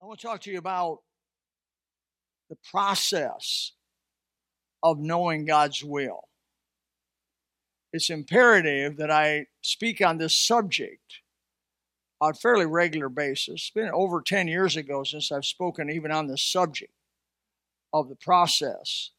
I 0.00 0.06
want 0.06 0.20
to 0.20 0.26
talk 0.26 0.40
to 0.42 0.50
you 0.50 0.58
about 0.58 1.00
the 2.48 2.56
process 2.70 3.72
of 4.82 5.00
knowing 5.00 5.44
God's 5.44 5.82
will. 5.82 6.28
It's 7.92 8.08
imperative 8.08 8.96
that 8.98 9.10
I 9.10 9.46
speak 9.60 10.00
on 10.00 10.18
this 10.18 10.36
subject 10.36 11.20
on 12.20 12.30
a 12.30 12.34
fairly 12.34 12.66
regular 12.66 13.08
basis. 13.08 13.54
It's 13.54 13.70
been 13.70 13.90
over 13.92 14.20
10 14.20 14.46
years 14.46 14.76
ago 14.76 15.02
since 15.02 15.32
I've 15.32 15.44
spoken 15.44 15.90
even 15.90 16.12
on 16.12 16.28
this 16.28 16.42
subject 16.42 16.92
of 17.92 18.08
the 18.08 18.16
process 18.16 19.10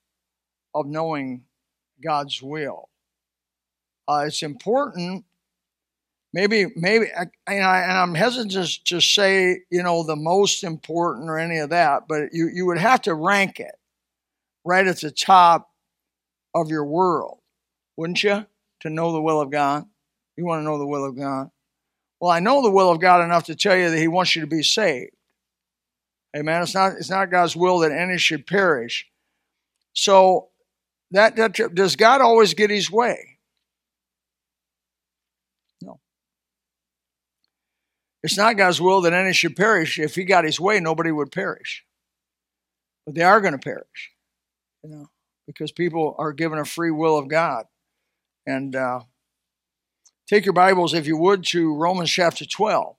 of 0.73 0.85
knowing 0.85 1.43
God's 2.01 2.41
will. 2.41 2.89
Uh, 4.07 4.25
it's 4.27 4.43
important 4.43 5.25
maybe 6.33 6.67
maybe 6.75 7.07
and, 7.47 7.63
I, 7.63 8.01
am 8.01 8.15
hesitant 8.15 8.85
to 8.85 9.01
say 9.01 9.61
you 9.69 9.83
know 9.83 10.03
the 10.03 10.15
most 10.15 10.63
important 10.63 11.29
or 11.29 11.39
any 11.39 11.57
of 11.57 11.69
that 11.69 12.07
but 12.07 12.33
you 12.33 12.49
you 12.53 12.65
would 12.65 12.77
have 12.77 13.01
to 13.03 13.13
rank 13.13 13.59
it 13.59 13.75
right 14.63 14.85
at 14.85 15.01
the 15.01 15.11
top 15.11 15.71
of 16.53 16.69
your 16.69 16.85
world 16.85 17.39
wouldn't 17.97 18.23
you 18.23 18.45
to 18.81 18.89
know 18.89 19.11
the 19.11 19.21
will 19.21 19.41
of 19.41 19.51
god? 19.51 19.85
You 20.37 20.45
want 20.45 20.61
to 20.61 20.63
know 20.63 20.77
the 20.77 20.87
will 20.87 21.03
of 21.03 21.17
god. 21.17 21.49
Well 22.19 22.31
i 22.31 22.39
know 22.39 22.61
the 22.61 22.71
will 22.71 22.91
of 22.91 23.01
god 23.01 23.23
enough 23.23 23.45
to 23.45 23.55
tell 23.55 23.75
you 23.75 23.89
that 23.89 23.97
he 23.97 24.07
wants 24.07 24.35
you 24.35 24.41
to 24.41 24.47
be 24.47 24.63
saved. 24.63 25.11
Amen? 26.35 26.61
It's 26.61 26.73
not 26.73 26.93
it's 26.93 27.09
not 27.09 27.31
god's 27.31 27.55
will 27.55 27.79
that 27.79 27.91
any 27.91 28.17
should 28.17 28.45
perish. 28.45 29.07
So 29.93 30.49
that, 31.11 31.35
that 31.37 31.75
does 31.75 31.95
god 31.95 32.21
always 32.21 32.53
get 32.53 32.69
his 32.69 32.91
way 32.91 33.28
It's 38.23 38.37
not 38.37 38.57
God's 38.57 38.81
will 38.81 39.01
that 39.01 39.13
any 39.13 39.33
should 39.33 39.55
perish. 39.55 39.97
If 39.97 40.15
he 40.15 40.23
got 40.25 40.43
his 40.43 40.59
way, 40.59 40.79
nobody 40.79 41.11
would 41.11 41.31
perish. 41.31 41.85
But 43.05 43.15
they 43.15 43.23
are 43.23 43.39
going 43.39 43.53
to 43.53 43.59
perish, 43.59 44.11
you 44.83 44.89
know, 44.89 45.07
because 45.47 45.71
people 45.71 46.15
are 46.17 46.33
given 46.33 46.59
a 46.59 46.65
free 46.65 46.91
will 46.91 47.17
of 47.17 47.29
God. 47.29 47.65
And 48.45 48.75
uh, 48.75 49.01
take 50.27 50.45
your 50.45 50.53
Bibles, 50.53 50.93
if 50.93 51.07
you 51.07 51.17
would, 51.17 51.45
to 51.45 51.73
Romans 51.75 52.11
chapter 52.11 52.45
12. 52.45 52.95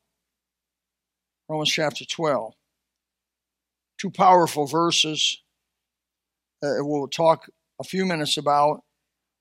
Romans 1.49 1.71
chapter 1.71 2.05
12. 2.05 2.55
Two 3.99 4.11
powerful 4.11 4.67
verses 4.67 5.43
that 6.63 6.83
we'll 6.83 7.09
talk 7.09 7.51
a 7.79 7.85
few 7.85 8.07
minutes 8.07 8.39
about. 8.39 8.83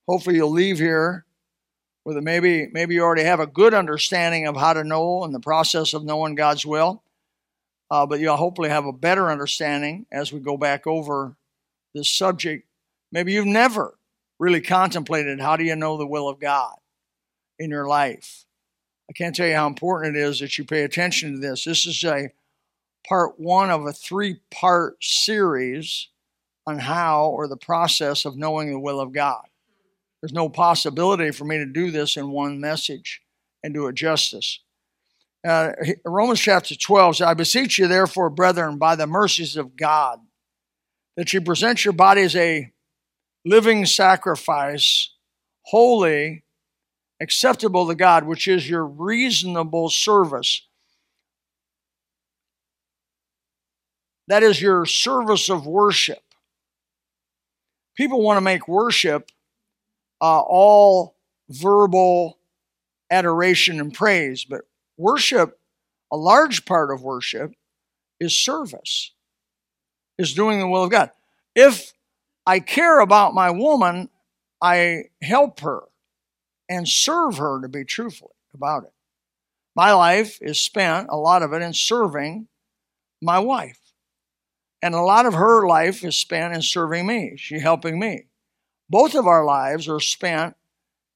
Hopefully, 0.08 0.36
you'll 0.36 0.52
leave 0.52 0.80
here 0.80 1.25
maybe 2.15 2.67
maybe 2.71 2.95
you 2.95 3.02
already 3.02 3.23
have 3.23 3.39
a 3.39 3.47
good 3.47 3.73
understanding 3.73 4.47
of 4.47 4.55
how 4.55 4.73
to 4.73 4.83
know 4.83 5.23
and 5.23 5.33
the 5.33 5.39
process 5.39 5.93
of 5.93 6.03
knowing 6.03 6.35
God's 6.35 6.65
will, 6.65 7.03
uh, 7.91 8.05
but 8.05 8.19
you'll 8.19 8.38
hopefully 8.38 8.69
have 8.69 8.85
a 8.85 8.93
better 8.93 9.29
understanding 9.29 10.05
as 10.11 10.31
we 10.31 10.39
go 10.39 10.57
back 10.57 10.87
over 10.87 11.35
this 11.93 12.11
subject. 12.11 12.67
Maybe 13.11 13.33
you've 13.33 13.45
never 13.45 13.97
really 14.39 14.61
contemplated 14.61 15.39
how 15.39 15.57
do 15.57 15.63
you 15.63 15.75
know 15.75 15.97
the 15.97 16.07
will 16.07 16.30
of 16.30 16.39
God 16.39 16.75
in 17.57 17.69
your 17.69 17.87
life. 17.87 18.45
I 19.09 19.13
can't 19.13 19.35
tell 19.35 19.47
you 19.47 19.55
how 19.55 19.67
important 19.67 20.15
it 20.15 20.19
is 20.19 20.39
that 20.39 20.57
you 20.57 20.63
pay 20.63 20.83
attention 20.83 21.33
to 21.33 21.39
this. 21.39 21.65
This 21.65 21.85
is 21.85 22.03
a 22.03 22.31
part 23.07 23.39
one 23.39 23.71
of 23.71 23.85
a 23.85 23.91
three 23.91 24.39
part 24.52 25.03
series 25.03 26.09
on 26.67 26.80
how 26.80 27.25
or 27.25 27.47
the 27.47 27.57
process 27.57 28.25
of 28.25 28.37
knowing 28.37 28.71
the 28.71 28.80
will 28.80 28.99
of 28.99 29.11
God. 29.11 29.48
There's 30.21 30.33
no 30.33 30.49
possibility 30.49 31.31
for 31.31 31.45
me 31.45 31.57
to 31.57 31.65
do 31.65 31.91
this 31.91 32.17
in 32.17 32.31
one 32.31 32.59
message 32.59 33.21
and 33.63 33.73
do 33.73 33.87
it 33.87 33.95
justice. 33.95 34.59
Uh, 35.47 35.71
Romans 36.05 36.39
chapter 36.39 36.75
12 36.75 37.17
says, 37.17 37.27
I 37.27 37.33
beseech 37.33 37.79
you, 37.79 37.87
therefore, 37.87 38.29
brethren, 38.29 38.77
by 38.77 38.95
the 38.95 39.07
mercies 39.07 39.55
of 39.55 39.77
God, 39.77 40.19
that 41.15 41.31
you 41.31 41.41
present 41.41 41.85
your 41.85 41.93
body 41.93 42.21
as 42.21 42.35
a 42.35 42.71
living 43.45 43.85
sacrifice, 43.85 45.11
holy, 45.61 46.43
acceptable 47.21 47.87
to 47.87 47.95
God, 47.95 48.25
which 48.25 48.47
is 48.47 48.69
your 48.69 48.85
reasonable 48.85 49.89
service. 49.89 50.67
That 54.27 54.43
is 54.43 54.61
your 54.61 54.85
service 54.85 55.49
of 55.49 55.65
worship. 55.65 56.21
People 57.95 58.21
want 58.21 58.37
to 58.37 58.41
make 58.41 58.67
worship 58.67 59.31
uh, 60.21 60.39
all 60.39 61.15
verbal 61.49 62.37
adoration 63.11 63.80
and 63.80 63.93
praise, 63.93 64.45
but 64.45 64.61
worship, 64.97 65.59
a 66.11 66.17
large 66.17 66.65
part 66.65 66.91
of 66.91 67.02
worship, 67.02 67.53
is 68.19 68.37
service, 68.37 69.13
is 70.17 70.33
doing 70.33 70.59
the 70.59 70.67
will 70.67 70.83
of 70.83 70.91
God. 70.91 71.11
If 71.55 71.93
I 72.45 72.59
care 72.59 72.99
about 72.99 73.33
my 73.33 73.49
woman, 73.49 74.09
I 74.61 75.03
help 75.21 75.61
her 75.61 75.83
and 76.67 76.87
serve 76.87 77.37
her 77.37 77.61
to 77.61 77.67
be 77.67 77.83
truthful 77.83 78.35
about 78.53 78.83
it. 78.83 78.93
My 79.75 79.93
life 79.93 80.39
is 80.41 80.59
spent, 80.59 81.08
a 81.09 81.17
lot 81.17 81.41
of 81.41 81.53
it, 81.53 81.61
in 81.61 81.73
serving 81.73 82.47
my 83.21 83.39
wife. 83.39 83.79
And 84.81 84.95
a 84.95 85.02
lot 85.02 85.25
of 85.25 85.33
her 85.33 85.67
life 85.67 86.03
is 86.03 86.15
spent 86.15 86.53
in 86.53 86.61
serving 86.61 87.05
me. 87.05 87.35
She's 87.37 87.61
helping 87.61 87.99
me. 87.99 88.28
Both 88.89 89.16
of 89.16 89.27
our 89.27 89.45
lives 89.45 89.88
are 89.88 90.00
spent 90.00 90.55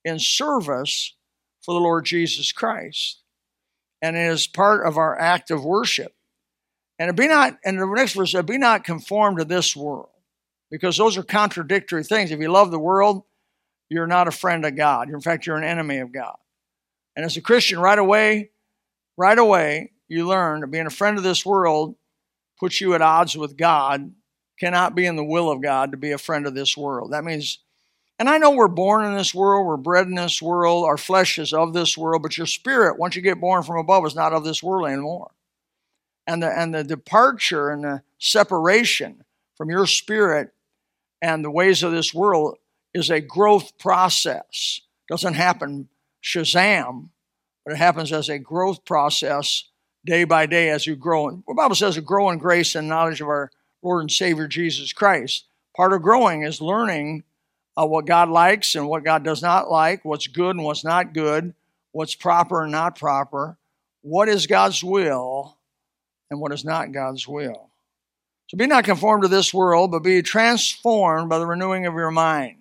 in 0.05 0.19
service 0.19 1.15
for 1.61 1.73
the 1.73 1.79
Lord 1.79 2.05
Jesus 2.05 2.51
Christ. 2.51 3.21
And 4.01 4.17
it 4.17 4.31
is 4.31 4.47
part 4.47 4.85
of 4.85 4.97
our 4.97 5.17
act 5.17 5.49
of 5.49 5.63
worship. 5.63 6.13
And 6.99 7.09
it 7.09 7.15
be 7.15 7.27
not, 7.27 7.57
and 7.65 7.79
the 7.79 7.85
next 7.85 8.13
verse 8.13 8.33
said, 8.33 8.45
be 8.45 8.57
not 8.57 8.83
conformed 8.83 9.39
to 9.39 9.45
this 9.45 9.75
world. 9.75 10.09
Because 10.69 10.97
those 10.97 11.17
are 11.17 11.23
contradictory 11.23 12.03
things. 12.03 12.31
If 12.31 12.39
you 12.39 12.49
love 12.49 12.71
the 12.71 12.79
world, 12.79 13.23
you're 13.89 14.07
not 14.07 14.27
a 14.27 14.31
friend 14.31 14.65
of 14.65 14.75
God. 14.75 15.09
In 15.09 15.21
fact, 15.21 15.45
you're 15.45 15.57
an 15.57 15.63
enemy 15.63 15.99
of 15.99 16.11
God. 16.11 16.35
And 17.15 17.25
as 17.25 17.37
a 17.37 17.41
Christian, 17.41 17.79
right 17.79 17.99
away, 17.99 18.49
right 19.15 19.37
away, 19.37 19.91
you 20.07 20.27
learn 20.27 20.61
that 20.61 20.71
being 20.71 20.87
a 20.87 20.91
friend 20.91 21.17
of 21.17 21.23
this 21.23 21.45
world 21.45 21.95
puts 22.59 22.81
you 22.81 22.95
at 22.95 23.01
odds 23.01 23.37
with 23.37 23.55
God, 23.55 24.11
cannot 24.63 24.95
be 24.95 25.05
in 25.05 25.17
the 25.17 25.23
will 25.23 25.51
of 25.51 25.61
God 25.61 25.91
to 25.91 25.97
be 25.97 26.11
a 26.11 26.17
friend 26.17 26.47
of 26.47 26.55
this 26.55 26.77
world. 26.77 27.11
That 27.11 27.25
means 27.25 27.59
and 28.19 28.29
I 28.29 28.37
know 28.37 28.51
we're 28.51 28.67
born 28.67 29.03
in 29.03 29.15
this 29.15 29.33
world, 29.33 29.65
we're 29.65 29.75
bred 29.75 30.07
in 30.07 30.15
this 30.15 30.41
world, 30.41 30.85
our 30.85 30.97
flesh 30.97 31.39
is 31.39 31.51
of 31.51 31.73
this 31.73 31.97
world, 31.97 32.21
but 32.21 32.37
your 32.37 32.45
spirit, 32.45 32.97
once 32.97 33.15
you 33.15 33.21
get 33.21 33.41
born 33.41 33.63
from 33.63 33.77
above, 33.77 34.05
is 34.05 34.15
not 34.15 34.31
of 34.31 34.45
this 34.45 34.63
world 34.63 34.87
anymore. 34.87 35.31
And 36.25 36.41
the, 36.41 36.47
and 36.47 36.73
the 36.73 36.83
departure 36.83 37.69
and 37.71 37.83
the 37.83 38.03
separation 38.19 39.25
from 39.57 39.69
your 39.69 39.87
spirit 39.87 40.53
and 41.21 41.43
the 41.43 41.51
ways 41.51 41.83
of 41.83 41.91
this 41.91 42.13
world 42.13 42.57
is 42.93 43.09
a 43.09 43.19
growth 43.19 43.77
process. 43.77 44.79
Doesn't 45.09 45.33
happen 45.33 45.89
shazam, 46.23 47.09
but 47.65 47.73
it 47.73 47.77
happens 47.77 48.13
as 48.13 48.29
a 48.29 48.39
growth 48.39 48.85
process 48.85 49.65
day 50.05 50.23
by 50.23 50.45
day 50.45 50.69
as 50.69 50.87
you 50.87 50.95
grow. 50.95 51.29
The 51.29 51.53
Bible 51.55 51.75
says 51.75 51.95
to 51.95 52.01
grow 52.01 52.29
in 52.29 52.37
grace 52.37 52.75
and 52.75 52.87
knowledge 52.87 53.19
of 53.19 53.27
our 53.27 53.51
Lord 53.83 54.01
and 54.01 54.11
Savior 54.11 54.47
Jesus 54.47 54.93
Christ. 54.93 55.45
Part 55.75 55.93
of 55.93 56.01
growing 56.01 56.43
is 56.43 56.61
learning 56.61 57.23
uh, 57.75 57.85
what 57.85 58.05
God 58.05 58.29
likes 58.29 58.75
and 58.75 58.87
what 58.87 59.03
God 59.03 59.23
does 59.23 59.41
not 59.41 59.69
like, 59.69 60.05
what's 60.05 60.27
good 60.27 60.55
and 60.55 60.63
what's 60.63 60.83
not 60.83 61.13
good, 61.13 61.53
what's 61.91 62.15
proper 62.15 62.63
and 62.63 62.71
not 62.71 62.97
proper, 62.97 63.57
what 64.01 64.29
is 64.29 64.47
God's 64.47 64.83
will 64.83 65.57
and 66.29 66.39
what 66.39 66.51
is 66.51 66.63
not 66.63 66.91
God's 66.91 67.27
will. 67.27 67.69
So 68.47 68.57
be 68.57 68.67
not 68.67 68.83
conformed 68.83 69.23
to 69.23 69.29
this 69.29 69.53
world, 69.53 69.91
but 69.91 70.03
be 70.03 70.21
transformed 70.21 71.29
by 71.29 71.39
the 71.39 71.47
renewing 71.47 71.85
of 71.85 71.95
your 71.95 72.11
mind. 72.11 72.57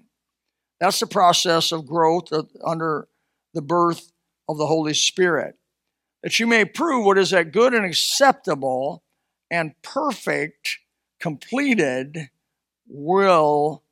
That's 0.80 1.00
the 1.00 1.06
process 1.06 1.70
of 1.70 1.86
growth 1.86 2.32
under 2.64 3.08
the 3.54 3.62
birth 3.62 4.10
of 4.48 4.58
the 4.58 4.66
Holy 4.66 4.94
Spirit. 4.94 5.56
That 6.22 6.38
you 6.38 6.46
may 6.46 6.64
prove 6.64 7.04
what 7.04 7.18
is 7.18 7.30
that 7.30 7.52
good 7.52 7.74
and 7.74 7.84
acceptable 7.84 9.02
and 9.50 9.74
perfect, 9.82 10.78
completed 11.22 12.28
will 12.88 13.82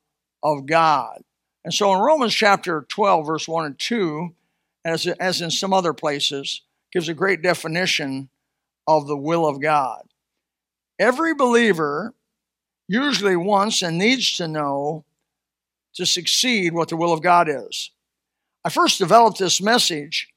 of 0.43 0.67
God. 0.67 1.23
And 1.63 1.73
so 1.73 1.93
in 1.93 1.99
Romans 1.99 2.35
chapter 2.35 2.85
12, 2.89 3.25
verse 3.25 3.47
1 3.47 3.65
and 3.65 3.79
2, 3.79 4.35
as, 4.83 5.07
as 5.07 5.39
in 5.41 5.49
some 5.49 5.71
other 5.73 5.93
places, 5.93 6.59
gives 6.91 7.07
a 7.07 7.13
great 7.13 7.41
definition 7.41 8.27
of 8.85 9.07
the 9.07 9.15
will 9.15 9.47
of 9.47 9.61
God. 9.61 10.01
Every 10.99 11.33
believer 11.33 12.13
usually 12.87 13.37
wants 13.37 13.81
and 13.81 13.97
needs 13.97 14.37
to 14.37 14.47
know 14.47 15.03
to 15.93 16.05
succeed 16.05 16.73
what 16.73 16.89
the 16.89 16.97
will 16.97 17.13
of 17.13 17.21
God 17.21 17.47
is. 17.49 17.91
I 18.65 18.69
first 18.69 18.99
developed 18.99 19.39
this 19.39 19.61
message 19.61 20.27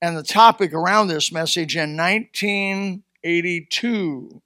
and 0.00 0.16
the 0.16 0.22
topic 0.22 0.72
around 0.72 1.08
this 1.08 1.30
message 1.30 1.76
in 1.76 1.98
1982. 1.98 4.40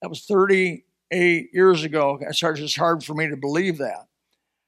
That 0.00 0.08
was 0.08 0.24
38 1.10 1.50
years 1.52 1.84
ago. 1.84 2.18
It's 2.20 2.76
hard 2.76 3.04
for 3.04 3.14
me 3.14 3.28
to 3.28 3.36
believe 3.36 3.78
that. 3.78 4.06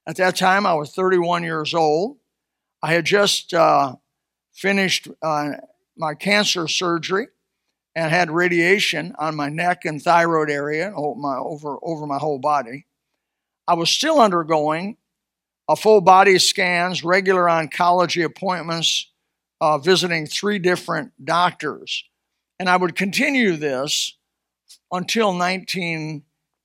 At 0.07 0.17
that 0.17 0.37
time, 0.37 0.67
I 0.67 0.75
was 0.75 0.93
31 0.93 1.45
years 1.45 1.75
old. 1.75 2.19
I 2.83 2.93
had 2.95 3.05
just 3.05 3.53
uh, 3.53 3.97
finished 4.53 5.09
uh, 5.23 5.53
my 5.97 6.15
cancer 6.15 6.67
surgery, 6.67 7.29
and 7.95 8.11
had 8.11 8.31
radiation 8.31 9.15
on 9.19 9.35
my 9.35 9.49
neck 9.49 9.85
and 9.85 10.01
thyroid 10.01 10.51
area 10.51 10.91
my, 10.91 11.37
over, 11.37 11.77
over 11.83 12.07
my 12.07 12.19
whole 12.19 12.39
body. 12.39 12.87
I 13.67 13.75
was 13.75 13.91
still 13.91 14.21
undergoing 14.21 14.97
a 15.69 15.77
full 15.77 16.01
body 16.01 16.39
scans, 16.39 17.05
regular 17.05 17.45
oncology 17.45 18.25
appointments, 18.25 19.11
uh, 19.61 19.79
visiting 19.79 20.27
three 20.27 20.59
different 20.59 21.13
doctors. 21.25 22.05
And 22.59 22.69
I 22.69 22.77
would 22.77 22.97
continue 22.97 23.57
this 23.57 24.17
until 24.91 25.33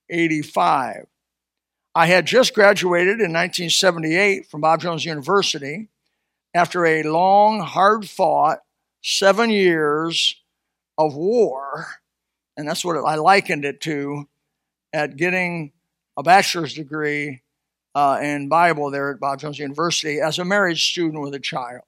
1985. 0.09 1.07
I 1.97 2.07
had 2.07 2.25
just 2.25 2.53
graduated 2.53 3.21
in 3.21 3.31
1978 3.31 4.47
from 4.47 4.61
Bob 4.61 4.81
Jones 4.81 5.05
University 5.05 5.87
after 6.53 6.85
a 6.85 7.03
long, 7.03 7.61
hard 7.61 8.07
fought 8.09 8.59
seven 9.01 9.49
years 9.49 10.41
of 10.97 11.15
war. 11.15 11.87
And 12.57 12.67
that's 12.67 12.83
what 12.83 12.97
I 12.97 13.15
likened 13.15 13.65
it 13.65 13.81
to 13.81 14.27
at 14.93 15.15
getting 15.15 15.71
a 16.17 16.23
bachelor's 16.23 16.73
degree 16.73 17.41
uh, 17.93 18.19
in 18.21 18.49
Bible 18.49 18.91
there 18.91 19.11
at 19.11 19.19
Bob 19.19 19.39
Jones 19.39 19.59
University 19.59 20.19
as 20.19 20.37
a 20.37 20.45
married 20.45 20.77
student 20.77 21.21
with 21.21 21.33
a 21.33 21.39
child. 21.39 21.83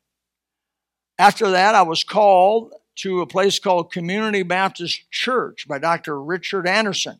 After 1.19 1.50
that, 1.52 1.75
I 1.75 1.81
was 1.81 2.04
called 2.04 2.74
to 2.98 3.22
a 3.22 3.28
place 3.28 3.60
called 3.60 3.92
Community 3.92 4.44
Baptist 4.44 5.10
Church 5.12 5.68
by 5.68 5.80
Dr. 5.80 6.22
Richard 6.22 6.68
Anderson. 6.68 7.19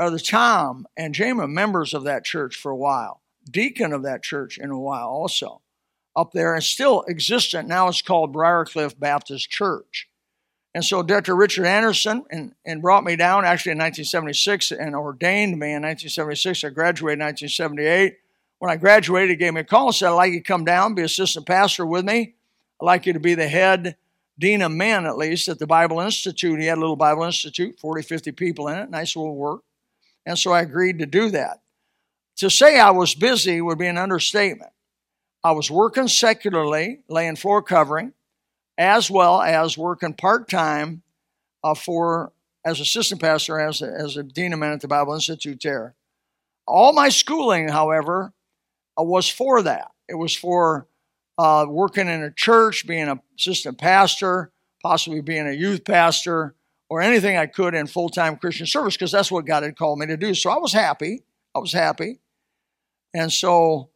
Brother 0.00 0.18
Tom 0.18 0.86
and 0.96 1.14
Jama, 1.14 1.46
members 1.46 1.92
of 1.92 2.04
that 2.04 2.24
church 2.24 2.56
for 2.56 2.70
a 2.70 2.76
while, 2.76 3.20
deacon 3.50 3.92
of 3.92 4.02
that 4.04 4.22
church 4.22 4.56
in 4.56 4.70
a 4.70 4.80
while 4.80 5.08
also, 5.08 5.60
up 6.16 6.32
there, 6.32 6.54
and 6.54 6.64
still 6.64 7.04
existent. 7.06 7.68
Now 7.68 7.86
it's 7.86 8.00
called 8.00 8.32
Briarcliff 8.32 8.98
Baptist 8.98 9.50
Church. 9.50 10.08
And 10.74 10.82
so 10.82 11.02
Dr. 11.02 11.36
Richard 11.36 11.66
Anderson 11.66 12.24
and, 12.30 12.54
and 12.64 12.80
brought 12.80 13.04
me 13.04 13.14
down 13.14 13.44
actually 13.44 13.72
in 13.72 13.78
1976 13.78 14.70
and 14.70 14.96
ordained 14.96 15.58
me 15.58 15.74
in 15.74 15.82
1976. 15.82 16.64
I 16.64 16.70
graduated 16.70 17.18
in 17.18 17.26
1978. 17.26 18.16
When 18.58 18.70
I 18.70 18.76
graduated, 18.76 19.28
he 19.28 19.36
gave 19.36 19.52
me 19.52 19.60
a 19.60 19.64
call 19.64 19.88
and 19.88 19.94
said, 19.94 20.08
I'd 20.08 20.12
like 20.12 20.32
you 20.32 20.38
to 20.38 20.44
come 20.44 20.64
down, 20.64 20.94
be 20.94 21.02
assistant 21.02 21.44
pastor 21.44 21.84
with 21.84 22.06
me. 22.06 22.36
I'd 22.80 22.86
like 22.86 23.04
you 23.04 23.12
to 23.12 23.20
be 23.20 23.34
the 23.34 23.48
head 23.48 23.96
dean 24.38 24.62
of 24.62 24.72
men, 24.72 25.04
at 25.04 25.18
least, 25.18 25.48
at 25.48 25.58
the 25.58 25.66
Bible 25.66 26.00
Institute. 26.00 26.58
He 26.58 26.64
had 26.68 26.78
a 26.78 26.80
little 26.80 26.96
Bible 26.96 27.24
Institute, 27.24 27.78
40, 27.78 28.00
50 28.00 28.32
people 28.32 28.66
in 28.68 28.78
it, 28.78 28.88
nice 28.88 29.14
little 29.14 29.36
work. 29.36 29.60
And 30.26 30.38
so 30.38 30.52
I 30.52 30.62
agreed 30.62 30.98
to 30.98 31.06
do 31.06 31.30
that. 31.30 31.60
To 32.38 32.50
say 32.50 32.78
I 32.78 32.90
was 32.90 33.14
busy 33.14 33.60
would 33.60 33.78
be 33.78 33.86
an 33.86 33.98
understatement. 33.98 34.72
I 35.42 35.52
was 35.52 35.70
working 35.70 36.08
secularly, 36.08 37.00
laying 37.08 37.36
floor 37.36 37.62
covering, 37.62 38.12
as 38.76 39.10
well 39.10 39.40
as 39.40 39.76
working 39.76 40.14
part 40.14 40.48
time 40.48 41.02
uh, 41.64 41.74
for 41.74 42.32
as 42.64 42.80
assistant 42.80 43.20
pastor, 43.20 43.58
as 43.58 43.82
a, 43.82 43.86
as 43.86 44.16
a 44.16 44.22
dean 44.22 44.52
of 44.52 44.58
men 44.58 44.72
at 44.72 44.80
the 44.80 44.88
Bible 44.88 45.14
Institute 45.14 45.60
there. 45.62 45.94
All 46.66 46.92
my 46.92 47.08
schooling, 47.08 47.68
however, 47.68 48.32
uh, 48.98 49.02
was 49.02 49.28
for 49.28 49.62
that. 49.62 49.90
It 50.08 50.14
was 50.14 50.34
for 50.34 50.86
uh, 51.38 51.66
working 51.68 52.08
in 52.08 52.22
a 52.22 52.30
church, 52.30 52.86
being 52.86 53.08
an 53.08 53.20
assistant 53.38 53.78
pastor, 53.78 54.52
possibly 54.82 55.20
being 55.20 55.46
a 55.46 55.52
youth 55.52 55.84
pastor, 55.84 56.54
or 56.90 57.00
anything 57.00 57.38
I 57.38 57.46
could 57.46 57.74
in 57.74 57.86
full 57.86 58.10
time 58.10 58.36
Christian 58.36 58.66
service, 58.66 58.94
because 58.94 59.12
that's 59.12 59.32
what 59.32 59.46
God 59.46 59.62
had 59.62 59.78
called 59.78 59.98
me 59.98 60.06
to 60.06 60.18
do. 60.18 60.34
So 60.34 60.50
I 60.50 60.58
was 60.58 60.74
happy. 60.74 61.22
I 61.54 61.60
was 61.60 61.72
happy. 61.72 62.18
And 63.14 63.32
so 63.32 63.88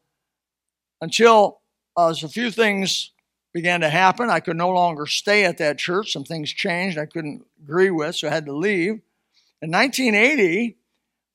until 1.02 1.60
uh, 1.96 2.14
a 2.22 2.28
few 2.28 2.50
things 2.50 3.10
began 3.54 3.80
to 3.82 3.88
happen. 3.88 4.28
I 4.28 4.40
could 4.40 4.56
no 4.56 4.70
longer 4.70 5.06
stay 5.06 5.44
at 5.44 5.58
that 5.58 5.78
church. 5.78 6.12
Some 6.12 6.24
things 6.24 6.52
changed 6.52 6.98
I 6.98 7.06
couldn't 7.06 7.46
agree 7.62 7.90
with, 7.90 8.16
so 8.16 8.28
I 8.28 8.32
had 8.32 8.46
to 8.46 8.52
leave. 8.52 9.00
In 9.62 9.70
1980, 9.70 10.76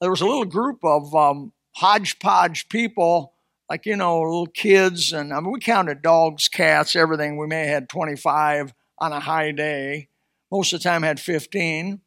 there 0.02 0.10
was 0.12 0.22
a 0.22 0.26
little 0.26 0.46
group 0.46 0.84
of 0.84 1.16
um, 1.16 1.54
hodgepodge 1.72 2.68
people, 2.70 3.34
like, 3.70 3.86
you 3.86 3.96
know, 3.96 4.22
little 4.22 4.48
kids, 4.48 5.14
and 5.14 5.34
I 5.34 5.40
mean, 5.40 5.52
we 5.52 5.60
counted 5.62 6.02
dogs, 6.02 6.50
cats, 6.50 6.96
everything. 6.96 7.38
We 7.38 7.48
may 7.48 7.62
have 7.62 7.70
had 7.70 7.90
25 7.90 8.74
on 9.00 9.14
a 9.14 9.20
high 9.22 9.52
day. 9.52 10.09
Most 10.52 10.74
of 10.74 10.80
the 10.80 10.84
time, 10.84 11.04
had 11.04 11.20
15. 11.20 12.02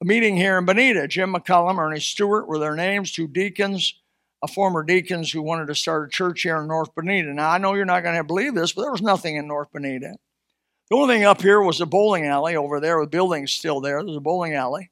A 0.00 0.04
meeting 0.04 0.36
here 0.36 0.58
in 0.58 0.64
Bonita. 0.64 1.06
Jim 1.08 1.34
McCullum, 1.34 1.78
Ernie 1.78 2.00
Stewart 2.00 2.48
were 2.48 2.58
their 2.58 2.74
names, 2.74 3.12
two 3.12 3.28
deacons 3.28 3.94
a 4.44 4.46
former 4.46 4.82
deacons 4.82 5.32
who 5.32 5.40
wanted 5.40 5.66
to 5.68 5.74
start 5.74 6.06
a 6.06 6.10
church 6.10 6.42
here 6.42 6.58
in 6.58 6.68
North 6.68 6.94
Bonita. 6.94 7.32
Now, 7.32 7.48
I 7.48 7.56
know 7.56 7.72
you're 7.72 7.86
not 7.86 8.02
going 8.02 8.16
to 8.16 8.22
believe 8.22 8.54
this, 8.54 8.72
but 8.72 8.82
there 8.82 8.92
was 8.92 9.00
nothing 9.00 9.36
in 9.36 9.48
North 9.48 9.72
Bonita. 9.72 10.16
The 10.90 10.96
only 10.96 11.14
thing 11.14 11.24
up 11.24 11.40
here 11.40 11.62
was 11.62 11.80
a 11.80 11.86
bowling 11.86 12.26
alley 12.26 12.54
over 12.54 12.78
there. 12.78 13.00
The 13.00 13.06
building's 13.06 13.52
still 13.52 13.80
there. 13.80 14.04
There's 14.04 14.18
a 14.18 14.20
bowling 14.20 14.52
alley. 14.52 14.90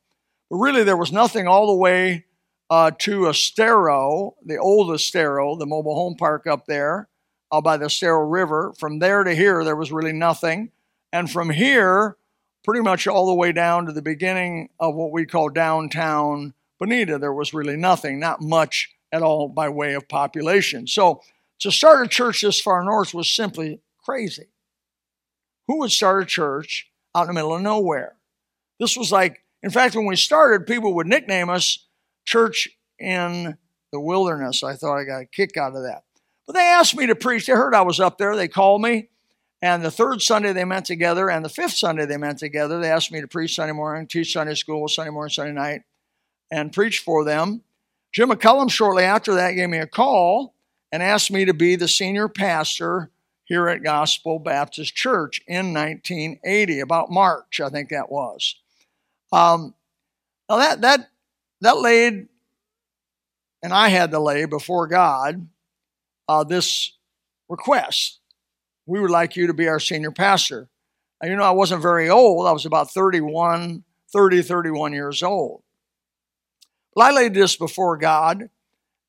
But 0.49 0.57
really, 0.57 0.85
there 0.85 0.97
was 0.97 1.13
nothing 1.13 1.47
all 1.47 1.67
the 1.67 1.77
way 1.77 2.25
uh, 2.71 2.93
to 3.01 3.29
Estero, 3.29 4.37
the 4.43 4.57
old 4.57 4.95
Estero, 4.95 5.55
the 5.57 5.67
mobile 5.67 5.97
home 5.97 6.17
park 6.17 6.47
up 6.47 6.65
there 6.65 7.11
uh, 7.51 7.61
by 7.61 7.77
the 7.77 7.87
Estero 7.87 8.27
River. 8.27 8.73
From 8.79 9.01
there 9.01 9.23
to 9.23 9.35
here, 9.35 9.65
there 9.65 9.77
was 9.77 9.93
really 9.93 10.15
nothing. 10.15 10.71
And 11.13 11.31
from 11.31 11.51
here, 11.51 12.17
pretty 12.65 12.83
much 12.83 13.07
all 13.07 13.27
the 13.27 13.35
way 13.35 13.53
down 13.53 13.87
to 13.87 13.93
the 13.93 14.03
beginning 14.03 14.69
of 14.79 14.95
what 14.95 15.13
we 15.13 15.27
call 15.27 15.49
downtown 15.49 16.55
Bonita, 16.79 17.19
there 17.19 17.33
was 17.33 17.55
really 17.55 17.77
nothing, 17.77 18.19
not 18.19 18.41
much 18.41 18.91
at 19.13 19.23
all 19.23 19.49
by 19.49 19.69
way 19.69 19.95
of 19.95 20.09
population. 20.09 20.87
So 20.87 21.23
to 21.61 21.71
start 21.71 22.05
a 22.05 22.09
church 22.09 22.43
this 22.43 22.61
far 22.61 22.83
north 22.83 23.15
was 23.15 23.31
simply 23.31 23.81
crazy. 24.05 24.49
Who 25.69 25.79
would 25.79 25.93
start 25.93 26.23
a 26.23 26.27
church 26.27 26.91
out 27.15 27.23
in 27.23 27.29
the 27.29 27.35
middle 27.35 27.55
of 27.55 27.63
nowhere? 27.63 28.17
This 28.81 28.97
was 28.97 29.13
like, 29.13 29.45
in 29.63 29.71
fact, 29.71 29.95
when 29.95 30.07
we 30.07 30.17
started, 30.17 30.67
people 30.67 30.95
would 30.95 31.07
nickname 31.07 31.51
us 31.51 31.87
Church 32.25 32.69
in 32.99 33.57
the 33.93 34.01
Wilderness. 34.01 34.65
I 34.65 34.75
thought 34.75 34.99
I 34.99 35.05
got 35.05 35.23
a 35.23 35.27
kick 35.27 35.57
out 35.57 35.77
of 35.77 35.85
that. 35.85 36.03
But 36.47 36.55
they 36.55 36.61
asked 36.61 36.97
me 36.97 37.07
to 37.07 37.15
preach. 37.15 37.47
They 37.47 37.53
heard 37.53 37.75
I 37.75 37.83
was 37.83 38.01
up 38.01 38.19
there. 38.19 38.35
They 38.35 38.49
called 38.49 38.83
me. 38.83 39.09
And 39.63 39.85
the 39.85 39.93
third 39.93 40.21
Sunday 40.21 40.53
they 40.53 40.65
met 40.65 40.85
together, 40.85 41.31
and 41.31 41.45
the 41.45 41.49
fifth 41.49 41.75
Sunday 41.75 42.05
they 42.05 42.17
met 42.17 42.37
together. 42.37 42.81
They 42.81 42.91
asked 42.91 43.13
me 43.13 43.21
to 43.21 43.29
preach 43.29 43.55
Sunday 43.55 43.73
morning, 43.73 44.09
teach 44.09 44.33
Sunday 44.33 44.55
school, 44.55 44.89
Sunday 44.89 45.13
morning, 45.13 45.31
Sunday 45.31 45.53
night, 45.53 45.83
and 46.51 46.73
preach 46.73 46.99
for 46.99 47.25
them. 47.25 47.63
Jim 48.13 48.31
McCullum, 48.31 48.71
shortly 48.71 49.05
after 49.05 49.35
that, 49.35 49.53
gave 49.53 49.69
me 49.69 49.79
a 49.79 49.87
call 49.87 50.55
and 50.91 51.01
asked 51.01 51.31
me 51.31 51.45
to 51.45 51.55
be 51.55 51.77
the 51.77 51.87
senior 51.87 52.29
pastor 52.29 53.11
here 53.45 53.69
at 53.69 53.85
Gospel 53.85 54.41
Baptist 54.41 54.95
Church 54.97 55.41
in 55.47 55.73
1980, 55.73 56.81
about 56.81 57.11
March, 57.11 57.61
I 57.61 57.69
think 57.69 57.91
that 57.91 58.11
was. 58.11 58.57
Um, 59.33 59.75
now 60.49 60.57
that 60.57 60.81
that 60.83 61.09
that 61.61 61.79
laid, 61.79 62.29
and 63.63 63.73
I 63.73 63.89
had 63.89 64.11
to 64.11 64.19
lay 64.19 64.45
before 64.45 64.89
God 64.89 65.47
uh, 66.29 66.45
this 66.45 66.93
request. 67.49 68.19
We 68.93 69.01
would 69.01 69.11
like 69.11 69.37
you 69.37 69.47
to 69.47 69.55
be 69.55 69.69
our 69.69 69.81
senior 69.81 70.11
pastor. 70.11 70.69
Now, 71.23 71.31
you 71.31 71.37
know, 71.37 71.45
I 71.45 71.53
wasn't 71.53 71.81
very 71.81 72.11
old. 72.11 72.47
I 72.47 72.53
was 72.53 72.67
about 72.67 72.91
31, 72.91 73.85
30, 74.13 74.43
31 74.43 74.93
years 74.93 75.23
old. 75.23 75.63
Well, 76.95 77.09
I 77.09 77.11
laid 77.11 77.33
this 77.33 77.57
before 77.57 77.97
God 77.97 78.51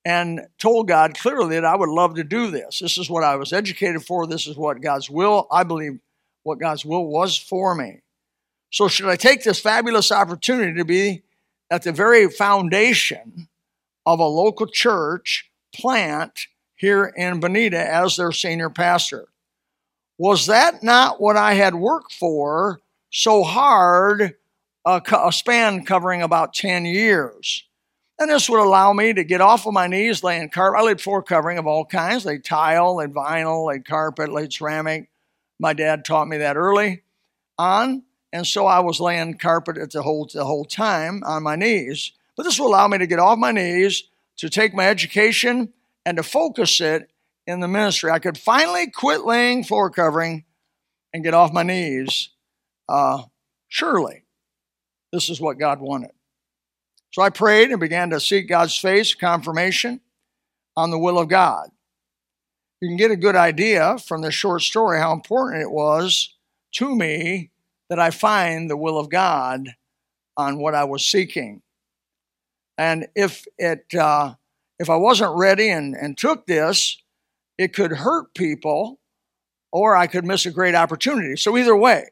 and 0.06 0.48
told 0.58 0.88
God 0.88 1.18
clearly 1.18 1.56
that 1.56 1.66
I 1.66 1.75
would 1.75 1.90
love 1.90 2.16
to 2.16 2.24
do 2.24 2.50
this. 2.50 2.80
This 2.80 2.98
is 2.98 3.10
what 3.10 3.25
I 3.25 3.36
was 3.36 3.52
educated 3.52 4.06
for. 4.06 4.25
This 4.25 4.48
is 4.48 4.56
what 4.56 4.82
God's 4.82 5.10
will, 5.10 5.48
I 5.52 5.63
believe, 5.63 6.00
what 6.44 6.62
God's 6.62 6.86
will 6.86 7.06
was 7.06 7.36
for 7.36 7.75
me. 7.75 8.04
So, 8.72 8.88
should 8.88 9.10
I 9.10 9.18
take 9.18 9.44
this 9.44 9.60
fabulous 9.60 10.13
opportunity 10.13 10.78
to 10.78 10.86
be 10.86 11.24
at 11.70 11.84
the 11.84 11.92
very 11.92 12.30
foundation 12.30 13.50
of 14.06 14.20
a 14.20 14.28
local 14.28 14.68
church 14.68 15.52
plant 15.75 16.48
here 16.74 17.04
in 17.18 17.42
Bonita 17.42 17.86
as 17.86 18.16
their 18.16 18.32
senior 18.32 18.70
pastor? 18.70 19.28
Was 20.24 20.46
that 20.46 20.82
not 20.82 21.20
what 21.20 21.36
I 21.36 21.56
had 21.56 21.75
worked 21.75 22.13
for 22.13 22.80
so 23.12 23.44
hard, 23.44 24.36
a, 24.86 25.01
a 25.22 25.34
span 25.34 25.84
covering 25.84 26.22
about 26.22 26.53
10 26.53 26.86
years? 26.86 27.65
And 28.18 28.32
this 28.32 28.50
would 28.50 28.62
allow 28.62 28.94
me 28.94 29.12
to 29.12 29.25
get 29.25 29.42
off 29.42 29.68
of 29.68 29.74
my 29.74 29.88
knees, 29.88 30.24
laying 30.24 30.48
carpet. 30.48 30.80
I 30.80 30.84
laid 30.84 31.01
floor 31.01 31.24
covering 31.24 31.58
of 31.58 31.68
all 31.68 31.84
kinds. 31.84 32.24
Laid 32.24 32.46
tile, 32.46 32.96
laid 32.96 33.13
vinyl, 33.13 33.68
laid 33.68 33.84
carpet, 33.84 34.32
laid 34.32 34.53
ceramic. 34.53 35.10
My 35.60 35.74
dad 35.74 36.06
taught 36.06 36.30
me 36.30 36.38
that 36.38 36.56
early 36.56 37.03
on. 37.58 38.03
And 38.32 38.48
so 38.48 38.65
I 38.65 38.80
was 38.80 39.01
laying 39.01 39.38
carpet 39.38 39.77
at 39.77 39.92
the 39.92 40.03
whole, 40.03 40.30
the 40.34 40.46
whole 40.46 40.63
time 40.63 41.22
on 41.25 41.44
my 41.44 41.58
knees. 41.58 42.13
But 42.38 42.44
this 42.44 42.58
will 42.58 42.68
allow 42.68 42.88
me 42.88 42.98
to 42.98 43.08
get 43.08 43.20
off 43.20 43.38
my 43.38 43.51
knees, 43.51 44.03
to 44.38 44.50
take 44.50 44.74
my 44.74 44.88
education, 44.88 45.74
and 46.06 46.15
to 46.15 46.24
focus 46.24 46.80
it 46.80 47.10
in 47.48 47.60
the 47.60 47.68
ministry. 47.68 48.12
I 48.12 48.20
could 48.20 48.38
finally 48.38 48.90
quit 48.90 49.26
laying 49.26 49.64
floor 49.64 49.90
covering 49.90 50.46
and 51.14 51.24
get 51.24 51.34
off 51.34 51.54
my 51.54 51.64
knees. 51.64 52.30
Uh, 52.88 53.24
surely, 53.68 54.24
this 55.12 55.30
is 55.30 55.40
what 55.40 55.60
God 55.60 55.80
wanted. 55.80 56.12
So 57.12 57.22
I 57.22 57.30
prayed 57.30 57.70
and 57.70 57.80
began 57.80 58.10
to 58.10 58.20
seek 58.20 58.50
God's 58.50 58.78
face, 58.78 59.14
confirmation 59.14 60.02
on 60.76 60.90
the 60.90 60.98
will 60.98 61.20
of 61.20 61.28
God. 61.28 61.70
You 62.82 62.90
can 62.90 62.98
get 62.98 63.12
a 63.12 63.16
good 63.16 63.36
idea 63.36 63.98
from 64.00 64.22
this 64.22 64.34
short 64.34 64.62
story 64.62 65.00
how 65.00 65.14
important 65.14 65.62
it 65.62 65.72
was 65.72 66.36
to 66.74 66.96
me 66.96 67.52
that 67.90 68.00
I 68.00 68.10
find 68.10 68.70
the 68.70 68.78
will 68.78 68.98
of 68.98 69.10
God 69.10 69.70
on 70.36 70.58
what 70.58 70.74
I 70.74 70.84
was 70.86 71.06
seeking. 71.06 71.62
And 72.78 73.08
if 73.16 73.46
it 73.58 73.94
uh, 73.94 74.34
if 74.80 74.90
I 74.90 74.96
wasn't 74.96 75.38
ready 75.38 75.70
and, 75.70 75.96
and 75.96 76.18
took 76.18 76.48
this, 76.48 76.98
it 77.58 77.74
could 77.74 77.92
hurt 77.92 78.34
people 78.34 79.00
or 79.72 79.96
I 79.96 80.08
could 80.08 80.26
miss 80.26 80.46
a 80.46 80.52
great 80.52 80.76
opportunity. 80.76 81.36
So 81.36 81.58
either 81.58 81.76
way, 81.76 82.06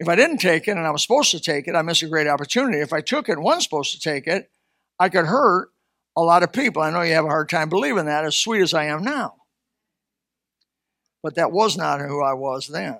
if 0.00 0.08
I 0.08 0.16
didn't 0.16 0.38
take 0.38 0.68
it 0.68 0.72
and 0.72 0.86
I 0.86 0.90
was 0.90 1.02
supposed 1.02 1.30
to 1.30 1.40
take 1.40 1.66
it, 1.68 1.74
I 1.74 1.82
miss 1.82 2.02
a 2.02 2.08
great 2.08 2.26
opportunity. 2.26 2.78
If 2.78 2.92
I 2.92 3.00
took 3.00 3.28
it 3.28 3.32
and 3.32 3.42
wasn't 3.42 3.64
supposed 3.64 3.92
to 3.92 4.00
take 4.00 4.26
it, 4.26 4.50
I 4.98 5.08
could 5.08 5.26
hurt 5.26 5.70
a 6.16 6.22
lot 6.22 6.42
of 6.42 6.52
people. 6.52 6.82
I 6.82 6.90
know 6.90 7.02
you 7.02 7.14
have 7.14 7.24
a 7.24 7.28
hard 7.28 7.48
time 7.48 7.68
believing 7.68 8.06
that, 8.06 8.24
as 8.24 8.36
sweet 8.36 8.60
as 8.60 8.74
I 8.74 8.84
am 8.84 9.02
now. 9.02 9.34
But 11.22 11.36
that 11.36 11.52
was 11.52 11.76
not 11.76 12.00
who 12.00 12.22
I 12.22 12.34
was 12.34 12.68
then. 12.68 12.98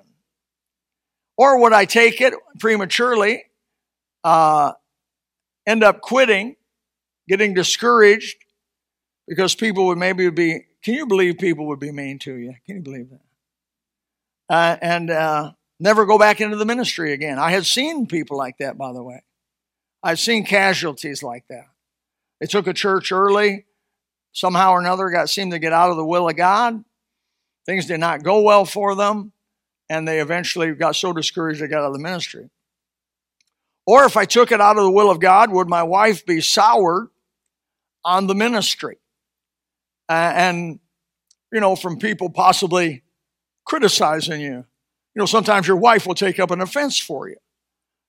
Or 1.37 1.61
would 1.61 1.73
I 1.73 1.85
take 1.85 2.21
it 2.21 2.33
prematurely, 2.59 3.43
uh, 4.23 4.73
end 5.67 5.83
up 5.83 6.01
quitting, 6.01 6.55
getting 7.27 7.53
discouraged 7.53 8.37
because 9.27 9.53
people 9.53 9.87
would 9.87 9.97
maybe 9.97 10.29
be, 10.29 10.65
can 10.85 10.93
you 10.93 11.07
believe 11.07 11.39
people 11.39 11.65
would 11.65 11.79
be 11.79 11.91
mean 11.91 12.19
to 12.19 12.35
you? 12.35 12.53
Can 12.67 12.75
you 12.75 12.81
believe 12.83 13.09
that? 13.09 13.21
Uh, 14.47 14.77
and 14.83 15.09
uh, 15.09 15.51
never 15.79 16.05
go 16.05 16.19
back 16.19 16.39
into 16.39 16.57
the 16.57 16.65
ministry 16.65 17.11
again. 17.11 17.39
I 17.39 17.49
had 17.49 17.65
seen 17.65 18.05
people 18.05 18.37
like 18.37 18.59
that, 18.59 18.77
by 18.77 18.93
the 18.93 19.01
way. 19.01 19.23
I've 20.03 20.19
seen 20.19 20.45
casualties 20.45 21.23
like 21.23 21.47
that. 21.49 21.65
They 22.39 22.45
took 22.45 22.67
a 22.67 22.73
church 22.73 23.11
early, 23.11 23.65
somehow 24.31 24.73
or 24.73 24.79
another 24.79 25.09
got 25.09 25.27
seemed 25.27 25.53
to 25.53 25.59
get 25.59 25.73
out 25.73 25.89
of 25.89 25.97
the 25.97 26.05
will 26.05 26.29
of 26.29 26.35
God. 26.35 26.83
Things 27.65 27.87
did 27.87 27.99
not 27.99 28.21
go 28.21 28.41
well 28.41 28.63
for 28.63 28.93
them, 28.93 29.31
and 29.89 30.07
they 30.07 30.19
eventually 30.19 30.71
got 30.75 30.95
so 30.95 31.13
discouraged 31.13 31.61
they 31.61 31.67
got 31.67 31.79
out 31.79 31.87
of 31.87 31.93
the 31.93 31.99
ministry. 31.99 32.51
Or 33.87 34.03
if 34.05 34.17
I 34.17 34.25
took 34.25 34.51
it 34.51 34.61
out 34.61 34.77
of 34.77 34.83
the 34.83 34.91
will 34.91 35.09
of 35.09 35.19
God, 35.19 35.51
would 35.51 35.67
my 35.67 35.81
wife 35.81 36.27
be 36.27 36.41
soured 36.41 37.07
on 38.03 38.27
the 38.27 38.35
ministry? 38.35 38.99
Uh, 40.07 40.31
and, 40.35 40.79
you 41.51 41.59
know, 41.59 41.75
from 41.75 41.97
people 41.97 42.29
possibly 42.29 43.03
criticizing 43.65 44.41
you. 44.41 44.65
You 45.15 45.21
know, 45.21 45.25
sometimes 45.25 45.67
your 45.67 45.77
wife 45.77 46.05
will 46.05 46.15
take 46.15 46.39
up 46.39 46.51
an 46.51 46.61
offense 46.61 46.99
for 46.99 47.29
you. 47.29 47.37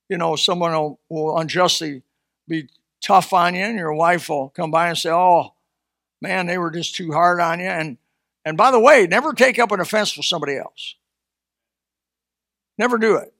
You 0.09 0.17
know, 0.17 0.35
someone 0.35 0.71
will, 0.73 0.99
will 1.09 1.37
unjustly 1.37 2.03
be 2.47 2.69
tough 3.01 3.33
on 3.33 3.55
you, 3.55 3.61
and 3.61 3.77
your 3.77 3.93
wife 3.93 4.29
will 4.29 4.49
come 4.49 4.71
by 4.71 4.89
and 4.89 4.97
say, 4.97 5.09
Oh, 5.09 5.53
man, 6.21 6.45
they 6.45 6.57
were 6.57 6.71
just 6.71 6.95
too 6.95 7.11
hard 7.11 7.39
on 7.39 7.59
you. 7.59 7.65
And 7.67 7.97
and 8.47 8.55
by 8.55 8.71
the 8.71 8.79
way, 8.79 9.07
never 9.07 9.33
take 9.33 9.59
up 9.59 9.73
an 9.73 9.81
offense 9.81 10.09
for 10.13 10.23
somebody 10.23 10.55
else. 10.55 10.95
Never 12.77 12.97
do 12.97 13.17
it. 13.17 13.33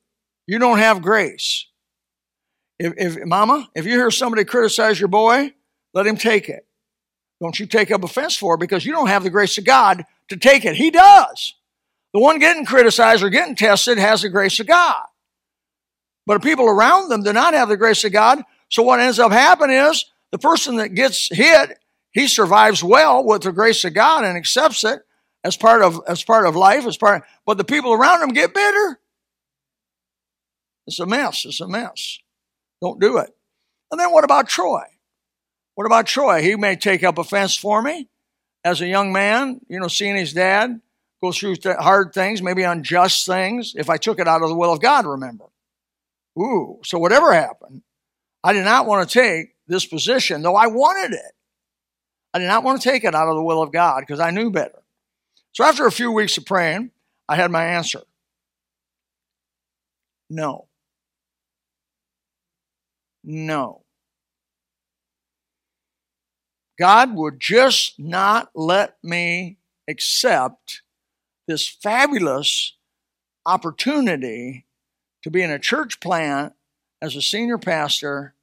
You 0.47 0.59
don't 0.59 0.79
have 0.79 1.01
grace. 1.01 1.65
If, 2.77 2.93
if 2.97 3.25
mama, 3.25 3.69
if 3.73 3.85
you 3.85 3.93
hear 3.93 4.11
somebody 4.11 4.43
criticize 4.43 4.99
your 4.99 5.07
boy, 5.07 5.53
let 5.93 6.05
him 6.05 6.17
take 6.17 6.49
it. 6.49 6.66
Don't 7.41 7.59
you 7.59 7.65
take 7.65 7.91
up 7.91 8.03
offense 8.03 8.35
for 8.35 8.57
because 8.57 8.85
you 8.85 8.91
don't 8.91 9.07
have 9.07 9.23
the 9.23 9.29
grace 9.29 9.57
of 9.57 9.65
God 9.65 10.03
to 10.29 10.37
take 10.37 10.65
it. 10.65 10.75
He 10.75 10.89
does. 10.89 11.53
The 12.13 12.19
one 12.19 12.39
getting 12.39 12.65
criticized 12.65 13.23
or 13.23 13.29
getting 13.29 13.55
tested 13.55 13.97
has 13.97 14.21
the 14.21 14.29
grace 14.29 14.59
of 14.59 14.67
God. 14.67 15.03
But 16.25 16.41
the 16.41 16.49
people 16.49 16.67
around 16.67 17.09
them 17.09 17.23
do 17.23 17.31
not 17.31 17.53
have 17.53 17.69
the 17.69 17.77
grace 17.77 18.03
of 18.03 18.11
God. 18.11 18.43
So 18.69 18.83
what 18.83 18.99
ends 18.99 19.19
up 19.19 19.31
happening 19.31 19.77
is 19.77 20.05
the 20.31 20.39
person 20.39 20.77
that 20.77 20.89
gets 20.89 21.29
hit, 21.31 21.79
he 22.11 22.27
survives 22.27 22.83
well 22.83 23.23
with 23.23 23.43
the 23.43 23.51
grace 23.51 23.83
of 23.85 23.93
God 23.93 24.23
and 24.23 24.37
accepts 24.37 24.83
it 24.83 25.01
as 25.43 25.55
part 25.55 25.81
of 25.81 26.01
as 26.07 26.23
part 26.23 26.45
of 26.45 26.55
life, 26.55 26.85
as 26.85 26.97
part. 26.97 27.21
Of, 27.21 27.27
but 27.45 27.57
the 27.57 27.63
people 27.63 27.93
around 27.93 28.23
him 28.23 28.33
get 28.33 28.53
bitter. 28.53 28.99
It's 30.87 30.99
a 30.99 31.05
mess. 31.05 31.45
It's 31.45 31.61
a 31.61 31.67
mess. 31.67 32.19
Don't 32.81 32.99
do 32.99 33.17
it. 33.17 33.29
And 33.91 33.99
then 33.99 34.11
what 34.11 34.23
about 34.23 34.49
Troy? 34.49 34.83
What 35.77 35.85
about 35.85 36.07
Troy? 36.07 36.41
He 36.41 36.55
may 36.55 36.75
take 36.75 37.03
up 37.03 37.19
offense 37.19 37.55
for 37.55 37.83
me 37.83 38.09
as 38.63 38.81
a 38.81 38.87
young 38.87 39.13
man, 39.13 39.61
you 39.69 39.79
know, 39.79 39.87
seeing 39.87 40.15
his 40.15 40.33
dad 40.33 40.81
go 41.21 41.31
through 41.31 41.57
hard 41.63 42.13
things, 42.15 42.41
maybe 42.41 42.63
unjust 42.63 43.27
things, 43.27 43.73
if 43.77 43.87
I 43.87 43.97
took 43.97 44.19
it 44.19 44.27
out 44.27 44.41
of 44.41 44.49
the 44.49 44.55
will 44.55 44.73
of 44.73 44.81
God, 44.81 45.05
remember. 45.05 45.45
Ooh, 46.35 46.79
so 46.83 46.97
whatever 46.97 47.31
happened, 47.31 47.83
I 48.43 48.53
did 48.53 48.65
not 48.65 48.87
want 48.87 49.07
to 49.07 49.19
take 49.19 49.49
this 49.67 49.85
position, 49.85 50.41
though 50.41 50.55
I 50.55 50.65
wanted 50.65 51.13
it. 51.13 51.33
I 52.33 52.39
did 52.39 52.47
not 52.47 52.63
want 52.63 52.81
to 52.81 52.89
take 52.89 53.03
it 53.03 53.13
out 53.13 53.27
of 53.27 53.35
the 53.35 53.43
will 53.43 53.61
of 53.61 53.71
God 53.71 53.99
because 53.99 54.19
I 54.19 54.31
knew 54.31 54.49
better. 54.49 54.81
So 55.51 55.63
after 55.63 55.85
a 55.85 55.91
few 55.91 56.11
weeks 56.11 56.39
of 56.39 56.45
praying, 56.47 56.89
I 57.29 57.35
had 57.35 57.51
my 57.51 57.63
answer 57.63 58.01
no. 60.27 60.67
No. 63.23 63.83
God 66.77 67.15
would 67.15 67.39
just 67.39 67.99
not 67.99 68.49
let 68.53 68.97
me 69.03 69.57
accept 69.87 70.81
this 71.47 71.67
fabulous 71.67 72.73
opportunity 73.45 74.65
to 75.23 75.31
be 75.31 75.41
in 75.41 75.51
a 75.51 75.59
church 75.59 75.99
plant 75.99 76.53
as 77.01 77.15
a 77.15 77.21
senior 77.21 77.57
pastor 77.57 78.35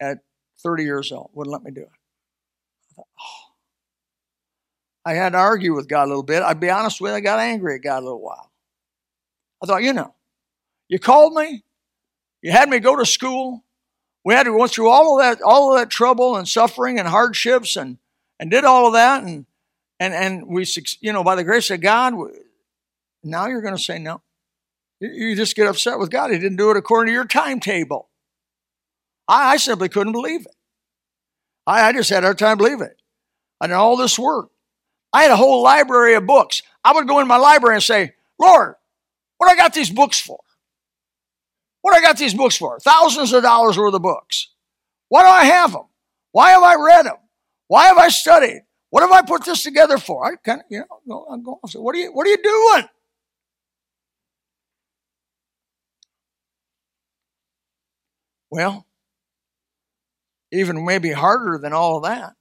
at 0.00 0.18
30 0.62 0.84
years 0.84 1.10
old. 1.10 1.30
Wouldn't 1.32 1.52
let 1.52 1.64
me 1.64 1.70
do 1.70 1.82
it. 1.82 1.88
I, 1.88 2.94
thought, 2.94 3.08
oh. 3.18 3.50
I 5.04 5.14
had 5.14 5.32
to 5.32 5.38
argue 5.38 5.74
with 5.74 5.88
God 5.88 6.04
a 6.04 6.08
little 6.08 6.22
bit. 6.22 6.42
I'd 6.42 6.60
be 6.60 6.70
honest 6.70 7.00
with 7.00 7.12
you, 7.12 7.16
I 7.16 7.20
got 7.20 7.38
angry 7.38 7.74
at 7.74 7.82
God 7.82 8.02
a 8.02 8.04
little 8.04 8.22
while. 8.22 8.50
I 9.62 9.66
thought, 9.66 9.82
you 9.82 9.92
know, 9.92 10.14
you 10.88 10.98
called 10.98 11.34
me, 11.34 11.64
you 12.42 12.52
had 12.52 12.68
me 12.68 12.78
go 12.78 12.96
to 12.96 13.06
school, 13.06 13.64
we 14.24 14.34
had 14.34 14.44
to 14.44 14.56
go 14.56 14.66
through 14.66 14.90
all 14.90 15.18
of 15.18 15.24
that, 15.24 15.42
all 15.42 15.72
of 15.72 15.78
that 15.78 15.90
trouble 15.90 16.36
and 16.36 16.46
suffering 16.46 16.98
and 16.98 17.08
hardships 17.08 17.76
and, 17.76 17.98
and 18.38 18.50
did 18.50 18.64
all 18.64 18.86
of 18.86 18.92
that. 18.92 19.22
And, 19.22 19.46
and, 19.98 20.14
and 20.14 20.46
we, 20.46 20.66
you 21.00 21.12
know, 21.12 21.24
by 21.24 21.34
the 21.34 21.44
grace 21.44 21.70
of 21.70 21.80
God, 21.80 22.14
now 23.22 23.46
you're 23.46 23.62
going 23.62 23.76
to 23.76 23.82
say 23.82 23.98
no. 23.98 24.22
You 25.00 25.34
just 25.34 25.56
get 25.56 25.66
upset 25.66 25.98
with 25.98 26.10
God. 26.10 26.30
He 26.30 26.38
didn't 26.38 26.58
do 26.58 26.70
it 26.70 26.76
according 26.76 27.10
to 27.10 27.14
your 27.14 27.24
timetable. 27.24 28.08
I, 29.26 29.52
I 29.52 29.56
simply 29.56 29.88
couldn't 29.88 30.12
believe 30.12 30.42
it. 30.42 30.54
I, 31.66 31.88
I 31.88 31.92
just 31.92 32.10
had 32.10 32.22
a 32.22 32.26
hard 32.26 32.38
time 32.38 32.58
believing 32.58 32.86
it. 32.86 33.00
I 33.60 33.66
did 33.66 33.74
all 33.74 33.96
this 33.96 34.18
work. 34.18 34.50
I 35.12 35.22
had 35.22 35.30
a 35.30 35.36
whole 35.36 35.62
library 35.62 36.14
of 36.14 36.26
books. 36.26 36.62
I 36.84 36.92
would 36.92 37.08
go 37.08 37.20
in 37.20 37.26
my 37.26 37.36
library 37.36 37.76
and 37.76 37.82
say, 37.82 38.14
Lord, 38.38 38.74
what 39.38 39.50
I 39.50 39.56
got 39.56 39.72
these 39.72 39.90
books 39.90 40.20
for? 40.20 40.40
What 41.82 41.94
I 41.94 42.00
got 42.00 42.18
these 42.18 42.34
books 42.34 42.56
for? 42.56 42.78
Thousands 42.80 43.32
of 43.32 43.42
dollars 43.42 43.78
worth 43.78 43.94
of 43.94 44.02
books. 44.02 44.48
Why 45.08 45.22
do 45.22 45.28
I 45.28 45.44
have 45.44 45.72
them? 45.72 45.86
Why 46.32 46.50
have 46.50 46.62
I 46.62 46.74
read 46.74 47.06
them? 47.06 47.16
Why 47.68 47.86
have 47.86 47.98
I 47.98 48.08
studied? 48.08 48.62
What 48.90 49.02
have 49.02 49.12
I 49.12 49.22
put 49.22 49.44
this 49.44 49.62
together 49.62 49.98
for? 49.98 50.26
I 50.26 50.36
kind 50.36 50.60
of, 50.60 50.66
you 50.68 50.84
know, 51.06 51.26
I'm 51.30 51.42
going. 51.42 51.58
So 51.68 51.80
what 51.80 51.94
are 51.94 51.98
you, 51.98 52.12
what 52.12 52.26
are 52.26 52.30
you 52.30 52.42
doing? 52.42 52.88
Well, 58.50 58.86
even 60.52 60.84
maybe 60.84 61.12
harder 61.12 61.58
than 61.58 61.72
all 61.72 61.98
of 61.98 62.02
that 62.02 62.34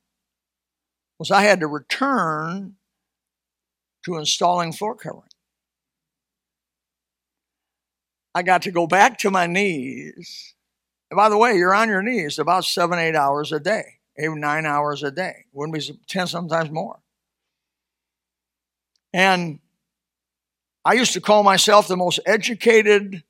was 1.20 1.30
I 1.30 1.44
had 1.44 1.60
to 1.60 1.68
return 1.68 2.76
to 4.06 4.18
installing 4.18 4.74
floor 4.74 4.96
covering. 4.96 5.29
I 8.36 8.44
got 8.44 8.64
to 8.64 8.72
go 8.72 8.88
back 8.88 9.18
to 9.20 9.32
my 9.32 9.48
knees. 9.48 10.54
And 11.10 11.18
by 11.18 11.30
the 11.30 11.38
way, 11.38 11.56
you're 11.56 11.74
on 11.74 11.90
your 11.90 12.04
knees 12.04 12.40
about 12.40 12.66
seven, 12.66 13.00
eight 13.00 13.16
hours 13.16 13.52
a 13.52 13.60
day, 13.60 14.00
eight, 14.18 14.30
nine 14.32 14.66
hours 14.66 15.04
a 15.04 15.12
day. 15.12 15.46
Wouldn't 15.52 15.74
be 15.74 16.00
10, 16.08 16.28
sometimes 16.28 16.70
more. 16.70 17.00
And 19.12 19.60
I 20.86 20.94
used 20.94 21.14
to 21.14 21.22
call 21.22 21.44
myself 21.44 21.88
the 21.88 21.98
most 21.98 22.20
educated 22.26 23.24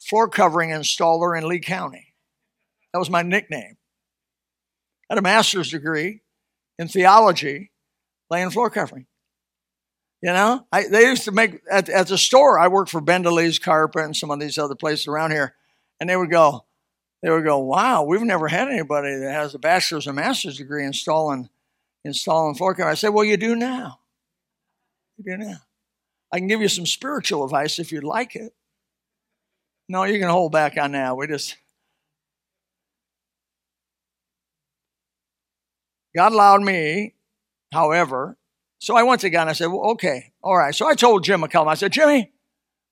floor 0.00 0.28
covering 0.28 0.70
installer 0.70 1.36
in 1.36 1.46
Lee 1.46 1.60
County. 1.60 2.14
That 2.92 2.98
was 2.98 3.10
my 3.10 3.22
nickname. 3.22 3.76
I 5.10 5.14
had 5.14 5.18
a 5.18 5.22
master's 5.22 5.70
degree 5.70 6.22
in 6.78 6.88
theology, 6.88 7.72
laying 8.30 8.50
floor 8.50 8.70
covering. 8.70 9.06
You 10.20 10.32
know, 10.32 10.66
I, 10.72 10.88
they 10.88 11.02
used 11.02 11.24
to 11.24 11.32
make 11.32 11.60
at, 11.70 11.88
at 11.88 12.08
the 12.08 12.18
store. 12.18 12.58
I 12.58 12.68
worked 12.68 12.90
for 12.90 13.00
Bendeley's 13.00 13.58
Carpet 13.58 14.04
and 14.04 14.16
some 14.16 14.30
of 14.30 14.40
these 14.40 14.58
other 14.58 14.74
places 14.74 15.06
around 15.06 15.30
here, 15.30 15.54
and 16.00 16.10
they 16.10 16.16
would 16.16 16.30
go, 16.30 16.64
they 17.22 17.30
would 17.30 17.44
go, 17.44 17.58
"Wow, 17.58 18.02
we've 18.02 18.22
never 18.22 18.48
had 18.48 18.68
anybody 18.68 19.14
that 19.16 19.32
has 19.32 19.54
a 19.54 19.58
bachelor's 19.58 20.08
or 20.08 20.12
master's 20.12 20.58
degree 20.58 20.84
installing 20.84 21.48
installing 22.04 22.56
floor 22.56 22.74
covering." 22.74 22.90
I 22.90 22.94
said, 22.94 23.10
"Well, 23.10 23.24
you 23.24 23.36
do 23.36 23.54
now. 23.54 24.00
You 25.18 25.36
do 25.36 25.44
now. 25.44 25.58
I 26.32 26.38
can 26.38 26.48
give 26.48 26.60
you 26.60 26.68
some 26.68 26.86
spiritual 26.86 27.44
advice 27.44 27.78
if 27.78 27.92
you'd 27.92 28.02
like 28.02 28.34
it." 28.34 28.52
No, 29.88 30.02
you 30.02 30.18
can 30.18 30.28
hold 30.28 30.50
back 30.50 30.76
on 30.76 30.92
that. 30.92 31.16
We 31.16 31.28
just 31.28 31.56
God 36.14 36.32
allowed 36.32 36.62
me, 36.62 37.14
however, 37.72 38.37
so 38.78 38.96
I 38.96 39.02
went 39.02 39.20
to 39.22 39.30
God 39.30 39.42
and 39.42 39.50
I 39.50 39.54
said, 39.54 39.66
well, 39.66 39.90
okay, 39.92 40.32
all 40.42 40.56
right. 40.56 40.74
So 40.74 40.86
I 40.86 40.94
told 40.94 41.24
Jim 41.24 41.42
McCallum, 41.42 41.68
I 41.68 41.74
said, 41.74 41.92
Jimmy, 41.92 42.32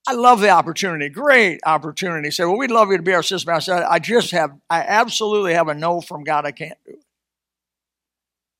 I 0.09 0.12
love 0.12 0.40
the 0.40 0.50
opportunity. 0.50 1.09
Great 1.09 1.61
opportunity. 1.66 2.28
He 2.28 2.31
said, 2.31 2.45
Well, 2.45 2.59
we'd 2.59 2.71
love 2.71 2.90
you 2.90 2.97
to 2.97 3.02
be 3.02 3.12
our 3.12 3.21
assistant 3.21 3.52
pastor. 3.52 3.73
I 3.73 3.76
said, 3.78 3.87
I 3.87 3.99
just 3.99 4.31
have, 4.31 4.57
I 4.71 4.81
absolutely 4.83 5.55
have 5.55 5.69
a 5.69 5.75
no 5.75 6.00
from 6.00 6.23
God. 6.23 6.47
I 6.47 6.52
can't 6.52 6.78
do 6.87 6.93
it. 6.93 7.05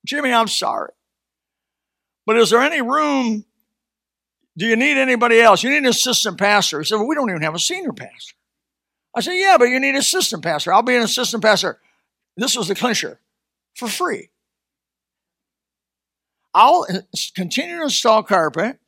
Jimmy, 0.05 0.33
I'm 0.33 0.49
sorry. 0.49 0.91
But 2.27 2.37
is 2.37 2.51
there 2.51 2.61
any 2.61 2.83
room? 2.83 3.45
Do 4.59 4.67
you 4.67 4.75
need 4.75 4.97
anybody 4.97 5.41
else? 5.41 5.63
You 5.63 5.71
need 5.71 5.79
an 5.79 5.87
assistant 5.87 6.39
pastor. 6.39 6.81
He 6.81 6.85
said, 6.85 6.97
Well, 6.97 7.07
we 7.07 7.15
don't 7.15 7.31
even 7.31 7.43
have 7.43 7.55
a 7.55 7.61
senior 7.61 7.93
pastor. 7.93 8.35
I 9.15 9.21
said, 9.21 9.35
Yeah, 9.35 9.57
but 9.57 9.67
you 9.67 9.79
need 9.79 9.91
an 9.91 9.97
assistant 9.97 10.43
pastor. 10.43 10.73
I'll 10.73 10.83
be 10.83 10.97
an 10.97 11.03
assistant 11.03 11.45
pastor. 11.45 11.79
This 12.37 12.57
was 12.57 12.67
the 12.67 12.75
clincher 12.75 13.21
for 13.77 13.87
free. 13.87 14.31
I'll 16.57 16.87
continue 17.35 17.77
to 17.77 17.83
install 17.83 18.23
carpet 18.23 18.79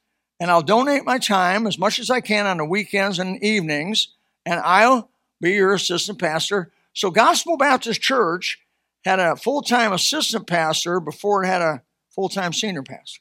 and 0.41 0.51
I'll 0.51 0.63
donate 0.63 1.05
my 1.05 1.19
time 1.19 1.67
as 1.67 1.79
much 1.79 1.99
as 1.99 2.09
I 2.09 2.23
can 2.23 2.47
on 2.47 2.57
the 2.57 2.65
weekends 2.65 3.19
and 3.19 3.43
evenings, 3.45 4.09
and 4.47 4.59
I'll 4.61 5.11
be 5.39 5.51
your 5.53 5.75
assistant 5.75 6.19
pastor. 6.19 6.73
So, 6.95 7.11
Gospel 7.11 7.59
Baptist 7.59 8.01
Church 8.01 8.59
had 9.05 9.21
a 9.21 9.37
full 9.37 9.61
time 9.61 9.93
assistant 9.93 10.47
pastor 10.47 10.99
before 10.99 11.45
it 11.45 11.49
had 11.49 11.61
a 11.61 11.83
full 12.09 12.31
time 12.31 12.55
senior 12.55 12.83
pastor. 12.83 13.21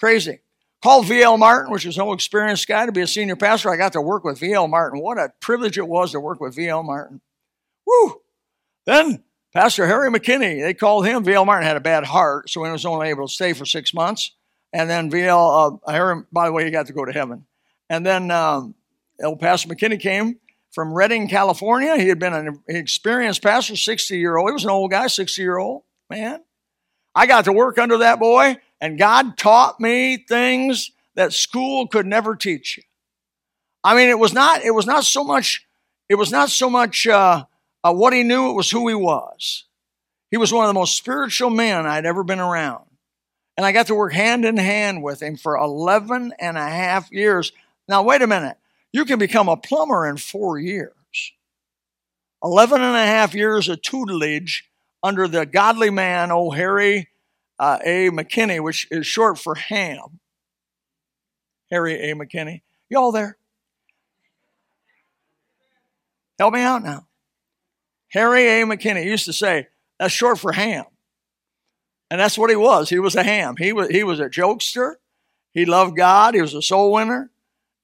Crazy. 0.00 0.40
Called 0.82 1.06
V.L. 1.06 1.36
Martin, 1.36 1.70
which 1.70 1.86
is 1.86 1.96
an 1.96 2.08
experienced 2.08 2.66
guy, 2.66 2.86
to 2.86 2.92
be 2.92 3.02
a 3.02 3.06
senior 3.06 3.36
pastor. 3.36 3.70
I 3.70 3.76
got 3.76 3.92
to 3.92 4.00
work 4.00 4.24
with 4.24 4.40
V.L. 4.40 4.66
Martin. 4.66 5.00
What 5.00 5.18
a 5.18 5.32
privilege 5.38 5.78
it 5.78 5.86
was 5.86 6.10
to 6.12 6.20
work 6.20 6.40
with 6.40 6.56
V.L. 6.56 6.82
Martin. 6.82 7.20
Woo! 7.86 8.20
Then 8.86 9.22
Pastor 9.52 9.86
Harry 9.86 10.10
McKinney, 10.10 10.62
they 10.62 10.74
called 10.74 11.06
him. 11.06 11.24
V.L. 11.24 11.44
Martin 11.44 11.66
had 11.66 11.76
a 11.76 11.80
bad 11.80 12.04
heart, 12.04 12.48
so 12.48 12.62
he 12.62 12.70
was 12.70 12.86
only 12.86 13.08
able 13.08 13.26
to 13.26 13.32
stay 13.32 13.52
for 13.52 13.64
six 13.64 13.92
months. 13.92 14.32
And 14.72 14.88
then 14.88 15.10
VL, 15.10 15.80
uh, 15.84 15.90
Harry, 15.90 16.22
by 16.30 16.46
the 16.46 16.52
way, 16.52 16.64
he 16.64 16.70
got 16.70 16.86
to 16.86 16.92
go 16.92 17.04
to 17.04 17.12
heaven. 17.12 17.46
And 17.88 18.06
then 18.06 18.30
um, 18.30 18.76
Pastor 19.40 19.68
McKinney 19.68 19.98
came 19.98 20.38
from 20.70 20.92
Redding, 20.92 21.28
California. 21.28 21.96
He 21.96 22.08
had 22.08 22.20
been 22.20 22.32
an 22.32 22.62
experienced 22.68 23.42
pastor, 23.42 23.74
60 23.74 24.16
year 24.16 24.36
old. 24.36 24.50
He 24.50 24.52
was 24.52 24.64
an 24.64 24.70
old 24.70 24.92
guy, 24.92 25.08
60 25.08 25.42
year 25.42 25.58
old 25.58 25.82
man. 26.08 26.40
I 27.14 27.26
got 27.26 27.46
to 27.46 27.52
work 27.52 27.78
under 27.78 27.98
that 27.98 28.20
boy, 28.20 28.56
and 28.80 28.96
God 28.96 29.36
taught 29.36 29.80
me 29.80 30.16
things 30.28 30.92
that 31.16 31.32
school 31.32 31.88
could 31.88 32.06
never 32.06 32.36
teach 32.36 32.76
you. 32.76 32.84
I 33.82 33.96
mean, 33.96 34.08
it 34.08 34.18
was 34.18 34.32
not. 34.32 34.62
It 34.62 34.70
was 34.70 34.86
not 34.86 35.04
so 35.04 35.24
much. 35.24 35.66
It 36.08 36.14
was 36.14 36.30
not 36.30 36.50
so 36.50 36.70
much 36.70 37.08
uh, 37.08 37.44
uh, 37.84 37.92
what 37.92 38.12
he 38.12 38.22
knew. 38.22 38.50
It 38.50 38.54
was 38.54 38.70
who 38.70 38.88
he 38.88 38.94
was. 38.94 39.64
He 40.30 40.36
was 40.36 40.52
one 40.52 40.64
of 40.64 40.68
the 40.68 40.78
most 40.78 40.96
spiritual 40.96 41.50
men 41.50 41.86
I'd 41.86 42.06
ever 42.06 42.22
been 42.22 42.40
around. 42.40 42.84
And 43.56 43.66
I 43.66 43.72
got 43.72 43.88
to 43.88 43.94
work 43.94 44.12
hand 44.12 44.44
in 44.44 44.56
hand 44.56 45.02
with 45.02 45.22
him 45.22 45.36
for 45.36 45.56
11 45.56 46.34
and 46.38 46.56
a 46.56 46.68
half 46.68 47.10
years. 47.10 47.52
Now, 47.88 48.02
wait 48.02 48.22
a 48.22 48.26
minute. 48.26 48.56
You 48.92 49.04
can 49.04 49.18
become 49.18 49.48
a 49.48 49.56
plumber 49.56 50.08
in 50.08 50.16
four 50.16 50.58
years. 50.58 50.94
11 52.42 52.80
and 52.80 52.96
a 52.96 53.06
half 53.06 53.34
years 53.34 53.68
of 53.68 53.82
tutelage 53.82 54.70
under 55.02 55.28
the 55.28 55.44
godly 55.44 55.90
man, 55.90 56.30
old 56.30 56.56
Harry 56.56 57.08
uh, 57.58 57.78
A. 57.84 58.10
McKinney, 58.10 58.62
which 58.62 58.88
is 58.90 59.06
short 59.06 59.38
for 59.38 59.54
Ham. 59.54 60.20
Harry 61.70 62.10
A. 62.10 62.14
McKinney. 62.14 62.62
Y'all 62.88 63.12
there? 63.12 63.36
Help 66.38 66.54
me 66.54 66.62
out 66.62 66.82
now. 66.82 67.06
Harry 68.10 68.46
A. 68.46 68.64
McKinney 68.64 69.04
used 69.04 69.24
to 69.24 69.32
say, 69.32 69.68
that's 69.98 70.12
short 70.12 70.38
for 70.38 70.52
ham. 70.52 70.84
And 72.10 72.20
that's 72.20 72.36
what 72.36 72.50
he 72.50 72.56
was. 72.56 72.88
He 72.90 72.98
was 72.98 73.14
a 73.14 73.22
ham. 73.22 73.54
He 73.56 73.72
was 73.72 73.88
he 73.88 74.02
was 74.02 74.18
a 74.18 74.28
jokester. 74.28 74.94
He 75.52 75.64
loved 75.64 75.96
God. 75.96 76.34
He 76.34 76.40
was 76.40 76.54
a 76.54 76.62
soul 76.62 76.92
winner. 76.92 77.30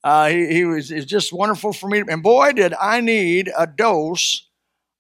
Uh, 0.03 0.29
he, 0.29 0.47
he 0.47 0.65
was 0.65 0.89
just 0.89 1.33
wonderful 1.33 1.73
for 1.73 1.89
me. 1.89 2.03
And 2.09 2.23
boy, 2.23 2.53
did 2.53 2.75
I 2.75 3.01
need 3.01 3.51
a 3.57 3.67
dose 3.67 4.47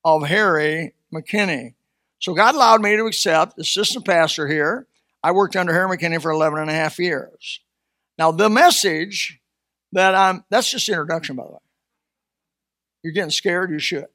of 0.06 0.22
Harry 0.22 0.94
McKinney. 1.12 1.74
So 2.20 2.32
God 2.32 2.54
allowed 2.54 2.80
me 2.80 2.96
to 2.96 3.06
accept 3.06 3.58
assistant 3.58 4.04
pastor 4.04 4.46
here. 4.46 4.86
I 5.22 5.32
worked 5.32 5.56
under 5.56 5.72
Harry 5.72 5.96
McKinney 5.96 6.22
for 6.22 6.30
11 6.30 6.60
and 6.60 6.70
a 6.70 6.72
half 6.72 6.98
years. 7.00 7.60
Now, 8.16 8.30
the 8.30 8.48
message 8.48 9.40
that 9.92 10.14
I'm, 10.14 10.44
that's 10.48 10.70
just 10.70 10.88
introduction, 10.88 11.34
by 11.34 11.44
the 11.44 11.52
way. 11.52 11.58
You're 13.02 13.12
getting 13.12 13.30
scared, 13.30 13.72
you 13.72 13.80
should. 13.80 14.06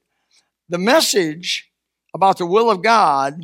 The 0.72 0.78
message 0.78 1.70
about 2.14 2.38
the 2.38 2.46
will 2.46 2.72
of 2.72 2.82
God 2.82 3.42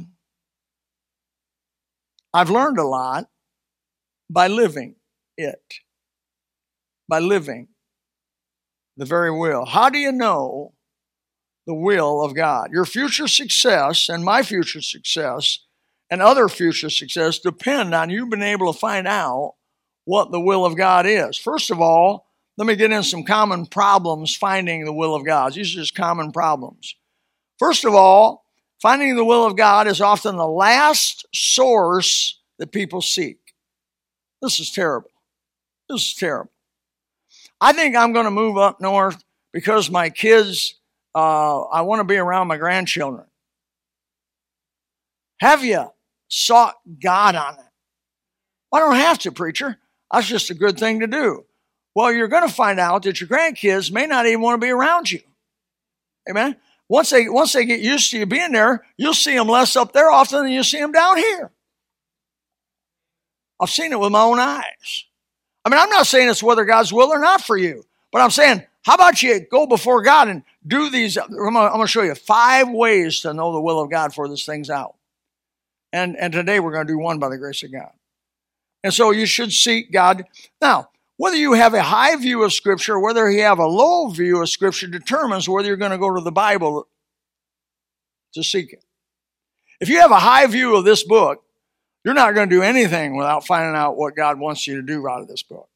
I've 2.34 2.50
learned 2.50 2.80
a 2.80 2.88
lot 2.88 3.30
by 4.30 4.48
living 4.48 4.96
it, 5.38 5.74
by 7.10 7.20
living 7.20 7.68
the 8.96 9.04
very 9.04 9.32
will. 9.32 9.66
How 9.66 9.90
do 9.90 9.98
you 9.98 10.13
know 10.13 10.74
the 11.66 11.74
will 11.74 12.24
of 12.24 12.34
God? 12.34 12.70
Your 12.72 12.86
future 12.86 13.28
success 13.28 14.08
and 14.08 14.24
my 14.24 14.42
future 14.42 14.82
success 14.82 15.66
and 16.10 16.22
other 16.22 16.48
future 16.48 16.90
success 16.90 17.40
depend 17.40 17.94
on 17.94 18.10
you 18.10 18.30
being 18.30 18.42
able 18.42 18.72
to 18.72 18.80
find 18.80 19.06
out 19.06 19.56
what 20.06 20.32
the 20.32 20.40
will 20.40 20.66
of 20.66 20.78
God 20.78 21.06
is. 21.06 21.38
First 21.38 21.72
of 21.72 21.82
all, 21.82 22.28
let 22.58 22.68
me 22.68 22.78
get 22.78 22.94
in 22.94 23.04
some 23.04 23.24
common 23.24 23.66
problems 23.66 24.34
finding 24.34 24.86
the 24.86 24.94
will 24.94 25.13
of 25.13 25.26
God. 25.26 25.54
These 25.54 25.76
are 25.76 25.82
just 25.82 25.94
common 25.94 26.32
problems. 26.32 26.96
First 27.60 27.86
of 27.86 27.93
all, 27.93 28.46
Finding 28.82 29.15
the 29.15 29.26
will 29.26 29.46
of 29.46 29.56
God 29.56 29.88
is 29.88 30.02
often 30.02 30.38
the 30.38 30.48
last 30.48 31.26
source 31.34 32.39
that 32.60 32.72
people 32.72 33.02
seek. 33.02 33.39
This 34.41 34.60
is 34.60 34.72
terrible. 34.72 35.10
This 35.89 36.02
is 36.02 36.15
terrible. 36.15 36.52
I 37.60 37.74
think 37.74 37.96
I'm 37.96 38.13
going 38.13 38.26
to 38.26 38.32
move 38.32 38.58
up 38.58 38.80
north 38.80 39.24
because 39.52 39.89
my 39.89 40.12
kids, 40.12 40.76
uh, 41.15 41.62
I 41.62 41.82
want 41.82 42.02
to 42.02 42.04
be 42.04 42.17
around 42.17 42.48
my 42.48 42.58
grandchildren. 42.58 43.26
Have 45.39 45.63
you 45.63 45.91
sought 46.28 46.76
God 47.02 47.36
on 47.36 47.56
it? 47.56 47.65
I 48.72 48.80
don't 48.80 48.96
have 48.96 49.17
to, 49.20 49.32
preacher. 49.32 49.78
That's 50.12 50.28
just 50.28 50.52
a 50.52 50.54
good 50.54 50.78
thing 50.78 51.00
to 51.00 51.08
do. 51.08 51.46
Well, 51.96 52.12
you're 52.12 52.28
going 52.28 52.48
to 52.48 52.54
find 52.54 52.80
out 52.80 53.04
that 53.04 53.20
your 53.20 53.28
grandkids 53.28 53.91
may 53.91 54.06
not 54.06 54.28
even 54.28 54.41
want 54.41 54.62
to 54.62 54.65
be 54.65 54.72
around 54.72 55.12
you. 55.12 55.22
Amen. 56.30 56.58
Once 56.89 57.10
they 57.10 57.28
once 57.28 57.54
they 57.54 57.65
get 57.65 57.82
used 57.82 58.12
to 58.12 58.19
you 58.19 58.26
being 58.26 58.54
there, 58.54 58.86
you'll 58.95 59.13
see 59.13 59.36
them 59.36 59.47
less 59.47 59.76
up 59.76 59.91
there 59.91 60.10
often 60.10 60.43
than 60.43 60.52
you 60.52 60.63
see 60.63 60.80
them 60.80 60.91
down 60.91 61.17
here. 61.17 61.52
I've 63.60 63.69
seen 63.69 63.91
it 63.91 64.00
with 64.00 64.12
my 64.12 64.21
own 64.21 64.39
eyes. 64.39 65.06
I 65.65 65.69
mean, 65.69 65.80
I'm 65.80 65.89
not 65.89 66.08
saying 66.08 66.30
it's 66.30 66.43
whether 66.43 66.63
God's 66.63 66.93
will 66.93 67.10
or 67.10 67.19
not 67.19 67.41
for 67.41 67.58
you, 67.58 67.84
but 68.12 68.21
I'm 68.21 68.32
saying, 68.32 68.63
how 68.84 68.95
about 68.95 69.21
you 69.21 69.41
go 69.41 69.67
before 69.67 70.02
God 70.02 70.30
and 70.30 70.43
do 70.65 70.89
these? 70.89 71.17
I'm 71.17 71.30
going 71.30 71.82
to 71.82 71.88
show 71.88 72.04
you 72.04 72.15
five 72.15 72.69
ways 72.69 73.19
to 73.21 73.34
know 73.34 73.52
the 73.52 73.60
will 73.60 73.82
of 73.82 73.89
God 73.89 74.13
for 74.13 74.30
this 74.30 74.45
thing's 74.45 74.69
out. 74.69 74.95
And, 75.91 76.15
and 76.15 76.32
today 76.32 76.62
we're 76.62 76.71
going 76.71 76.88
to 76.88 76.93
do 76.93 76.97
one 76.97 77.19
by 77.19 77.28
the 77.28 77.38
grace 77.38 77.63
of 77.63 77.71
God. 77.71 77.91
And 78.84 78.93
so 78.93 79.12
you 79.12 79.26
should 79.26 79.52
seek 79.52 79.91
God. 79.91 80.26
Now, 80.62 80.89
whether 81.17 81.36
you 81.36 81.53
have 81.53 81.73
a 81.73 81.82
high 81.82 82.15
view 82.15 82.43
of 82.43 82.53
Scripture 82.53 82.99
whether 82.99 83.30
you 83.30 83.41
have 83.41 83.60
a 83.60 83.67
low 83.67 84.08
view 84.08 84.41
of 84.41 84.49
Scripture 84.49 84.88
determines 84.88 85.49
whether 85.49 85.67
you're 85.67 85.77
going 85.77 85.91
to 85.91 85.97
go 85.97 86.15
to 86.15 86.21
the 86.21 86.32
Bible 86.32 86.88
to 88.34 88.43
seek 88.43 88.73
it. 88.73 88.84
If 89.80 89.89
you 89.89 89.99
have 89.99 90.12
a 90.12 90.19
high 90.19 90.47
view 90.47 90.75
of 90.75 90.86
this 90.86 91.03
book, 91.03 91.43
you're 92.03 92.13
not 92.13 92.34
going 92.34 92.49
to 92.49 92.56
do 92.56 92.62
anything 92.62 93.17
without 93.17 93.45
finding 93.45 93.75
out 93.75 93.97
what 93.97 94.15
God 94.15 94.39
wants 94.39 94.65
you 94.65 94.77
to 94.77 94.82
do 94.82 95.08
out 95.08 95.21
of 95.21 95.27
this 95.27 95.43
book. 95.43 95.67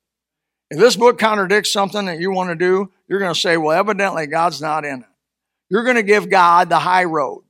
If 0.69 0.79
this 0.79 0.95
book 0.95 1.19
contradicts 1.19 1.73
something 1.73 2.05
that 2.05 2.19
you 2.19 2.31
want 2.31 2.49
to 2.49 2.55
do, 2.55 2.89
you're 3.07 3.19
going 3.19 3.33
to 3.33 3.39
say, 3.39 3.57
well, 3.57 3.77
evidently 3.77 4.27
God's 4.27 4.61
not 4.61 4.85
in 4.85 5.01
it. 5.01 5.07
You're 5.69 5.83
going 5.83 5.97
to 5.97 6.03
give 6.03 6.29
God 6.29 6.69
the 6.69 6.79
high 6.79 7.03
road. 7.03 7.43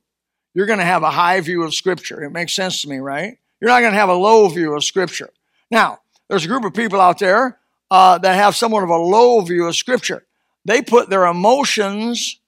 You're 0.53 0.65
going 0.65 0.79
to 0.79 0.85
have 0.85 1.03
a 1.03 1.11
high 1.11 1.39
view 1.41 1.63
of 1.63 1.75
Scripture. 1.75 2.23
It 2.23 2.31
makes 2.31 2.53
sense 2.53 2.81
to 2.81 2.89
me, 2.89 2.97
right? 2.97 3.37
You're 3.59 3.69
not 3.69 3.81
going 3.81 3.93
to 3.93 3.99
have 3.99 4.09
a 4.09 4.15
low 4.15 4.47
view 4.49 4.75
of 4.75 4.83
Scripture. 4.83 5.29
Now, 5.69 5.99
there's 6.27 6.45
a 6.45 6.47
group 6.47 6.65
of 6.65 6.73
people 6.73 6.99
out 6.99 7.19
there 7.19 7.59
uh, 7.91 8.17
that 8.17 8.33
have 8.33 8.55
somewhat 8.55 8.83
of 8.83 8.89
a 8.89 8.97
low 8.97 9.41
view 9.41 9.67
of 9.67 9.75
Scripture. 9.75 10.25
They 10.65 10.81
put 10.81 11.09
their 11.09 11.25
emotions 11.25 12.39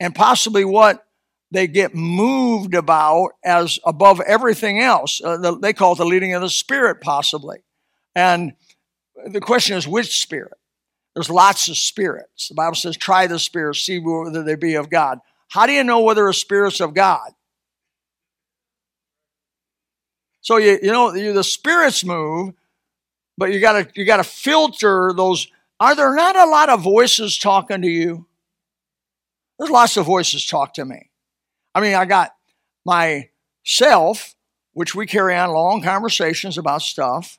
and 0.00 0.14
possibly 0.14 0.64
what 0.64 1.04
they 1.50 1.66
get 1.66 1.94
moved 1.94 2.74
about 2.74 3.32
as 3.44 3.78
above 3.84 4.20
everything 4.20 4.80
else. 4.80 5.20
Uh, 5.22 5.36
the, 5.36 5.58
they 5.58 5.72
call 5.72 5.92
it 5.92 5.98
the 5.98 6.06
leading 6.06 6.32
of 6.34 6.40
the 6.40 6.48
Spirit, 6.48 7.00
possibly. 7.00 7.58
And 8.14 8.54
the 9.26 9.40
question 9.40 9.76
is, 9.76 9.86
which 9.86 10.18
Spirit? 10.18 10.54
There's 11.14 11.30
lots 11.30 11.68
of 11.68 11.76
spirits. 11.76 12.48
The 12.48 12.54
Bible 12.54 12.74
says, 12.74 12.96
try 12.96 13.26
the 13.26 13.38
spirits, 13.38 13.80
see 13.80 14.00
whether 14.00 14.42
they 14.42 14.56
be 14.56 14.74
of 14.74 14.90
God. 14.90 15.20
How 15.48 15.66
do 15.66 15.72
you 15.72 15.84
know 15.84 16.00
whether 16.00 16.28
a 16.28 16.34
spirit's 16.34 16.80
of 16.80 16.94
God? 16.94 17.30
So 20.40 20.56
you, 20.56 20.78
you 20.82 20.90
know 20.90 21.14
you, 21.14 21.32
the 21.32 21.44
spirits 21.44 22.04
move, 22.04 22.54
but 23.36 23.52
you 23.52 23.60
gotta 23.60 23.88
you 23.94 24.04
gotta 24.04 24.24
filter 24.24 25.12
those. 25.16 25.48
Are 25.80 25.94
there 25.94 26.14
not 26.14 26.36
a 26.36 26.46
lot 26.46 26.68
of 26.68 26.82
voices 26.82 27.38
talking 27.38 27.82
to 27.82 27.88
you? 27.88 28.26
There's 29.58 29.70
lots 29.70 29.96
of 29.96 30.06
voices 30.06 30.46
talk 30.46 30.74
to 30.74 30.84
me. 30.84 31.10
I 31.74 31.80
mean, 31.80 31.94
I 31.94 32.04
got 32.04 32.34
myself, 32.84 34.34
which 34.72 34.94
we 34.94 35.06
carry 35.06 35.36
on 35.36 35.50
long 35.50 35.82
conversations 35.82 36.58
about 36.58 36.82
stuff, 36.82 37.38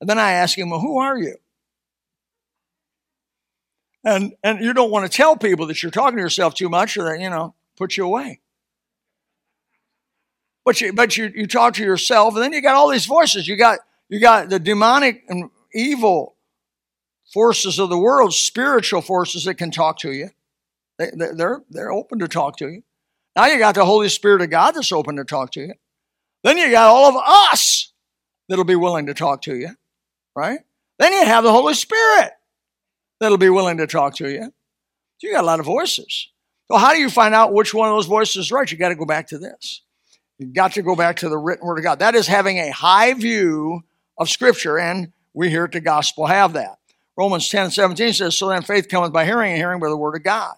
and 0.00 0.08
then 0.08 0.18
I 0.18 0.32
ask 0.32 0.58
him, 0.58 0.70
"Well, 0.70 0.80
who 0.80 0.98
are 0.98 1.18
you?" 1.18 1.36
And, 4.06 4.36
and 4.44 4.60
you 4.60 4.72
don't 4.72 4.92
want 4.92 5.10
to 5.10 5.14
tell 5.14 5.36
people 5.36 5.66
that 5.66 5.82
you're 5.82 5.90
talking 5.90 6.16
to 6.16 6.22
yourself 6.22 6.54
too 6.54 6.68
much 6.68 6.96
or 6.96 7.02
that, 7.02 7.20
you 7.20 7.28
know, 7.28 7.54
put 7.76 7.96
you 7.96 8.04
away. 8.04 8.38
But 10.64 10.80
you, 10.80 10.92
but 10.92 11.16
you, 11.16 11.32
you 11.34 11.48
talk 11.48 11.74
to 11.74 11.82
yourself, 11.82 12.34
and 12.34 12.42
then 12.42 12.52
you 12.52 12.62
got 12.62 12.76
all 12.76 12.88
these 12.88 13.06
voices. 13.06 13.48
You 13.48 13.56
got, 13.56 13.80
you 14.08 14.20
got 14.20 14.48
the 14.48 14.58
demonic 14.58 15.24
and 15.28 15.50
evil 15.74 16.36
forces 17.32 17.78
of 17.78 17.88
the 17.88 17.98
world, 17.98 18.32
spiritual 18.32 19.02
forces 19.02 19.44
that 19.44 19.54
can 19.54 19.70
talk 19.70 19.98
to 19.98 20.12
you. 20.12 20.30
They, 20.98 21.10
they're, 21.14 21.62
they're 21.70 21.92
open 21.92 22.20
to 22.20 22.28
talk 22.28 22.56
to 22.58 22.68
you. 22.68 22.82
Now 23.34 23.46
you 23.46 23.58
got 23.58 23.74
the 23.74 23.84
Holy 23.84 24.08
Spirit 24.08 24.42
of 24.42 24.50
God 24.50 24.72
that's 24.72 24.92
open 24.92 25.16
to 25.16 25.24
talk 25.24 25.52
to 25.52 25.60
you. 25.60 25.74
Then 26.42 26.56
you 26.56 26.70
got 26.70 26.88
all 26.88 27.08
of 27.08 27.22
us 27.26 27.92
that'll 28.48 28.64
be 28.64 28.76
willing 28.76 29.06
to 29.06 29.14
talk 29.14 29.42
to 29.42 29.56
you, 29.56 29.70
right? 30.34 30.60
Then 30.98 31.12
you 31.12 31.24
have 31.24 31.44
the 31.44 31.52
Holy 31.52 31.74
Spirit 31.74 32.32
that'll 33.20 33.36
be 33.36 33.50
willing 33.50 33.78
to 33.78 33.86
talk 33.86 34.14
to 34.16 34.30
you. 34.30 34.44
So 35.18 35.26
you 35.26 35.32
got 35.32 35.44
a 35.44 35.46
lot 35.46 35.60
of 35.60 35.66
voices. 35.66 36.28
So 36.70 36.78
how 36.78 36.92
do 36.92 37.00
you 37.00 37.10
find 37.10 37.34
out 37.34 37.52
which 37.52 37.74
one 37.74 37.88
of 37.88 37.94
those 37.94 38.06
voices 38.06 38.46
is 38.46 38.52
right? 38.52 38.70
You 38.70 38.78
got 38.78 38.88
to 38.90 38.94
go 38.94 39.04
back 39.04 39.28
to 39.28 39.38
this. 39.38 39.82
You 40.38 40.46
got 40.46 40.72
to 40.72 40.82
go 40.82 40.96
back 40.96 41.16
to 41.16 41.28
the 41.28 41.38
written 41.38 41.66
word 41.66 41.78
of 41.78 41.84
God. 41.84 41.98
That 42.00 42.14
is 42.14 42.26
having 42.26 42.58
a 42.58 42.70
high 42.70 43.14
view 43.14 43.82
of 44.18 44.28
Scripture, 44.28 44.78
and 44.78 45.12
we 45.34 45.50
here 45.50 45.64
at 45.64 45.72
the 45.72 45.80
gospel 45.80 46.26
have 46.26 46.54
that. 46.54 46.78
Romans 47.16 47.48
10 47.48 47.64
and 47.64 47.72
17 47.72 48.12
says, 48.12 48.36
So 48.36 48.48
then 48.48 48.62
faith 48.62 48.88
cometh 48.88 49.12
by 49.12 49.24
hearing, 49.24 49.52
and 49.52 49.58
hearing 49.58 49.80
by 49.80 49.88
the 49.88 49.96
word 49.96 50.16
of 50.16 50.22
God. 50.22 50.54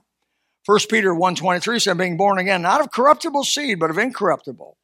1 0.67 0.79
Peter 0.91 1.15
1 1.15 1.35
23 1.35 1.79
said, 1.79 1.99
Being 1.99 2.17
born 2.17 2.39
again, 2.39 2.63
not 2.63 2.81
of 2.81 2.91
corruptible 2.91 3.45
seed, 3.45 3.79
but 3.79 3.91
of 3.91 3.99
incorruptible, 3.99 4.77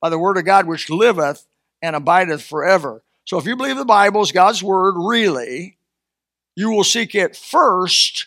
by 0.00 0.08
the 0.08 0.18
word 0.18 0.36
of 0.36 0.44
God 0.44 0.66
which 0.66 0.90
liveth 0.90 1.46
and 1.80 1.96
abideth 1.96 2.42
forever. 2.42 3.02
So 3.24 3.38
if 3.38 3.46
you 3.46 3.56
believe 3.56 3.76
the 3.76 3.84
Bible 3.84 4.22
is 4.22 4.32
God's 4.32 4.62
word, 4.62 4.94
really, 4.96 5.78
you 6.56 6.70
will 6.70 6.84
seek 6.84 7.14
it 7.14 7.36
first 7.36 8.26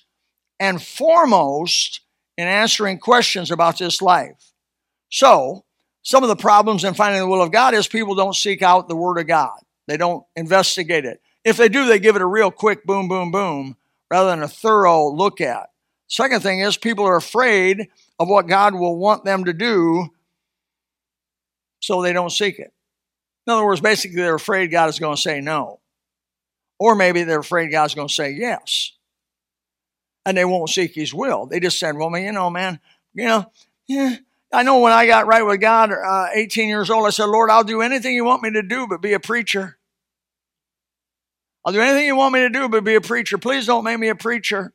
and 0.60 0.82
foremost 0.82 2.02
in 2.38 2.48
answering 2.48 3.00
questions 3.00 3.52
about 3.52 3.78
this 3.78 4.02
life. 4.02 4.52
So, 5.10 5.64
some 6.02 6.24
of 6.24 6.30
the 6.30 6.36
problems 6.36 6.84
in 6.84 6.94
finding 6.94 7.22
the 7.22 7.28
will 7.28 7.42
of 7.42 7.52
God 7.52 7.74
is 7.74 7.88
people 7.88 8.16
don't 8.16 8.36
seek 8.36 8.62
out 8.62 8.88
the 8.88 8.96
Word 8.96 9.18
of 9.18 9.28
God. 9.28 9.58
They 9.88 9.98
don't 9.98 10.26
investigate 10.36 11.06
it. 11.06 11.22
If 11.44 11.58
they 11.58 11.70
do, 11.70 11.86
they 11.86 12.00
give 12.00 12.16
it 12.16 12.22
a 12.22 12.28
real 12.28 12.52
quick 12.52 12.86
boom, 12.86 13.08
boom, 13.08 13.32
boom, 13.32 13.78
rather 14.10 14.30
than 14.30 14.42
a 14.42 14.48
thorough 14.48 15.10
look 15.10 15.42
at. 15.42 15.70
Second 16.08 16.42
thing 16.42 16.60
is 16.60 16.78
people 16.78 17.06
are 17.06 17.16
afraid 17.16 17.88
of 18.20 18.28
what 18.28 18.48
God 18.48 18.74
will 18.74 18.98
want 18.98 19.26
them 19.26 19.46
to 19.46 19.54
do, 19.54 20.10
so 21.80 22.02
they 22.02 22.14
don't 22.14 22.32
seek 22.32 22.60
it. 22.60 22.74
In 23.46 23.54
other 23.54 23.66
words, 23.66 23.82
basically, 23.82 24.18
they're 24.18 24.36
afraid 24.36 24.72
God 24.72 24.90
is 24.90 25.00
going 25.00 25.16
to 25.16 25.22
say 25.22 25.40
no. 25.40 25.80
Or 26.80 26.96
maybe 26.96 27.24
they're 27.24 27.40
afraid 27.40 27.72
God's 27.72 27.96
going 27.96 28.08
to 28.08 28.14
say 28.14 28.32
yes. 28.32 28.92
And 30.26 30.36
they 30.36 30.46
won't 30.46 30.70
seek 30.70 30.96
His 30.96 31.14
will. 31.14 31.46
They 31.46 31.60
just 31.60 31.80
said, 31.80 31.96
well, 31.96 32.10
man, 32.10 32.24
you 32.24 32.32
know, 32.32 32.50
man, 32.50 32.80
you 33.14 33.26
know, 33.26 33.52
yeah, 33.88 34.16
I 34.56 34.64
know 34.64 34.80
when 34.80 34.94
I 34.94 35.06
got 35.06 35.28
right 35.28 35.46
with 35.46 35.60
God, 35.60 35.92
uh, 35.92 36.28
18 36.34 36.70
years 36.70 36.90
old, 36.90 37.06
I 37.06 37.10
said, 37.10 37.26
Lord, 37.26 37.50
I'll 37.50 37.66
do 37.66 37.82
anything 37.82 38.16
you 38.16 38.24
want 38.24 38.42
me 38.42 38.52
to 38.52 38.62
do 38.62 38.88
but 38.88 39.02
be 39.02 39.12
a 39.12 39.20
preacher. 39.20 39.78
I'll 41.66 41.74
do 41.74 41.82
anything 41.82 42.06
you 42.06 42.16
want 42.16 42.34
me 42.34 42.40
to 42.40 42.50
do 42.50 42.70
but 42.70 42.86
be 42.86 42.96
a 42.96 43.02
preacher. 43.02 43.38
Please 43.38 43.66
don't 43.66 43.84
make 43.84 44.00
me 44.00 44.08
a 44.08 44.16
preacher. 44.16 44.72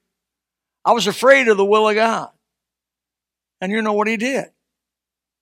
I 0.85 0.93
was 0.93 1.07
afraid 1.07 1.49
of 1.49 1.57
the 1.57 1.65
will 1.65 1.89
of 1.89 1.95
God. 1.95 2.29
And 3.63 3.73
you 3.73 3.81
know 3.81 3.95
what 3.95 4.07
he 4.07 4.19
did? 4.19 4.47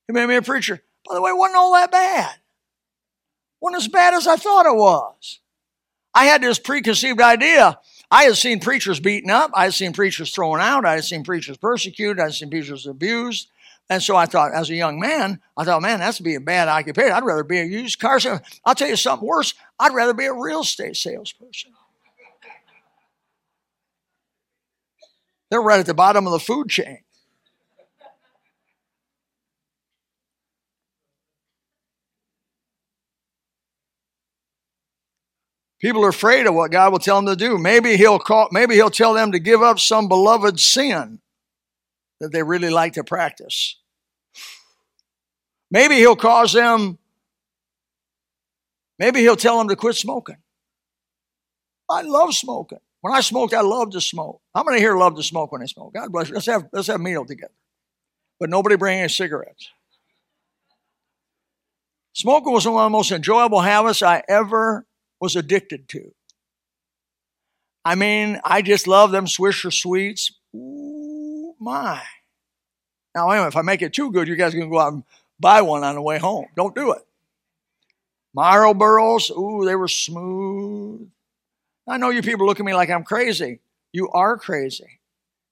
He 0.06 0.12
made 0.12 0.26
me 0.26 0.36
a 0.36 0.42
preacher. 0.42 0.82
By 1.08 1.16
the 1.16 1.22
way, 1.22 1.30
it 1.30 1.36
wasn't 1.36 1.56
all 1.56 1.72
that 1.72 1.90
bad. 1.90 2.34
It 2.36 2.40
wasn't 3.60 3.82
as 3.82 3.88
bad 3.88 4.14
as 4.14 4.28
I 4.28 4.36
thought 4.36 4.66
it 4.66 4.76
was. 4.76 5.40
I 6.14 6.26
had 6.26 6.42
this 6.42 6.60
preconceived 6.60 7.20
idea. 7.20 7.80
I 8.08 8.24
had 8.24 8.36
seen 8.36 8.60
preachers 8.60 9.00
beaten 9.00 9.30
up. 9.30 9.50
I 9.52 9.64
had 9.64 9.74
seen 9.74 9.92
preachers 9.92 10.32
thrown 10.32 10.60
out. 10.60 10.84
I 10.84 10.94
had 10.94 11.04
seen 11.04 11.24
preachers 11.24 11.56
persecuted. 11.56 12.20
I 12.20 12.24
had 12.24 12.34
seen 12.34 12.50
preachers 12.50 12.86
abused. 12.86 13.48
And 13.90 14.02
so 14.02 14.16
I 14.16 14.26
thought, 14.26 14.52
as 14.52 14.68
a 14.68 14.74
young 14.74 15.00
man, 15.00 15.40
I 15.56 15.64
thought, 15.64 15.80
man, 15.80 15.98
that's 15.98 16.20
be 16.20 16.34
a 16.34 16.40
bad 16.40 16.68
occupation. 16.68 17.12
I'd 17.12 17.24
rather 17.24 17.44
be 17.44 17.58
a 17.58 17.64
used 17.64 17.98
car 17.98 18.20
salesman. 18.20 18.44
I'll 18.64 18.74
tell 18.74 18.88
you 18.88 18.96
something 18.96 19.26
worse. 19.26 19.54
I'd 19.78 19.94
rather 19.94 20.12
be 20.12 20.26
a 20.26 20.32
real 20.32 20.60
estate 20.60 20.96
salesperson. 20.96 21.72
They're 25.50 25.62
right 25.62 25.80
at 25.80 25.86
the 25.86 25.94
bottom 25.94 26.26
of 26.26 26.32
the 26.32 26.38
food 26.38 26.68
chain. 26.68 26.98
People 35.80 36.04
are 36.04 36.08
afraid 36.08 36.46
of 36.46 36.54
what 36.54 36.72
God 36.72 36.92
will 36.92 36.98
tell 36.98 37.22
them 37.22 37.26
to 37.26 37.36
do. 37.36 37.56
Maybe 37.56 37.96
he'll 37.96 38.18
call, 38.18 38.48
maybe 38.50 38.74
he'll 38.74 38.90
tell 38.90 39.14
them 39.14 39.32
to 39.32 39.38
give 39.38 39.62
up 39.62 39.78
some 39.78 40.08
beloved 40.08 40.58
sin 40.58 41.20
that 42.20 42.32
they 42.32 42.42
really 42.42 42.70
like 42.70 42.94
to 42.94 43.04
practice. 43.04 43.76
Maybe 45.70 45.96
he'll 45.96 46.16
cause 46.16 46.52
them, 46.52 46.98
maybe 48.98 49.20
he'll 49.20 49.36
tell 49.36 49.58
them 49.58 49.68
to 49.68 49.76
quit 49.76 49.96
smoking. 49.96 50.36
I 51.90 52.02
love 52.02 52.34
smoking. 52.34 52.78
When 53.00 53.14
I 53.14 53.20
smoked, 53.20 53.54
I 53.54 53.60
loved 53.60 53.92
to 53.92 54.00
smoke. 54.00 54.40
How 54.54 54.64
many 54.64 54.80
here 54.80 54.96
love 54.96 55.16
to 55.16 55.22
smoke 55.22 55.52
when 55.52 55.60
they 55.60 55.66
smoke? 55.66 55.94
God 55.94 56.10
bless 56.10 56.28
you. 56.28 56.34
Let's 56.34 56.46
have, 56.46 56.68
let's 56.72 56.88
have 56.88 56.96
a 56.96 57.02
meal 57.02 57.24
together. 57.24 57.52
But 58.40 58.50
nobody 58.50 58.76
bring 58.76 58.98
any 58.98 59.08
cigarettes. 59.08 59.70
Smoking 62.12 62.52
was 62.52 62.66
one 62.66 62.82
of 62.82 62.86
the 62.86 62.90
most 62.90 63.12
enjoyable 63.12 63.60
habits 63.60 64.02
I 64.02 64.22
ever 64.28 64.84
was 65.20 65.36
addicted 65.36 65.88
to. 65.90 66.12
I 67.84 67.94
mean, 67.94 68.40
I 68.44 68.60
just 68.60 68.88
love 68.88 69.12
them 69.12 69.26
Swisher 69.26 69.72
sweets. 69.72 70.32
Ooh, 70.54 70.97
my. 71.60 72.02
Now, 73.14 73.30
anyway, 73.30 73.48
if 73.48 73.56
I 73.56 73.62
make 73.62 73.82
it 73.82 73.92
too 73.92 74.12
good, 74.12 74.28
you 74.28 74.36
guys 74.36 74.54
are 74.54 74.58
going 74.58 74.70
to 74.70 74.74
go 74.74 74.80
out 74.80 74.92
and 74.92 75.04
buy 75.40 75.62
one 75.62 75.84
on 75.84 75.94
the 75.94 76.02
way 76.02 76.18
home. 76.18 76.46
Don't 76.56 76.74
do 76.74 76.92
it. 76.92 77.02
Marlboros, 78.36 79.30
ooh, 79.36 79.64
they 79.64 79.74
were 79.74 79.88
smooth. 79.88 81.08
I 81.88 81.96
know 81.96 82.10
you 82.10 82.22
people 82.22 82.46
look 82.46 82.60
at 82.60 82.66
me 82.66 82.74
like 82.74 82.90
I'm 82.90 83.04
crazy. 83.04 83.60
You 83.92 84.10
are 84.10 84.36
crazy. 84.36 85.00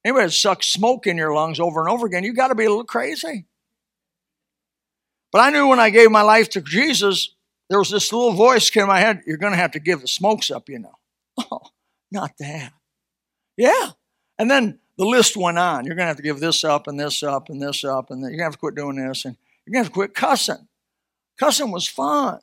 Anybody 0.05 0.27
that 0.27 0.33
sucks 0.33 0.69
smoke 0.69 1.07
in 1.07 1.17
your 1.17 1.35
lungs 1.35 1.59
over 1.59 1.81
and 1.81 1.89
over 1.89 2.07
again, 2.07 2.23
you 2.23 2.33
got 2.33 2.49
to 2.49 2.55
be 2.55 2.65
a 2.65 2.69
little 2.69 2.85
crazy. 2.85 3.47
But 5.33 5.41
I 5.41 5.51
knew 5.51 5.67
when 5.67 5.81
I 5.81 5.91
gave 5.91 6.11
my 6.11 6.23
life 6.23 6.51
to 6.51 6.61
Jesus, 6.61 7.35
there 7.69 7.79
was 7.79 7.91
this 7.91 8.13
little 8.13 8.33
voice 8.33 8.71
came 8.71 8.83
in 8.83 8.89
my 8.89 9.01
head, 9.01 9.23
you're 9.27 9.37
going 9.39 9.53
to 9.53 9.59
have 9.59 9.73
to 9.73 9.81
give 9.81 10.01
the 10.01 10.09
smokes 10.09 10.51
up, 10.51 10.69
you 10.69 10.79
know. 10.79 10.95
Oh, 11.51 11.61
not 12.11 12.33
that. 12.39 12.73
Yeah. 13.57 13.91
And 14.39 14.51
then 14.51 14.79
the 14.97 15.05
list 15.05 15.37
went 15.37 15.59
on. 15.59 15.85
You're 15.85 15.95
going 15.95 16.05
to 16.05 16.09
have 16.09 16.17
to 16.17 16.23
give 16.23 16.41
this 16.41 16.65
up 16.65 16.87
and 16.87 16.99
this 16.99 17.23
up 17.23 17.49
and 17.49 17.61
this 17.61 17.85
up, 17.85 18.11
and 18.11 18.21
you're 18.21 18.31
going 18.31 18.39
to 18.39 18.45
have 18.45 18.53
to 18.53 18.59
quit 18.59 18.75
doing 18.75 18.97
this, 18.97 19.25
and 19.25 19.37
you're 19.65 19.73
going 19.73 19.85
to 19.85 19.87
have 19.87 19.93
to 19.93 19.95
quit 19.95 20.15
cussing. 20.15 20.69
Cussing 21.39 21.71
was 21.71 21.87
fun. 21.87 22.41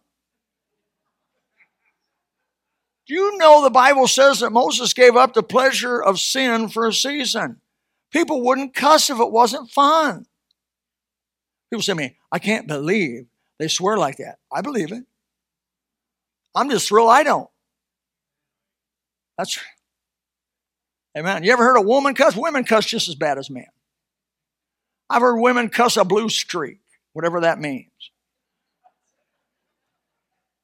Do 3.05 3.13
you 3.13 3.37
know 3.37 3.63
the 3.63 3.69
Bible 3.69 4.07
says 4.07 4.39
that 4.39 4.51
Moses 4.51 4.93
gave 4.93 5.15
up 5.15 5.33
the 5.33 5.43
pleasure 5.43 6.01
of 6.01 6.19
sin 6.19 6.69
for 6.69 6.87
a 6.87 6.93
season? 6.93 7.59
People 8.11 8.41
wouldn't 8.41 8.73
cuss 8.73 9.09
if 9.09 9.19
it 9.19 9.31
wasn't 9.31 9.69
fun. 9.69 10.25
People 11.69 11.81
say 11.81 11.93
to 11.93 11.97
me, 11.97 12.15
I 12.31 12.39
can't 12.39 12.67
believe 12.67 13.25
they 13.57 13.67
swear 13.67 13.97
like 13.97 14.17
that. 14.17 14.37
I 14.51 14.61
believe 14.61 14.91
it. 14.91 15.03
I'm 16.55 16.69
just 16.69 16.87
thrilled 16.87 17.09
I 17.09 17.23
don't. 17.23 17.49
That's 19.37 19.59
Amen. 21.17 21.43
You 21.43 21.51
ever 21.53 21.63
heard 21.63 21.77
a 21.77 21.81
woman 21.81 22.15
cuss? 22.15 22.35
Women 22.35 22.63
cuss 22.63 22.85
just 22.85 23.07
as 23.07 23.15
bad 23.15 23.37
as 23.37 23.49
men. 23.49 23.67
I've 25.09 25.21
heard 25.21 25.39
women 25.39 25.69
cuss 25.69 25.97
a 25.97 26.03
blue 26.03 26.29
streak, 26.29 26.79
whatever 27.13 27.41
that 27.41 27.59
means. 27.59 27.89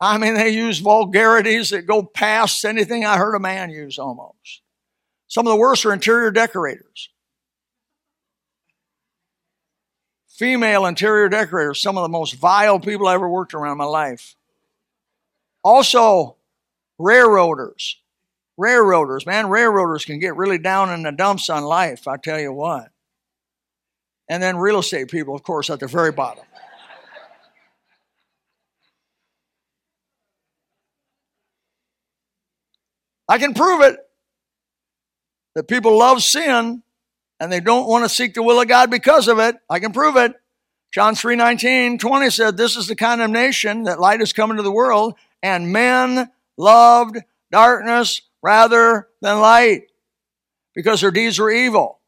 I 0.02 0.18
mean, 0.18 0.34
they 0.34 0.50
use 0.50 0.80
vulgarities 0.80 1.72
that 1.72 1.84
go 1.84 2.04
past 2.04 2.64
anything 2.64 3.06
I 3.06 3.18
heard 3.18 3.36
a 3.36 3.40
man 3.40 3.70
use 3.70 4.00
almost. 4.00 4.62
Some 5.28 5.46
of 5.46 5.52
the 5.52 5.60
worst 5.60 5.86
are 5.86 5.94
interior 5.94 6.32
decorators. 6.32 7.10
Female 10.28 10.86
interior 10.86 11.28
decorators, 11.28 11.82
some 11.82 11.98
of 11.98 12.04
the 12.04 12.10
most 12.10 12.36
vile 12.36 12.80
people 12.80 13.08
I 13.08 13.14
ever 13.14 13.30
worked 13.30 13.54
around 13.54 13.74
in 13.74 13.78
my 13.78 13.84
life. 13.84 14.36
Also, 15.64 16.38
railroaders. 16.98 17.98
Railroaders, 18.60 19.26
man, 19.26 19.48
railroaders 19.48 20.04
can 20.04 20.20
get 20.20 20.36
really 20.36 20.58
down 20.58 20.92
in 20.92 21.04
the 21.04 21.14
dumps 21.14 21.50
on 21.50 21.64
life, 21.64 22.10
I 22.10 22.18
tell 22.18 22.38
you 22.38 22.52
what. 22.52 22.90
And 24.28 24.44
then 24.44 24.58
real 24.58 24.80
estate 24.80 25.10
people, 25.10 25.34
of 25.34 25.44
course, 25.44 25.70
at 25.70 25.80
the 25.80 25.88
very 25.88 26.12
bottom. 26.12 26.44
I 33.30 33.38
can 33.38 33.54
prove 33.54 33.82
it 33.82 33.98
that 35.56 35.70
people 35.70 35.98
love 35.98 36.22
sin 36.22 36.84
and 37.40 37.52
they 37.52 37.62
don't 37.62 37.88
want 37.88 38.04
to 38.04 38.10
seek 38.10 38.34
the 38.34 38.44
will 38.44 38.60
of 38.60 38.68
God 38.68 38.92
because 38.92 39.30
of 39.30 39.40
it. 39.40 39.56
I 39.70 39.80
can 39.80 39.94
prove 39.94 40.18
it. 40.18 40.34
John 40.92 41.16
3 41.16 41.38
19, 41.38 41.98
20 41.98 42.30
said, 42.30 42.58
This 42.58 42.76
is 42.76 42.88
the 42.88 42.96
condemnation 42.98 43.84
that 43.84 44.02
light 44.02 44.20
has 44.20 44.34
come 44.34 44.52
into 44.52 44.64
the 44.64 44.72
world, 44.72 45.14
and 45.42 45.72
men 45.72 46.30
loved 46.58 47.20
darkness 47.52 48.22
rather 48.42 49.08
than 49.22 49.40
light 49.40 49.84
because 50.74 51.02
their 51.02 51.12
deeds 51.12 51.40
were 51.40 51.52
evil. 51.52 52.00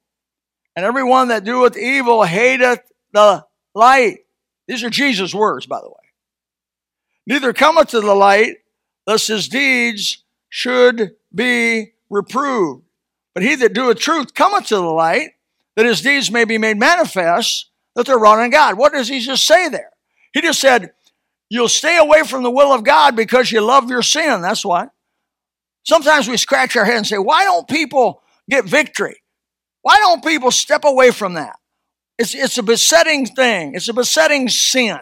And 0.75 0.85
everyone 0.85 1.27
that 1.29 1.43
doeth 1.43 1.77
evil 1.77 2.23
hateth 2.23 2.79
the 3.11 3.45
light. 3.73 4.19
These 4.67 4.83
are 4.83 4.89
Jesus' 4.89 5.35
words, 5.35 5.65
by 5.65 5.79
the 5.81 5.89
way. 5.89 5.95
Neither 7.27 7.53
cometh 7.53 7.89
to 7.89 8.01
the 8.01 8.15
light, 8.15 8.57
lest 9.05 9.27
his 9.27 9.47
deeds 9.47 10.23
should 10.49 11.15
be 11.33 11.93
reproved. 12.09 12.83
But 13.33 13.43
he 13.43 13.55
that 13.55 13.73
doeth 13.73 13.99
truth 13.99 14.33
cometh 14.33 14.67
to 14.67 14.75
the 14.75 14.81
light, 14.81 15.31
that 15.75 15.85
his 15.85 16.01
deeds 16.01 16.31
may 16.31 16.45
be 16.45 16.57
made 16.57 16.77
manifest, 16.77 17.69
that 17.95 18.05
they're 18.05 18.19
wrong 18.19 18.43
in 18.43 18.49
God. 18.49 18.77
What 18.77 18.93
does 18.93 19.07
he 19.07 19.19
just 19.19 19.45
say 19.45 19.69
there? 19.69 19.91
He 20.33 20.41
just 20.41 20.59
said, 20.59 20.93
You'll 21.49 21.67
stay 21.67 21.97
away 21.97 22.23
from 22.23 22.43
the 22.43 22.51
will 22.51 22.71
of 22.71 22.85
God 22.85 23.13
because 23.17 23.51
you 23.51 23.59
love 23.59 23.89
your 23.89 24.01
sin. 24.01 24.41
That's 24.41 24.63
why. 24.63 24.87
Sometimes 25.83 26.27
we 26.27 26.37
scratch 26.37 26.75
our 26.75 26.85
head 26.85 26.97
and 26.97 27.07
say, 27.07 27.17
Why 27.17 27.43
don't 27.43 27.67
people 27.67 28.21
get 28.49 28.65
victory? 28.65 29.21
Why 29.81 29.97
don't 29.97 30.23
people 30.23 30.51
step 30.51 30.83
away 30.83 31.11
from 31.11 31.33
that? 31.33 31.57
It's, 32.17 32.35
it's 32.35 32.57
a 32.57 32.63
besetting 32.63 33.25
thing. 33.25 33.73
It's 33.73 33.89
a 33.89 33.93
besetting 33.93 34.47
sin. 34.47 34.99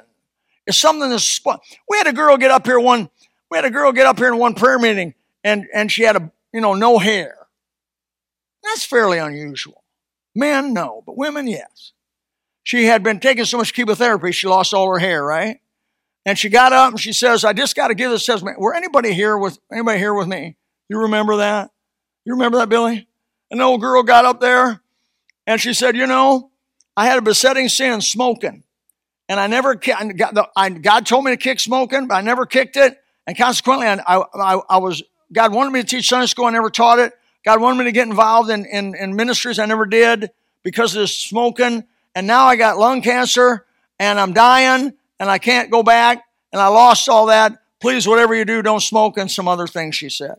It's 0.65 0.77
something 0.77 1.09
that's. 1.09 1.41
We 1.89 1.97
had 1.97 2.07
a 2.07 2.13
girl 2.13 2.37
get 2.37 2.51
up 2.51 2.65
here 2.65 2.79
one. 2.79 3.09
We 3.49 3.57
had 3.57 3.65
a 3.65 3.71
girl 3.71 3.91
get 3.91 4.05
up 4.05 4.17
here 4.19 4.27
in 4.27 4.37
one 4.37 4.53
prayer 4.53 4.77
meeting, 4.77 5.15
and 5.43 5.65
and 5.73 5.91
she 5.91 6.03
had 6.03 6.15
a 6.15 6.31
you 6.53 6.61
know 6.61 6.75
no 6.75 6.99
hair. 6.99 7.35
That's 8.63 8.85
fairly 8.85 9.17
unusual. 9.17 9.83
Men, 10.35 10.73
no, 10.73 11.01
but 11.05 11.17
women, 11.17 11.47
yes. 11.47 11.93
She 12.63 12.85
had 12.85 13.03
been 13.03 13.19
taking 13.19 13.45
so 13.45 13.57
much 13.57 13.73
chemotherapy, 13.73 14.31
she 14.31 14.47
lost 14.47 14.73
all 14.73 14.91
her 14.91 14.99
hair, 14.99 15.23
right? 15.23 15.59
And 16.25 16.37
she 16.37 16.49
got 16.49 16.71
up 16.71 16.91
and 16.91 16.99
she 16.99 17.13
says, 17.13 17.43
"I 17.43 17.53
just 17.53 17.75
got 17.75 17.87
to 17.87 17.95
give 17.95 18.11
this 18.11 18.25
testimony." 18.25 18.55
Were 18.59 18.75
anybody 18.75 19.13
here 19.13 19.37
with 19.37 19.57
anybody 19.71 19.97
here 19.97 20.13
with 20.13 20.27
me? 20.27 20.55
You 20.89 21.03
remember 21.03 21.37
that? 21.37 21.69
You 22.25 22.33
remember 22.33 22.57
that, 22.57 22.69
Billy? 22.69 23.07
An 23.51 23.61
old 23.61 23.81
girl 23.81 24.03
got 24.03 24.25
up 24.25 24.41
there 24.41 24.81
and 25.47 25.61
she 25.61 25.73
said, 25.73 25.95
You 25.95 26.07
know, 26.07 26.51
I 26.97 27.05
had 27.05 27.17
a 27.17 27.21
besetting 27.21 27.69
sin, 27.69 28.01
smoking. 28.01 28.63
And 29.29 29.39
I 29.39 29.45
never, 29.45 29.75
God 29.75 31.05
told 31.05 31.23
me 31.23 31.31
to 31.31 31.37
kick 31.37 31.59
smoking, 31.59 32.07
but 32.07 32.15
I 32.15 32.21
never 32.21 32.47
kicked 32.47 32.75
it. 32.77 32.99
And 33.27 33.37
consequently, 33.37 33.85
I, 33.85 33.99
I, 33.99 34.59
I 34.69 34.77
was, 34.77 35.03
God 35.31 35.53
wanted 35.53 35.71
me 35.71 35.81
to 35.81 35.85
teach 35.85 36.09
Sunday 36.09 36.25
school. 36.25 36.45
I 36.45 36.49
never 36.49 36.71
taught 36.71 36.97
it. 36.97 37.13
God 37.45 37.61
wanted 37.61 37.77
me 37.77 37.85
to 37.85 37.91
get 37.91 38.07
involved 38.07 38.49
in, 38.49 38.65
in, 38.65 38.95
in 38.95 39.15
ministries. 39.15 39.59
I 39.59 39.67
never 39.67 39.85
did 39.85 40.31
because 40.63 40.95
of 40.95 41.01
this 41.01 41.15
smoking. 41.15 41.83
And 42.15 42.25
now 42.25 42.47
I 42.47 42.55
got 42.55 42.79
lung 42.79 43.03
cancer 43.03 43.65
and 43.99 44.19
I'm 44.19 44.33
dying 44.33 44.93
and 45.19 45.29
I 45.29 45.37
can't 45.37 45.69
go 45.69 45.83
back 45.83 46.23
and 46.51 46.59
I 46.59 46.67
lost 46.67 47.07
all 47.07 47.27
that. 47.27 47.61
Please, 47.79 48.07
whatever 48.07 48.33
you 48.33 48.45
do, 48.45 48.63
don't 48.63 48.81
smoke 48.81 49.17
and 49.17 49.29
some 49.29 49.47
other 49.47 49.67
things, 49.67 49.95
she 49.95 50.09
said. 50.09 50.37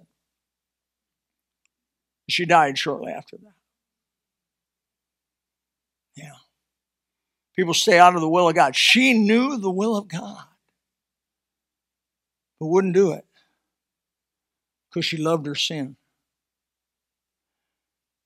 She 2.31 2.47
died 2.47 2.79
shortly 2.79 3.13
after 3.13 3.37
that. 3.39 3.53
Yeah. 6.15 6.33
People 7.57 7.75
stay 7.75 7.99
out 7.99 8.15
of 8.15 8.21
the 8.21 8.29
will 8.29 8.49
of 8.49 8.55
God. 8.55 8.77
She 8.77 9.13
knew 9.13 9.59
the 9.59 9.71
will 9.71 9.97
of 9.97 10.09
God, 10.09 10.45
but 12.59 12.67
wouldn't 12.67 12.95
do 12.95 13.13
it 13.13 13.25
because 14.89 15.05
she 15.05 15.17
loved 15.17 15.47
her 15.47 15.55
sin. 15.55 15.97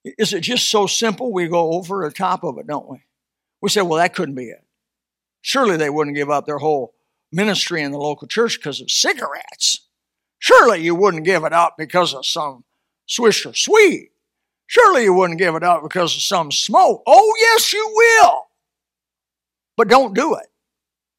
Is 0.05 0.33
it 0.33 0.41
just 0.41 0.69
so 0.69 0.87
simple 0.87 1.33
we 1.33 1.49
go 1.49 1.73
over 1.73 2.05
the 2.05 2.15
top 2.15 2.45
of 2.45 2.59
it, 2.59 2.67
don't 2.67 2.89
we? 2.89 3.03
We 3.61 3.71
say, 3.71 3.81
well, 3.81 3.99
that 3.99 4.15
couldn't 4.15 4.35
be 4.35 4.51
it. 4.51 4.63
Surely 5.41 5.77
they 5.77 5.91
wouldn't 5.91 6.17
give 6.17 6.31
up 6.31 6.47
their 6.47 6.59
whole 6.59 6.95
ministry 7.33 7.83
in 7.83 7.91
the 7.93 7.99
local 7.99 8.29
church 8.29 8.59
because 8.59 8.81
of 8.81 8.91
cigarettes. 8.91 9.81
Surely 10.39 10.83
you 10.83 10.95
wouldn't 10.95 11.25
give 11.25 11.45
it 11.45 11.53
up 11.53 11.77
because 11.79 12.13
of 12.15 12.27
some 12.27 12.65
Swisher 13.09 13.57
Sweet. 13.57 14.11
Surely 14.67 15.05
you 15.05 15.15
wouldn't 15.15 15.39
give 15.39 15.55
it 15.55 15.63
up 15.63 15.83
because 15.83 16.15
of 16.17 16.23
some 16.23 16.51
smoke. 16.51 17.03
Oh, 17.07 17.35
yes, 17.39 17.73
you 17.73 17.93
will. 17.95 18.47
But 19.77 19.89
don't 19.89 20.15
do 20.15 20.35
it. 20.35 20.47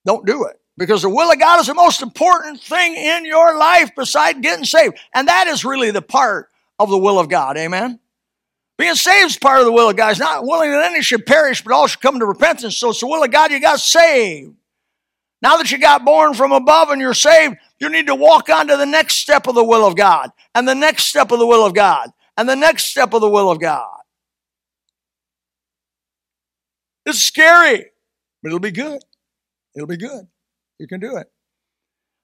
Don't 0.05 0.25
do 0.25 0.45
it. 0.45 0.59
Because 0.77 1.03
the 1.03 1.09
will 1.09 1.31
of 1.31 1.39
God 1.39 1.59
is 1.59 1.67
the 1.67 1.73
most 1.73 2.01
important 2.01 2.59
thing 2.61 2.95
in 2.95 3.25
your 3.25 3.57
life 3.57 3.95
beside 3.95 4.41
getting 4.41 4.65
saved. 4.65 4.97
And 5.13 5.27
that 5.27 5.47
is 5.47 5.63
really 5.63 5.91
the 5.91 6.01
part 6.01 6.49
of 6.79 6.89
the 6.89 6.97
will 6.97 7.19
of 7.19 7.29
God. 7.29 7.57
Amen? 7.57 7.99
Being 8.77 8.95
saved 8.95 9.31
is 9.31 9.37
part 9.37 9.59
of 9.59 9.65
the 9.65 9.71
will 9.71 9.89
of 9.89 9.95
God. 9.95 10.09
He's 10.09 10.19
not 10.19 10.43
willing 10.43 10.71
that 10.71 10.91
any 10.91 11.01
should 11.01 11.25
perish, 11.25 11.63
but 11.63 11.71
all 11.71 11.87
should 11.87 12.01
come 12.01 12.19
to 12.19 12.25
repentance. 12.25 12.77
So 12.77 12.89
it's 12.89 12.99
the 12.99 13.07
will 13.07 13.23
of 13.23 13.31
God 13.31 13.51
you 13.51 13.61
got 13.61 13.79
saved. 13.79 14.53
Now 15.41 15.57
that 15.57 15.71
you 15.71 15.77
got 15.77 16.03
born 16.03 16.33
from 16.33 16.51
above 16.51 16.89
and 16.89 16.99
you're 16.99 17.13
saved, 17.13 17.55
you 17.79 17.89
need 17.89 18.07
to 18.07 18.15
walk 18.15 18.49
on 18.49 18.67
to 18.67 18.77
the 18.77 18.85
next 18.85 19.15
step 19.15 19.47
of 19.47 19.55
the 19.55 19.63
will 19.63 19.85
of 19.85 19.95
God, 19.95 20.31
and 20.53 20.67
the 20.67 20.75
next 20.75 21.05
step 21.05 21.31
of 21.31 21.39
the 21.39 21.47
will 21.47 21.65
of 21.65 21.73
God, 21.73 22.09
and 22.37 22.47
the 22.47 22.55
next 22.55 22.85
step 22.85 23.13
of 23.13 23.21
the 23.21 23.29
will 23.29 23.51
of 23.51 23.59
God. 23.59 23.99
It's 27.05 27.19
scary, 27.19 27.85
but 28.41 28.49
it'll 28.49 28.59
be 28.59 28.71
good. 28.71 28.99
It'll 29.75 29.87
be 29.87 29.97
good. 29.97 30.27
You 30.79 30.87
can 30.87 30.99
do 30.99 31.17
it. 31.17 31.27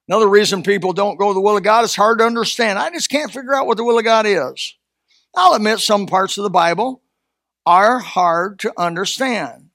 Another 0.07 0.27
reason 0.27 0.63
people 0.63 0.93
don't 0.93 1.17
go 1.17 1.29
to 1.29 1.33
the 1.33 1.41
will 1.41 1.57
of 1.57 1.63
God 1.63 1.85
is 1.85 1.95
hard 1.95 2.19
to 2.19 2.25
understand. 2.25 2.79
I 2.79 2.89
just 2.89 3.09
can't 3.09 3.31
figure 3.31 3.55
out 3.55 3.67
what 3.67 3.77
the 3.77 3.83
will 3.83 3.97
of 3.97 4.03
God 4.03 4.25
is. 4.25 4.75
I'll 5.35 5.53
admit 5.53 5.79
some 5.79 6.07
parts 6.07 6.37
of 6.37 6.43
the 6.43 6.49
Bible 6.49 7.01
are 7.65 7.99
hard 7.99 8.59
to 8.59 8.73
understand. 8.77 9.69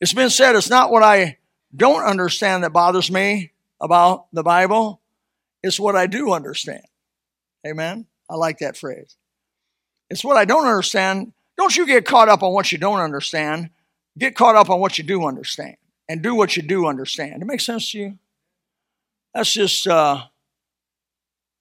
It's 0.00 0.12
been 0.12 0.30
said 0.30 0.56
it's 0.56 0.68
not 0.68 0.90
what 0.90 1.02
I 1.02 1.38
don't 1.74 2.04
understand 2.04 2.64
that 2.64 2.72
bothers 2.72 3.10
me 3.10 3.52
about 3.80 4.26
the 4.32 4.42
Bible, 4.42 5.00
it's 5.62 5.80
what 5.80 5.96
I 5.96 6.06
do 6.06 6.32
understand. 6.32 6.84
Amen? 7.66 8.06
I 8.30 8.36
like 8.36 8.58
that 8.58 8.76
phrase. 8.76 9.16
It's 10.10 10.24
what 10.24 10.36
I 10.36 10.44
don't 10.44 10.66
understand. 10.66 11.32
Don't 11.58 11.76
you 11.76 11.86
get 11.86 12.04
caught 12.04 12.28
up 12.28 12.42
on 12.42 12.52
what 12.52 12.70
you 12.70 12.78
don't 12.78 13.00
understand. 13.00 13.70
Get 14.18 14.34
caught 14.34 14.56
up 14.56 14.70
on 14.70 14.80
what 14.80 14.98
you 14.98 15.04
do 15.04 15.26
understand 15.26 15.76
and 16.08 16.22
do 16.22 16.34
what 16.34 16.56
you 16.56 16.62
do 16.62 16.86
understand. 16.86 17.42
It 17.42 17.46
makes 17.46 17.66
sense 17.66 17.90
to 17.92 17.98
you? 17.98 18.18
That's 19.34 19.52
just 19.52 19.86
uh, 19.86 20.22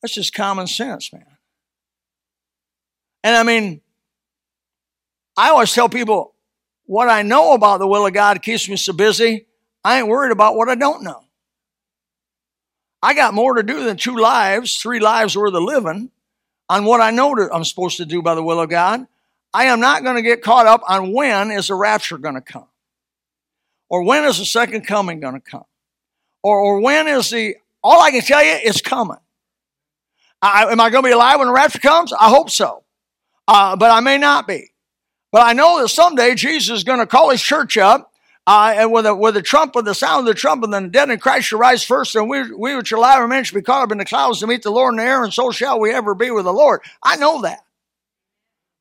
that's 0.01 0.13
just 0.13 0.33
common 0.33 0.67
sense, 0.67 1.11
man. 1.11 1.25
And 3.23 3.35
I 3.35 3.43
mean, 3.43 3.81
I 5.35 5.49
always 5.49 5.73
tell 5.73 5.89
people 5.89 6.35
what 6.85 7.09
I 7.09 7.23
know 7.23 7.53
about 7.53 7.79
the 7.79 7.87
will 7.87 8.05
of 8.05 8.13
God 8.13 8.41
keeps 8.41 8.69
me 8.69 8.77
so 8.77 8.93
busy. 8.93 9.47
I 9.83 9.99
ain't 9.99 10.07
worried 10.07 10.31
about 10.31 10.55
what 10.55 10.69
I 10.69 10.75
don't 10.75 11.03
know. 11.03 11.24
I 13.05 13.13
got 13.13 13.35
more 13.35 13.53
to 13.53 13.61
do 13.61 13.83
than 13.83 13.97
two 13.97 14.17
lives, 14.17 14.77
three 14.77 14.99
lives 14.99 15.37
worth 15.37 15.53
of 15.53 15.61
living 15.61 16.09
on 16.67 16.85
what 16.85 17.01
I 17.01 17.11
know 17.11 17.35
that 17.35 17.51
I'm 17.53 17.63
supposed 17.63 17.97
to 17.97 18.05
do 18.05 18.23
by 18.23 18.33
the 18.33 18.41
will 18.41 18.59
of 18.59 18.67
God. 18.67 19.05
I 19.53 19.65
am 19.65 19.79
not 19.79 20.03
going 20.03 20.15
to 20.15 20.23
get 20.23 20.41
caught 20.41 20.65
up 20.65 20.81
on 20.89 21.13
when 21.13 21.51
is 21.51 21.67
the 21.67 21.75
rapture 21.75 22.17
going 22.17 22.33
to 22.33 22.41
come, 22.41 22.65
or 23.89 24.01
when 24.01 24.23
is 24.23 24.39
the 24.39 24.45
second 24.45 24.87
coming 24.87 25.19
going 25.19 25.35
to 25.35 25.39
come, 25.39 25.65
or, 26.41 26.57
or 26.57 26.79
when 26.79 27.07
is 27.07 27.29
the, 27.29 27.57
all 27.83 28.01
I 28.01 28.09
can 28.09 28.21
tell 28.21 28.43
you 28.43 28.57
is 28.63 28.81
coming. 28.81 29.17
I, 30.41 30.63
am 30.71 30.81
I 30.81 30.89
going 30.89 31.03
to 31.03 31.07
be 31.07 31.13
alive 31.13 31.37
when 31.37 31.47
the 31.47 31.53
rapture 31.53 31.77
comes? 31.77 32.11
I 32.11 32.29
hope 32.29 32.49
so. 32.49 32.85
Uh, 33.47 33.75
but 33.75 33.91
I 33.91 33.99
may 33.99 34.17
not 34.17 34.47
be. 34.47 34.71
But 35.31 35.43
I 35.43 35.53
know 35.53 35.79
that 35.79 35.89
someday 35.89 36.33
Jesus 36.33 36.77
is 36.77 36.83
going 36.83 36.99
to 36.99 37.05
call 37.05 37.29
his 37.29 37.41
church 37.43 37.77
up 37.77 38.11
uh, 38.47 38.73
and 38.75 38.91
with 38.91 39.05
a, 39.05 39.15
with 39.15 39.35
a 39.37 39.41
trump, 39.41 39.75
with 39.75 39.85
the 39.85 39.95
sound 39.95 40.27
of 40.27 40.33
the 40.33 40.39
trumpet, 40.39 40.69
then 40.69 40.83
the 40.83 40.89
dead 40.89 41.09
in 41.09 41.19
Christ 41.19 41.47
shall 41.47 41.59
rise 41.59 41.83
first, 41.83 42.15
and 42.15 42.29
we, 42.29 42.51
we 42.53 42.75
which 42.75 42.91
are 42.91 42.97
alive 42.97 43.15
and 43.15 43.23
remain 43.23 43.43
shall 43.43 43.59
be 43.59 43.63
caught 43.63 43.83
up 43.83 43.91
in 43.91 43.97
the 43.97 44.05
clouds 44.05 44.39
to 44.39 44.47
meet 44.47 44.61
the 44.61 44.71
Lord 44.71 44.93
in 44.93 44.97
the 44.97 45.03
air, 45.03 45.23
and 45.23 45.33
so 45.33 45.51
shall 45.51 45.79
we 45.79 45.91
ever 45.91 46.13
be 46.13 46.29
with 46.29 46.45
the 46.45 46.53
Lord. 46.53 46.81
I 47.01 47.15
know 47.15 47.41
that. 47.41 47.59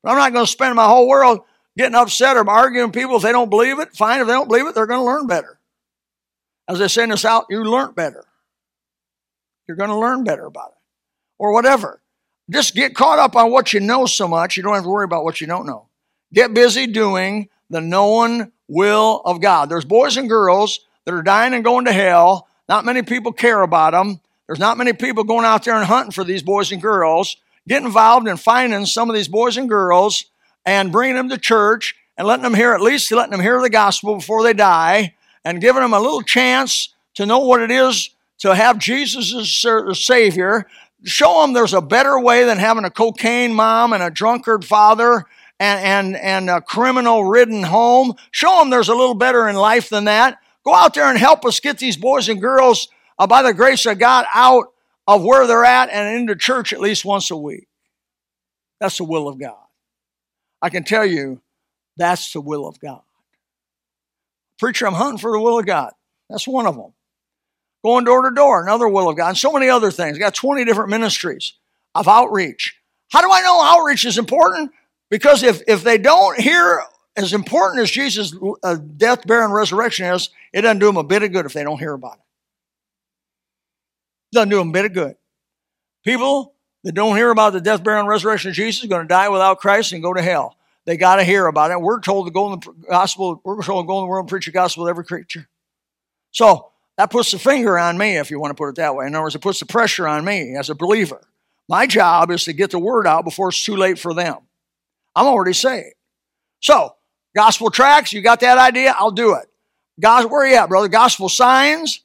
But 0.03 0.11
I'm 0.11 0.17
not 0.17 0.33
going 0.33 0.45
to 0.45 0.51
spend 0.51 0.75
my 0.75 0.85
whole 0.85 1.07
world 1.07 1.39
getting 1.75 1.95
upset 1.95 2.37
or 2.37 2.47
arguing 2.47 2.87
with 2.87 2.95
people 2.95 3.15
if 3.15 3.23
they 3.23 3.31
don't 3.31 3.49
believe 3.49 3.79
it. 3.79 3.95
Fine, 3.95 4.21
if 4.21 4.27
they 4.27 4.33
don't 4.33 4.47
believe 4.47 4.67
it, 4.67 4.75
they're 4.75 4.85
going 4.85 4.99
to 4.99 5.05
learn 5.05 5.25
better. 5.25 5.59
As 6.67 6.79
they 6.79 6.87
send 6.87 7.11
in 7.11 7.17
out, 7.25 7.45
you 7.49 7.63
learn 7.63 7.93
better. 7.93 8.23
You're 9.67 9.77
going 9.77 9.89
to 9.89 9.97
learn 9.97 10.23
better 10.23 10.45
about 10.45 10.69
it. 10.69 10.81
Or 11.39 11.53
whatever. 11.53 12.01
Just 12.51 12.75
get 12.75 12.93
caught 12.93 13.17
up 13.17 13.35
on 13.35 13.51
what 13.51 13.73
you 13.73 13.79
know 13.79 14.05
so 14.05 14.27
much, 14.27 14.55
you 14.55 14.63
don't 14.63 14.75
have 14.75 14.83
to 14.83 14.89
worry 14.89 15.05
about 15.05 15.23
what 15.23 15.41
you 15.41 15.47
don't 15.47 15.65
know. 15.65 15.87
Get 16.31 16.53
busy 16.53 16.85
doing 16.85 17.49
the 17.69 17.81
known 17.81 18.51
will 18.67 19.21
of 19.25 19.41
God. 19.41 19.69
There's 19.69 19.85
boys 19.85 20.17
and 20.17 20.29
girls 20.29 20.79
that 21.05 21.13
are 21.13 21.21
dying 21.21 21.53
and 21.53 21.63
going 21.63 21.85
to 21.85 21.93
hell. 21.93 22.47
Not 22.67 22.85
many 22.85 23.03
people 23.03 23.31
care 23.31 23.61
about 23.61 23.91
them. 23.91 24.19
There's 24.47 24.59
not 24.59 24.77
many 24.77 24.93
people 24.93 25.23
going 25.23 25.45
out 25.45 25.63
there 25.63 25.75
and 25.75 25.85
hunting 25.85 26.11
for 26.11 26.23
these 26.23 26.43
boys 26.43 26.71
and 26.71 26.81
girls. 26.81 27.37
Get 27.67 27.83
involved 27.83 28.27
in 28.27 28.37
finding 28.37 28.85
some 28.85 29.09
of 29.09 29.15
these 29.15 29.27
boys 29.27 29.57
and 29.57 29.67
girls 29.67 30.25
and 30.65 30.91
bringing 30.91 31.15
them 31.15 31.29
to 31.29 31.37
church 31.37 31.95
and 32.17 32.27
letting 32.27 32.43
them 32.43 32.53
hear, 32.53 32.73
at 32.73 32.81
least 32.81 33.11
letting 33.11 33.31
them 33.31 33.41
hear 33.41 33.61
the 33.61 33.69
gospel 33.69 34.15
before 34.15 34.43
they 34.43 34.53
die 34.53 35.15
and 35.43 35.61
giving 35.61 35.81
them 35.81 35.93
a 35.93 35.99
little 35.99 36.21
chance 36.21 36.93
to 37.15 37.25
know 37.25 37.39
what 37.39 37.61
it 37.61 37.71
is 37.71 38.11
to 38.39 38.53
have 38.53 38.77
Jesus 38.77 39.33
as 39.33 39.61
their 39.63 39.93
Savior. 39.93 40.67
Show 41.03 41.41
them 41.41 41.53
there's 41.53 41.73
a 41.73 41.81
better 41.81 42.19
way 42.19 42.45
than 42.45 42.57
having 42.57 42.85
a 42.85 42.89
cocaine 42.89 43.53
mom 43.53 43.93
and 43.93 44.03
a 44.03 44.09
drunkard 44.09 44.65
father 44.65 45.25
and, 45.59 46.15
and, 46.15 46.15
and 46.17 46.49
a 46.49 46.61
criminal 46.61 47.25
ridden 47.25 47.63
home. 47.63 48.15
Show 48.31 48.59
them 48.59 48.69
there's 48.69 48.89
a 48.89 48.95
little 48.95 49.15
better 49.15 49.47
in 49.47 49.55
life 49.55 49.89
than 49.89 50.05
that. 50.05 50.39
Go 50.65 50.73
out 50.73 50.93
there 50.93 51.09
and 51.09 51.17
help 51.17 51.45
us 51.45 51.59
get 51.59 51.77
these 51.77 51.97
boys 51.97 52.27
and 52.27 52.41
girls, 52.41 52.87
uh, 53.19 53.27
by 53.27 53.41
the 53.41 53.53
grace 53.53 53.85
of 53.85 53.99
God, 53.99 54.25
out 54.33 54.73
of 55.07 55.23
where 55.23 55.45
they're 55.47 55.63
at 55.63 55.89
and 55.89 56.17
into 56.17 56.35
church 56.35 56.73
at 56.73 56.81
least 56.81 57.05
once 57.05 57.29
a 57.31 57.37
week. 57.37 57.67
That's 58.79 58.97
the 58.97 59.03
will 59.03 59.27
of 59.27 59.39
God. 59.39 59.57
I 60.61 60.69
can 60.69 60.83
tell 60.83 61.05
you 61.05 61.41
that's 61.97 62.33
the 62.33 62.41
will 62.41 62.67
of 62.67 62.79
God. 62.79 63.01
Preacher, 64.57 64.87
I'm 64.87 64.93
hunting 64.93 65.19
for 65.19 65.31
the 65.31 65.39
will 65.39 65.59
of 65.59 65.65
God. 65.65 65.91
That's 66.29 66.47
one 66.47 66.65
of 66.65 66.75
them. 66.75 66.93
Going 67.83 68.05
door 68.05 68.27
to 68.27 68.33
door, 68.33 68.63
another 68.63 68.87
will 68.87 69.09
of 69.09 69.17
God, 69.17 69.29
and 69.29 69.37
so 69.37 69.51
many 69.51 69.69
other 69.69 69.91
things. 69.91 70.17
I 70.17 70.19
got 70.19 70.33
20 70.33 70.65
different 70.65 70.89
ministries 70.89 71.53
of 71.93 72.07
outreach. 72.07 72.79
How 73.11 73.21
do 73.21 73.31
I 73.31 73.41
know 73.41 73.61
outreach 73.61 74.05
is 74.05 74.17
important? 74.17 74.71
Because 75.09 75.43
if, 75.43 75.61
if 75.67 75.83
they 75.83 75.97
don't 75.97 76.39
hear 76.39 76.81
as 77.15 77.33
important 77.33 77.81
as 77.81 77.91
Jesus' 77.91 78.35
uh, 78.63 78.75
death, 78.75 79.25
burial, 79.25 79.45
and 79.45 79.53
resurrection 79.53 80.05
is, 80.07 80.29
it 80.51 80.61
doesn't 80.61 80.79
do 80.79 80.87
them 80.87 80.97
a 80.97 81.03
bit 81.03 81.23
of 81.23 81.31
good 81.31 81.45
if 81.45 81.53
they 81.53 81.63
don't 81.63 81.79
hear 81.79 81.93
about 81.93 82.15
it. 82.15 82.23
it 84.31 84.35
doesn't 84.35 84.49
do 84.49 84.57
them 84.57 84.69
a 84.69 84.73
bit 84.73 84.85
of 84.85 84.93
good. 84.93 85.15
People 86.03 86.53
that 86.83 86.93
don't 86.93 87.15
hear 87.15 87.31
about 87.31 87.53
the 87.53 87.61
death, 87.61 87.83
burial, 87.83 88.01
and 88.01 88.09
resurrection 88.09 88.49
of 88.49 88.55
Jesus 88.55 88.83
are 88.83 88.87
going 88.87 89.03
to 89.03 89.07
die 89.07 89.29
without 89.29 89.59
Christ 89.59 89.93
and 89.93 90.03
go 90.03 90.13
to 90.13 90.21
hell. 90.21 90.57
They 90.85 90.97
got 90.97 91.15
to 91.15 91.23
hear 91.23 91.47
about 91.47 91.71
it. 91.71 91.81
We're 91.81 91.99
told 91.99 92.27
to 92.27 92.31
go 92.31 92.53
in 92.53 92.59
the 92.59 92.73
gospel, 92.89 93.41
we're 93.43 93.63
told 93.63 93.85
to 93.85 93.87
go 93.87 93.99
in 93.99 94.03
the 94.03 94.09
world 94.09 94.23
and 94.23 94.29
preach 94.29 94.45
the 94.45 94.51
gospel 94.51 94.85
to 94.85 94.89
every 94.89 95.03
creature. 95.03 95.47
So 96.31 96.71
that 96.97 97.09
puts 97.09 97.31
the 97.31 97.39
finger 97.39 97.79
on 97.79 97.97
me, 97.97 98.17
if 98.17 98.29
you 98.29 98.39
want 98.39 98.51
to 98.51 98.55
put 98.55 98.69
it 98.69 98.75
that 98.75 98.95
way. 98.95 99.07
In 99.07 99.15
other 99.15 99.23
words, 99.23 99.35
it 99.35 99.41
puts 99.41 99.59
the 99.59 99.65
pressure 99.65 100.07
on 100.07 100.23
me 100.23 100.55
as 100.55 100.69
a 100.69 100.75
believer. 100.75 101.21
My 101.67 101.87
job 101.87 102.29
is 102.29 102.43
to 102.45 102.53
get 102.53 102.71
the 102.71 102.79
word 102.79 103.07
out 103.07 103.25
before 103.25 103.49
it's 103.49 103.63
too 103.63 103.75
late 103.75 103.97
for 103.97 104.13
them. 104.13 104.37
I'm 105.15 105.27
already 105.27 105.53
saved. 105.53 105.95
So, 106.61 106.95
gospel 107.35 107.69
tracts, 107.69 108.11
you 108.11 108.21
got 108.21 108.39
that 108.41 108.57
idea? 108.57 108.95
I'll 108.97 109.11
do 109.11 109.35
it. 109.35 109.47
God, 109.99 110.29
where 110.29 110.41
are 110.41 110.47
you 110.47 110.55
at, 110.55 110.69
brother? 110.69 110.87
Gospel 110.87 111.29
signs? 111.29 112.01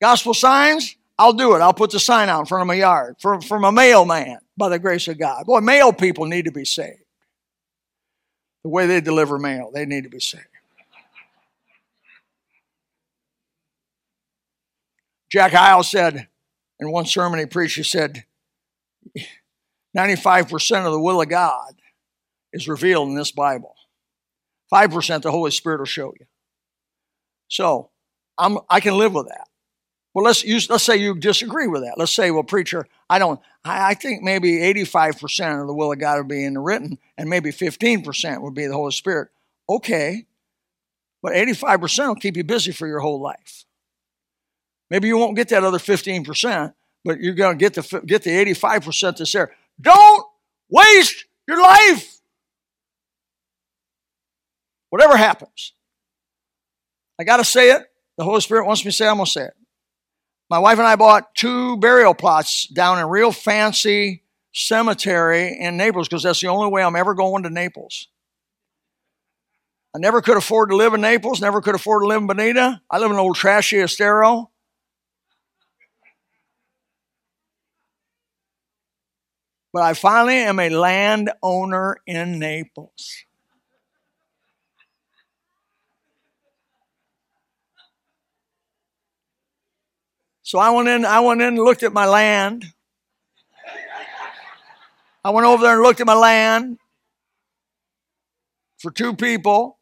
Gospel 0.00 0.34
signs? 0.34 0.96
I'll 1.18 1.32
do 1.32 1.54
it. 1.54 1.60
I'll 1.60 1.74
put 1.74 1.90
the 1.90 2.00
sign 2.00 2.28
out 2.28 2.40
in 2.40 2.46
front 2.46 2.62
of 2.62 2.68
my 2.68 2.74
yard 2.74 3.16
for, 3.20 3.40
from 3.40 3.64
a 3.64 3.72
mailman 3.72 4.38
by 4.56 4.68
the 4.68 4.78
grace 4.78 5.08
of 5.08 5.18
God. 5.18 5.46
Boy, 5.46 5.60
mail 5.60 5.92
people 5.92 6.26
need 6.26 6.44
to 6.44 6.52
be 6.52 6.64
saved. 6.64 7.02
The 8.62 8.70
way 8.70 8.86
they 8.86 9.00
deliver 9.00 9.38
mail, 9.38 9.70
they 9.72 9.84
need 9.84 10.04
to 10.04 10.10
be 10.10 10.20
saved. 10.20 10.44
Jack 15.30 15.52
Hyles 15.52 15.90
said 15.90 16.28
in 16.80 16.90
one 16.90 17.06
sermon 17.06 17.38
he 17.38 17.46
preached, 17.46 17.76
he 17.76 17.82
said, 17.82 18.24
95% 19.96 20.86
of 20.86 20.92
the 20.92 21.00
will 21.00 21.20
of 21.20 21.28
God 21.28 21.74
is 22.52 22.68
revealed 22.68 23.08
in 23.08 23.14
this 23.14 23.32
Bible. 23.32 23.74
5% 24.72 25.22
the 25.22 25.30
Holy 25.30 25.50
Spirit 25.50 25.78
will 25.78 25.86
show 25.86 26.12
you. 26.18 26.26
So 27.48 27.90
I'm, 28.36 28.58
I 28.68 28.80
can 28.80 28.98
live 28.98 29.14
with 29.14 29.28
that. 29.28 29.48
Well, 30.14 30.24
let's 30.24 30.44
use, 30.44 30.68
let's 30.68 30.84
say 30.84 30.96
you 30.96 31.14
disagree 31.14 31.66
with 31.66 31.82
that. 31.82 31.94
Let's 31.96 32.14
say, 32.14 32.30
well, 32.30 32.42
preacher, 32.42 32.86
I 33.08 33.18
don't, 33.18 33.40
I, 33.64 33.90
I 33.90 33.94
think 33.94 34.22
maybe 34.22 34.58
85% 34.58 35.60
of 35.60 35.66
the 35.66 35.74
will 35.74 35.92
of 35.92 35.98
God 35.98 36.18
would 36.18 36.28
be 36.28 36.44
in 36.44 36.54
the 36.54 36.60
written 36.60 36.98
and 37.16 37.28
maybe 37.28 37.50
15% 37.50 38.42
would 38.42 38.54
be 38.54 38.66
the 38.66 38.74
Holy 38.74 38.92
Spirit. 38.92 39.28
Okay. 39.68 40.26
But 41.22 41.32
85% 41.32 42.08
will 42.08 42.14
keep 42.14 42.36
you 42.36 42.44
busy 42.44 42.72
for 42.72 42.86
your 42.86 43.00
whole 43.00 43.20
life. 43.20 43.64
Maybe 44.90 45.08
you 45.08 45.18
won't 45.18 45.36
get 45.36 45.48
that 45.50 45.64
other 45.64 45.78
15%, 45.78 46.74
but 47.04 47.20
you're 47.20 47.34
going 47.34 47.58
to 47.58 47.62
get 47.62 47.74
the, 47.74 48.00
get 48.00 48.22
the 48.22 48.30
85% 48.30 49.18
that's 49.18 49.32
there. 49.32 49.52
Don't 49.80 50.26
waste 50.70 51.26
your 51.46 51.62
life. 51.62 52.17
Whatever 54.90 55.16
happens. 55.16 55.74
I 57.20 57.24
got 57.24 57.38
to 57.38 57.44
say 57.44 57.70
it. 57.72 57.82
The 58.16 58.24
Holy 58.24 58.40
Spirit 58.40 58.66
wants 58.66 58.84
me 58.84 58.90
to 58.90 58.96
say 58.96 59.06
it, 59.06 59.10
I'm 59.10 59.16
going 59.16 59.26
to 59.26 59.30
say 59.30 59.44
it. 59.44 59.54
My 60.50 60.58
wife 60.58 60.78
and 60.78 60.86
I 60.86 60.96
bought 60.96 61.34
two 61.34 61.76
burial 61.76 62.14
plots 62.14 62.66
down 62.68 62.98
in 62.98 63.06
real 63.06 63.32
fancy 63.32 64.24
cemetery 64.52 65.56
in 65.60 65.76
Naples 65.76 66.08
because 66.08 66.22
that's 66.22 66.40
the 66.40 66.48
only 66.48 66.70
way 66.70 66.82
I'm 66.82 66.96
ever 66.96 67.14
going 67.14 67.42
to 67.42 67.50
Naples. 67.50 68.08
I 69.94 69.98
never 69.98 70.20
could 70.22 70.36
afford 70.36 70.70
to 70.70 70.76
live 70.76 70.94
in 70.94 71.00
Naples, 71.00 71.40
never 71.40 71.60
could 71.60 71.74
afford 71.74 72.02
to 72.02 72.06
live 72.06 72.20
in 72.20 72.26
Bonita. 72.26 72.80
I 72.90 72.98
live 72.98 73.10
in 73.10 73.16
an 73.16 73.20
old 73.20 73.36
trashy 73.36 73.80
Estero. 73.80 74.50
But 79.72 79.82
I 79.82 79.94
finally 79.94 80.36
am 80.36 80.58
a 80.58 80.70
landowner 80.70 81.98
in 82.06 82.38
Naples. 82.38 83.24
So 90.48 90.58
I 90.58 90.70
went 90.70 90.88
in, 90.88 91.04
I 91.04 91.20
went 91.20 91.42
in 91.42 91.48
and 91.48 91.58
looked 91.58 91.82
at 91.82 91.92
my 91.92 92.06
land. 92.06 92.64
I 95.22 95.28
went 95.28 95.46
over 95.46 95.62
there 95.62 95.74
and 95.74 95.82
looked 95.82 96.00
at 96.00 96.06
my 96.06 96.14
land 96.14 96.78
for 98.78 98.90
two 98.90 99.14
people. 99.14 99.78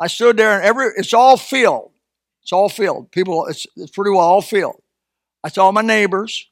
I 0.00 0.08
stood 0.08 0.36
there 0.36 0.56
and 0.56 0.64
every 0.64 0.88
it's 0.96 1.14
all 1.14 1.36
field. 1.36 1.92
It's 2.42 2.52
all 2.52 2.68
field. 2.68 3.12
People, 3.12 3.46
it's, 3.46 3.64
it's 3.76 3.92
pretty 3.92 4.10
well 4.10 4.26
all 4.26 4.42
field. 4.42 4.82
I 5.44 5.48
saw 5.48 5.70
my 5.70 5.82
neighbors. 5.82 6.50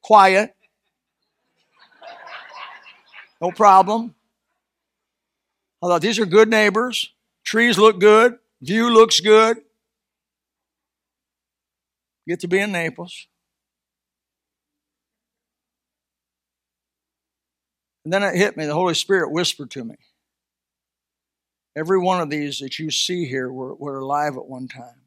Quiet. 0.00 0.54
No 3.40 3.50
problem. 3.50 4.14
I 5.82 5.88
thought 5.88 6.02
these 6.02 6.20
are 6.20 6.26
good 6.26 6.48
neighbors. 6.48 7.12
Trees 7.42 7.78
look 7.78 7.98
good. 7.98 8.38
View 8.60 8.92
looks 8.92 9.20
good. 9.20 9.58
Get 12.26 12.40
to 12.40 12.48
be 12.48 12.58
in 12.58 12.72
Naples. 12.72 13.26
And 18.04 18.12
then 18.12 18.22
it 18.22 18.36
hit 18.36 18.56
me. 18.56 18.66
The 18.66 18.74
Holy 18.74 18.94
Spirit 18.94 19.32
whispered 19.32 19.70
to 19.72 19.84
me. 19.84 19.96
Every 21.76 21.98
one 21.98 22.20
of 22.20 22.30
these 22.30 22.60
that 22.60 22.78
you 22.78 22.90
see 22.90 23.26
here 23.26 23.52
were, 23.52 23.74
were 23.74 23.98
alive 23.98 24.36
at 24.36 24.46
one 24.46 24.66
time. 24.68 25.02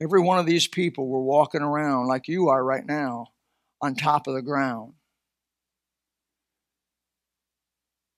Every 0.00 0.20
one 0.20 0.38
of 0.38 0.46
these 0.46 0.66
people 0.66 1.08
were 1.08 1.22
walking 1.22 1.60
around 1.60 2.06
like 2.06 2.28
you 2.28 2.48
are 2.48 2.62
right 2.62 2.86
now 2.86 3.28
on 3.82 3.94
top 3.94 4.26
of 4.26 4.34
the 4.34 4.42
ground. 4.42 4.94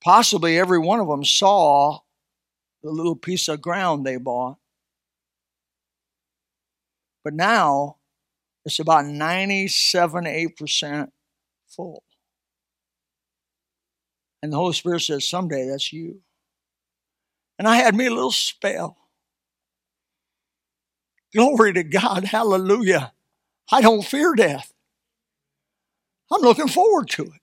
Possibly 0.03 0.59
every 0.59 0.79
one 0.79 1.01
of 1.01 1.09
them 1.09 1.25
saw 1.25 2.01
the 2.83 2.91
little 2.91 3.17
piece 3.17 3.49
of 3.49 3.63
ground 3.63 4.05
they 4.05 4.17
bought. 4.17 4.57
But 7.25 7.35
now 7.35 7.97
it's 8.65 8.79
about 8.79 9.07
97, 9.07 10.25
8% 10.25 11.11
full. 11.69 12.03
And 14.43 14.53
the 14.53 14.57
Holy 14.57 14.73
Spirit 14.73 15.03
says, 15.03 15.29
someday 15.29 15.69
that's 15.69 15.93
you. 15.93 16.21
And 17.59 17.69
I 17.69 17.77
had 17.77 17.95
me 17.95 18.07
a 18.07 18.11
little 18.11 18.33
spell. 18.33 18.97
Glory 21.35 21.73
to 21.75 21.85
God. 21.85 22.25
Hallelujah. 22.25 23.13
I 23.71 23.81
don't 23.81 24.05
fear 24.05 24.35
death. 24.35 24.73
I'm 26.31 26.43
looking 26.43 26.69
forward 26.69 27.09
to 27.11 27.25
it. 27.25 27.41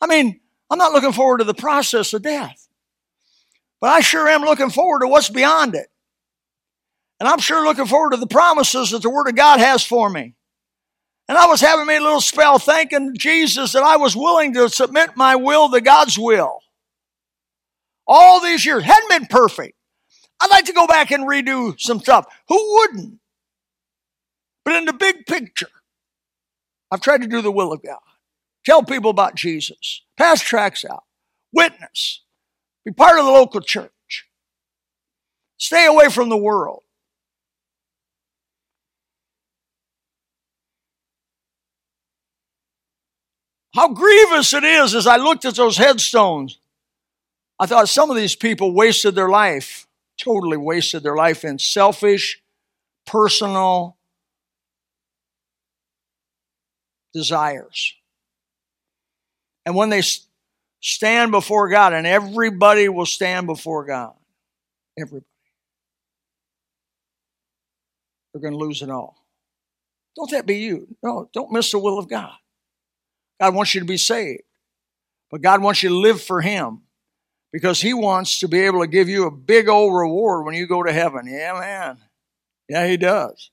I 0.00 0.06
mean, 0.06 0.40
I'm 0.70 0.78
not 0.78 0.92
looking 0.92 1.12
forward 1.12 1.38
to 1.38 1.44
the 1.44 1.52
process 1.52 2.14
of 2.14 2.22
death. 2.22 2.68
But 3.80 3.88
I 3.88 4.00
sure 4.00 4.28
am 4.28 4.42
looking 4.42 4.70
forward 4.70 5.00
to 5.00 5.08
what's 5.08 5.30
beyond 5.30 5.74
it. 5.74 5.88
And 7.18 7.28
I'm 7.28 7.38
sure 7.38 7.64
looking 7.64 7.86
forward 7.86 8.12
to 8.12 8.16
the 8.16 8.26
promises 8.26 8.90
that 8.90 9.02
the 9.02 9.10
Word 9.10 9.28
of 9.28 9.36
God 9.36 9.60
has 9.60 9.84
for 9.84 10.08
me. 10.08 10.34
And 11.28 11.38
I 11.38 11.46
was 11.46 11.60
having 11.60 11.86
me 11.86 11.96
a 11.96 12.00
little 12.00 12.20
spell 12.20 12.58
thanking 12.58 13.14
Jesus 13.16 13.72
that 13.72 13.82
I 13.82 13.96
was 13.96 14.16
willing 14.16 14.54
to 14.54 14.68
submit 14.68 15.10
my 15.16 15.36
will 15.36 15.70
to 15.70 15.80
God's 15.80 16.18
will. 16.18 16.60
All 18.06 18.40
these 18.40 18.66
years 18.66 18.82
hadn't 18.82 19.10
been 19.10 19.26
perfect. 19.26 19.76
I'd 20.40 20.50
like 20.50 20.64
to 20.64 20.72
go 20.72 20.86
back 20.86 21.10
and 21.10 21.28
redo 21.28 21.78
some 21.78 22.00
stuff. 22.00 22.26
Who 22.48 22.74
wouldn't? 22.74 23.18
But 24.64 24.74
in 24.74 24.86
the 24.86 24.92
big 24.92 25.26
picture, 25.26 25.68
I've 26.90 27.00
tried 27.00 27.22
to 27.22 27.28
do 27.28 27.42
the 27.42 27.52
will 27.52 27.72
of 27.72 27.82
God. 27.82 28.00
Tell 28.64 28.82
people 28.82 29.10
about 29.10 29.36
Jesus. 29.36 30.02
Pass 30.16 30.40
tracts 30.42 30.84
out. 30.84 31.04
Witness. 31.52 32.22
Be 32.84 32.92
part 32.92 33.18
of 33.18 33.24
the 33.24 33.30
local 33.30 33.60
church. 33.60 34.26
Stay 35.58 35.86
away 35.86 36.08
from 36.08 36.28
the 36.28 36.36
world. 36.36 36.82
How 43.74 43.88
grievous 43.88 44.52
it 44.52 44.64
is 44.64 44.94
as 44.94 45.06
I 45.06 45.16
looked 45.16 45.44
at 45.44 45.54
those 45.54 45.76
headstones. 45.76 46.58
I 47.58 47.66
thought 47.66 47.88
some 47.88 48.10
of 48.10 48.16
these 48.16 48.34
people 48.34 48.72
wasted 48.72 49.14
their 49.14 49.28
life, 49.28 49.86
totally 50.18 50.56
wasted 50.56 51.02
their 51.02 51.14
life 51.14 51.44
in 51.44 51.58
selfish, 51.58 52.42
personal 53.06 53.96
desires. 57.12 57.94
And 59.66 59.74
when 59.74 59.90
they 59.90 60.02
stand 60.80 61.30
before 61.30 61.68
God, 61.68 61.92
and 61.92 62.06
everybody 62.06 62.88
will 62.88 63.06
stand 63.06 63.46
before 63.46 63.84
God. 63.84 64.14
Everybody. 64.98 65.26
They're 68.32 68.42
going 68.42 68.54
to 68.54 68.58
lose 68.58 68.82
it 68.82 68.90
all. 68.90 69.16
Don't 70.16 70.30
that 70.30 70.46
be 70.46 70.56
you? 70.56 70.88
No, 71.02 71.28
don't 71.32 71.52
miss 71.52 71.70
the 71.70 71.78
will 71.78 71.98
of 71.98 72.08
God. 72.08 72.32
God 73.40 73.54
wants 73.54 73.74
you 73.74 73.80
to 73.80 73.86
be 73.86 73.96
saved. 73.96 74.42
But 75.30 75.42
God 75.42 75.62
wants 75.62 75.82
you 75.82 75.90
to 75.90 75.94
live 75.94 76.20
for 76.20 76.40
Him 76.40 76.82
because 77.52 77.80
He 77.80 77.94
wants 77.94 78.40
to 78.40 78.48
be 78.48 78.60
able 78.60 78.80
to 78.80 78.86
give 78.86 79.08
you 79.08 79.26
a 79.26 79.30
big 79.30 79.68
old 79.68 79.94
reward 79.94 80.44
when 80.44 80.54
you 80.54 80.66
go 80.66 80.82
to 80.82 80.92
heaven. 80.92 81.26
Yeah, 81.26 81.58
man. 81.58 81.98
Yeah, 82.68 82.86
He 82.86 82.96
does. 82.96 83.50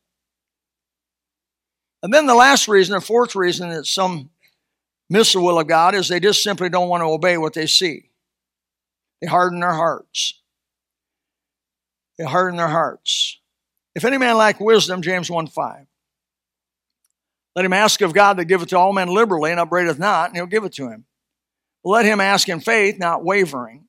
And 2.03 2.13
then 2.13 2.25
the 2.25 2.35
last 2.35 2.67
reason, 2.67 2.93
the 2.93 3.01
fourth 3.01 3.35
reason 3.35 3.69
that 3.69 3.85
some 3.85 4.29
miss 5.09 5.33
the 5.33 5.41
will 5.41 5.59
of 5.59 5.67
God 5.67 5.95
is 5.95 6.07
they 6.07 6.19
just 6.19 6.43
simply 6.43 6.69
don't 6.69 6.89
want 6.89 7.01
to 7.01 7.07
obey 7.07 7.37
what 7.37 7.53
they 7.53 7.67
see. 7.67 8.09
They 9.21 9.27
harden 9.27 9.59
their 9.59 9.73
hearts. 9.73 10.39
They 12.17 12.25
harden 12.25 12.57
their 12.57 12.67
hearts. 12.67 13.39
If 13.95 14.05
any 14.05 14.17
man 14.17 14.37
lack 14.37 14.59
wisdom, 14.59 15.01
James 15.01 15.29
1 15.29 15.47
5. 15.47 15.87
Let 17.55 17.65
him 17.65 17.73
ask 17.73 18.01
of 18.01 18.13
God 18.13 18.37
to 18.37 18.45
give 18.45 18.61
it 18.61 18.69
to 18.69 18.77
all 18.77 18.93
men 18.93 19.07
liberally 19.07 19.49
and 19.49 19.59
upbraideth 19.59 19.97
not, 19.97 20.29
and 20.29 20.35
he'll 20.35 20.45
give 20.45 20.63
it 20.63 20.73
to 20.73 20.89
him. 20.89 21.05
Let 21.83 22.05
him 22.05 22.19
ask 22.19 22.47
in 22.49 22.59
faith, 22.59 22.99
not 22.99 23.23
wavering. 23.23 23.85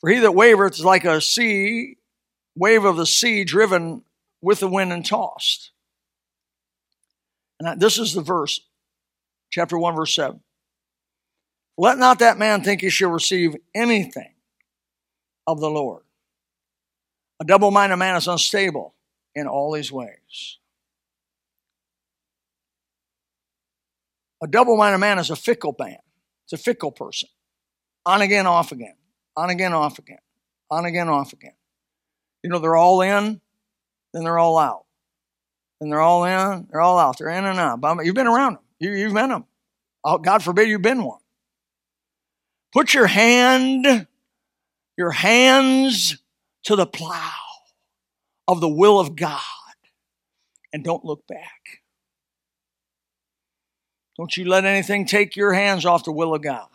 For 0.00 0.08
he 0.08 0.20
that 0.20 0.30
wavereth 0.30 0.74
is 0.74 0.84
like 0.84 1.04
a 1.04 1.20
sea, 1.20 1.96
wave 2.54 2.84
of 2.84 2.96
the 2.96 3.06
sea 3.06 3.44
driven 3.44 4.02
with 4.40 4.60
the 4.60 4.68
wind 4.68 4.92
and 4.92 5.04
tossed. 5.04 5.72
And 7.60 7.80
this 7.80 7.98
is 7.98 8.14
the 8.14 8.22
verse, 8.22 8.60
chapter 9.50 9.78
1, 9.78 9.94
verse 9.94 10.14
7. 10.14 10.40
Let 11.78 11.98
not 11.98 12.20
that 12.20 12.38
man 12.38 12.62
think 12.62 12.80
he 12.80 12.90
shall 12.90 13.10
receive 13.10 13.54
anything 13.74 14.32
of 15.46 15.60
the 15.60 15.70
Lord. 15.70 16.02
A 17.40 17.44
double 17.44 17.70
minded 17.70 17.96
man 17.96 18.16
is 18.16 18.28
unstable 18.28 18.94
in 19.34 19.46
all 19.46 19.74
his 19.74 19.92
ways. 19.92 20.58
A 24.42 24.46
double 24.46 24.76
minded 24.76 24.98
man 24.98 25.18
is 25.18 25.30
a 25.30 25.36
fickle 25.36 25.74
man, 25.78 25.98
it's 26.44 26.52
a 26.52 26.58
fickle 26.58 26.92
person. 26.92 27.28
On 28.06 28.22
again, 28.22 28.46
off 28.46 28.72
again, 28.72 28.94
on 29.36 29.50
again, 29.50 29.72
off 29.72 29.98
again, 29.98 30.18
on 30.70 30.84
again, 30.84 31.08
off 31.08 31.32
again. 31.32 31.54
You 32.42 32.50
know, 32.50 32.58
they're 32.58 32.76
all 32.76 33.02
in, 33.02 33.40
then 34.12 34.24
they're 34.24 34.38
all 34.38 34.56
out. 34.58 34.84
Then 35.80 35.90
they're 35.90 36.00
all 36.00 36.24
in, 36.24 36.68
they're 36.70 36.80
all 36.80 36.98
out. 36.98 37.18
They're 37.18 37.28
in 37.28 37.44
and 37.44 37.58
out. 37.58 37.80
You've 38.04 38.14
been 38.14 38.26
around 38.26 38.54
them, 38.54 38.62
you, 38.78 38.92
you've 38.92 39.12
met 39.12 39.28
them. 39.28 39.44
Oh, 40.04 40.18
God 40.18 40.42
forbid 40.42 40.68
you've 40.68 40.82
been 40.82 41.02
one. 41.02 41.20
Put 42.72 42.94
your 42.94 43.06
hand, 43.06 44.06
your 44.96 45.10
hands 45.10 46.16
to 46.64 46.76
the 46.76 46.86
plow 46.86 47.30
of 48.48 48.60
the 48.60 48.68
will 48.68 49.00
of 49.00 49.16
God 49.16 49.40
and 50.72 50.84
don't 50.84 51.04
look 51.04 51.26
back. 51.26 51.82
Don't 54.16 54.36
you 54.36 54.46
let 54.46 54.64
anything 54.64 55.06
take 55.06 55.36
your 55.36 55.52
hands 55.52 55.84
off 55.84 56.04
the 56.04 56.12
will 56.12 56.34
of 56.34 56.42
God. 56.42 56.68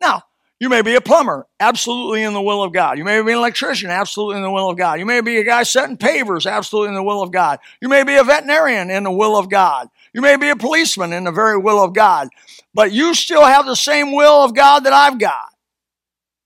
Now, 0.00 0.24
you 0.58 0.68
may 0.68 0.82
be 0.82 0.94
a 0.94 1.00
plumber, 1.00 1.46
absolutely 1.60 2.22
in 2.22 2.32
the 2.32 2.40
will 2.40 2.62
of 2.62 2.72
God. 2.72 2.96
You 2.96 3.04
may 3.04 3.20
be 3.20 3.32
an 3.32 3.38
electrician, 3.38 3.90
absolutely 3.90 4.36
in 4.36 4.42
the 4.42 4.50
will 4.50 4.70
of 4.70 4.78
God. 4.78 4.98
You 4.98 5.06
may 5.06 5.20
be 5.20 5.38
a 5.38 5.44
guy 5.44 5.62
setting 5.64 5.98
pavers, 5.98 6.50
absolutely 6.50 6.88
in 6.88 6.94
the 6.94 7.02
will 7.02 7.22
of 7.22 7.30
God. 7.30 7.58
You 7.80 7.88
may 7.88 8.04
be 8.04 8.16
a 8.16 8.24
veterinarian 8.24 8.90
in 8.90 9.04
the 9.04 9.10
will 9.10 9.36
of 9.36 9.50
God. 9.50 9.88
You 10.16 10.22
may 10.22 10.38
be 10.38 10.48
a 10.48 10.56
policeman 10.56 11.12
in 11.12 11.24
the 11.24 11.30
very 11.30 11.58
will 11.58 11.84
of 11.84 11.92
God. 11.92 12.30
But 12.72 12.90
you 12.90 13.12
still 13.14 13.44
have 13.44 13.66
the 13.66 13.76
same 13.76 14.14
will 14.14 14.42
of 14.42 14.54
God 14.54 14.84
that 14.84 14.94
I've 14.94 15.18
got. 15.18 15.52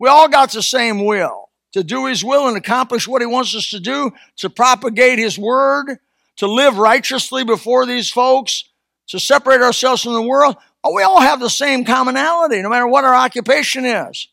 We 0.01 0.09
all 0.09 0.29
got 0.29 0.51
the 0.51 0.61
same 0.61 1.05
will 1.05 1.51
to 1.75 1.85
do 1.85 2.07
His 2.07 2.25
will 2.25 2.49
and 2.49 2.57
accomplish 2.57 3.07
what 3.07 3.23
He 3.23 3.27
wants 3.27 3.55
us 3.55 3.71
to 3.71 3.79
do, 3.79 4.11
to 4.39 4.51
propagate 4.51 5.21
His 5.21 5.39
word, 5.39 5.99
to 6.39 6.49
live 6.49 6.79
righteously 6.79 7.45
before 7.45 7.87
these 7.87 8.11
folks, 8.11 8.65
to 9.07 9.21
separate 9.21 9.61
ourselves 9.61 10.03
from 10.03 10.15
the 10.15 10.23
world, 10.23 10.57
we 10.93 11.05
all 11.05 11.21
have 11.21 11.39
the 11.39 11.51
same 11.51 11.85
commonality, 11.85 12.63
no 12.63 12.71
matter 12.71 12.89
what 12.89 13.05
our 13.05 13.15
occupation 13.15 13.85
is. 13.85 14.27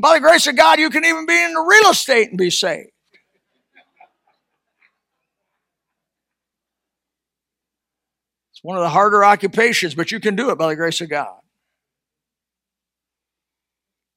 By 0.00 0.14
the 0.14 0.20
grace 0.20 0.46
of 0.46 0.56
God, 0.56 0.78
you 0.78 0.88
can 0.88 1.04
even 1.04 1.26
be 1.26 1.44
in 1.44 1.52
the 1.52 1.60
real 1.60 1.90
estate 1.90 2.30
and 2.30 2.38
be 2.38 2.48
saved. 2.48 2.90
One 8.66 8.76
of 8.76 8.82
the 8.82 8.88
harder 8.88 9.24
occupations, 9.24 9.94
but 9.94 10.10
you 10.10 10.18
can 10.18 10.34
do 10.34 10.50
it 10.50 10.58
by 10.58 10.66
the 10.66 10.74
grace 10.74 11.00
of 11.00 11.08
God. 11.08 11.38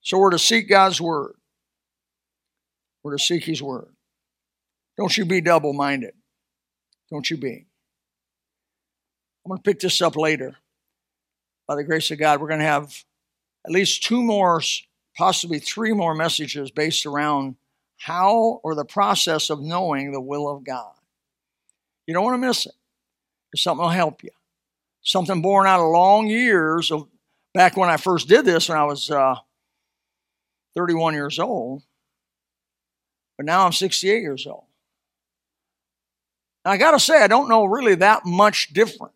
So 0.02 0.18
we're 0.18 0.32
to 0.32 0.39
seek 0.39 0.68
God's 0.68 1.00
word. 1.00 1.36
We're 3.04 3.16
to 3.16 3.24
seek 3.24 3.43
His 3.43 3.62
word. 3.62 3.93
Don't 4.97 5.16
you 5.16 5.26
be 5.26 5.39
double 5.39 5.74
minded. 5.74 6.16
Don't 7.12 7.30
you 7.30 7.38
be. 7.38 7.68
I'm 9.45 9.50
going 9.50 9.60
to 9.60 9.62
pick 9.62 9.82
this 9.82 10.02
up 10.02 10.16
later. 10.16 10.56
By 11.68 11.76
the 11.76 11.84
grace 11.84 12.10
of 12.10 12.18
God, 12.18 12.41
we're 12.41 12.47
going 12.47 12.62
to 12.62 12.66
have 12.66 13.04
at 13.68 13.72
least 13.72 14.02
two 14.02 14.24
more, 14.24 14.64
possibly 15.16 15.60
three 15.60 15.93
more 15.93 16.16
messages 16.16 16.72
based 16.72 17.06
around 17.06 17.56
how 17.97 18.62
or 18.64 18.74
the 18.74 18.84
process 18.84 19.52
of 19.52 19.62
knowing 19.62 20.12
the 20.12 20.20
will 20.20 20.50
of 20.50 20.64
God. 20.64 20.95
You 22.08 22.16
don't 22.16 22.24
want 22.24 22.41
to 22.41 22.47
miss 22.47 22.66
it. 22.66 22.74
Something 23.56 23.84
will 23.84 23.89
help 23.89 24.24
you. 24.24 24.32
Something 25.02 25.41
born 25.41 25.66
out 25.66 25.80
of 25.80 25.91
long 25.91 26.28
years 26.28 26.91
of 26.91 27.08
back 27.54 27.78
when 27.78 27.89
I 27.89 27.97
first 27.97 28.28
did 28.28 28.45
this 28.45 28.70
when 28.70 28.78
I 28.78 28.84
was 28.84 29.10
uh, 29.10 29.36
31 30.76 31.14
years 31.14 31.39
old. 31.39 31.84
But 33.38 33.45
now 33.45 33.66
I'm 33.66 33.72
68 33.72 34.22
years 34.22 34.45
old. 34.45 34.66
And 36.66 36.74
I 36.74 36.78
got 36.78 36.91
to 36.91 37.00
say, 37.00 37.24
I 37.24 37.28
don't 37.28 37.50
know 37.50 37.66
really 37.66 37.95
that 37.95 38.26
much 38.26 38.74
different 38.74 39.14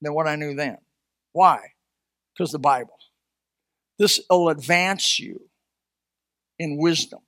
than 0.00 0.14
what 0.14 0.26
I 0.26 0.36
knew 0.36 0.54
then. 0.54 0.78
Why? 1.32 1.60
Because 2.32 2.52
the 2.52 2.58
Bible. 2.58 2.96
This 3.98 4.18
will 4.30 4.48
advance 4.48 5.20
you 5.20 5.42
in 6.58 6.78
wisdom 6.78 7.20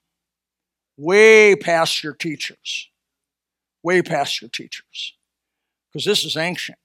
way 0.97 1.55
past 1.55 2.03
your 2.03 2.14
teachers. 2.14 2.88
Way 3.82 4.03
past 4.03 4.40
your 4.40 4.49
teachers. 4.49 5.14
Because 5.93 6.05
this 6.05 6.24
is 6.24 6.36
ancient. 6.36 6.78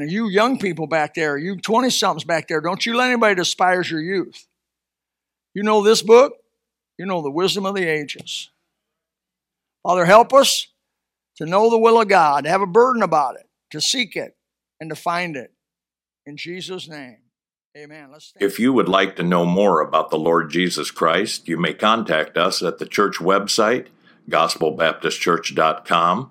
And 0.00 0.10
you 0.10 0.28
young 0.28 0.58
people 0.58 0.86
back 0.86 1.14
there, 1.14 1.36
you 1.36 1.56
20 1.56 1.90
somethings 1.90 2.24
back 2.24 2.48
there, 2.48 2.60
don't 2.60 2.84
you 2.84 2.96
let 2.96 3.10
anybody 3.10 3.34
despise 3.34 3.90
your 3.90 4.00
youth. 4.00 4.46
You 5.54 5.62
know 5.62 5.82
this 5.82 6.02
book, 6.02 6.34
you 6.98 7.06
know 7.06 7.22
the 7.22 7.30
wisdom 7.30 7.66
of 7.66 7.74
the 7.74 7.86
ages. 7.86 8.50
Father, 9.82 10.04
help 10.04 10.32
us 10.32 10.68
to 11.36 11.46
know 11.46 11.70
the 11.70 11.78
will 11.78 12.00
of 12.00 12.08
God, 12.08 12.44
to 12.44 12.50
have 12.50 12.62
a 12.62 12.66
burden 12.66 13.02
about 13.02 13.36
it, 13.36 13.48
to 13.70 13.80
seek 13.80 14.16
it, 14.16 14.36
and 14.80 14.90
to 14.90 14.96
find 14.96 15.36
it. 15.36 15.52
In 16.26 16.36
Jesus' 16.36 16.88
name. 16.88 17.18
Amen. 17.76 18.14
if 18.38 18.60
you 18.60 18.72
would 18.72 18.88
like 18.88 19.16
to 19.16 19.24
know 19.24 19.44
more 19.44 19.80
about 19.80 20.10
the 20.10 20.18
Lord 20.18 20.48
Jesus 20.48 20.92
Christ, 20.92 21.48
you 21.48 21.58
may 21.58 21.74
contact 21.74 22.36
us 22.36 22.62
at 22.62 22.78
the 22.78 22.86
church 22.86 23.16
website, 23.16 23.88
gospelbaptistchurch.com, 24.30 26.30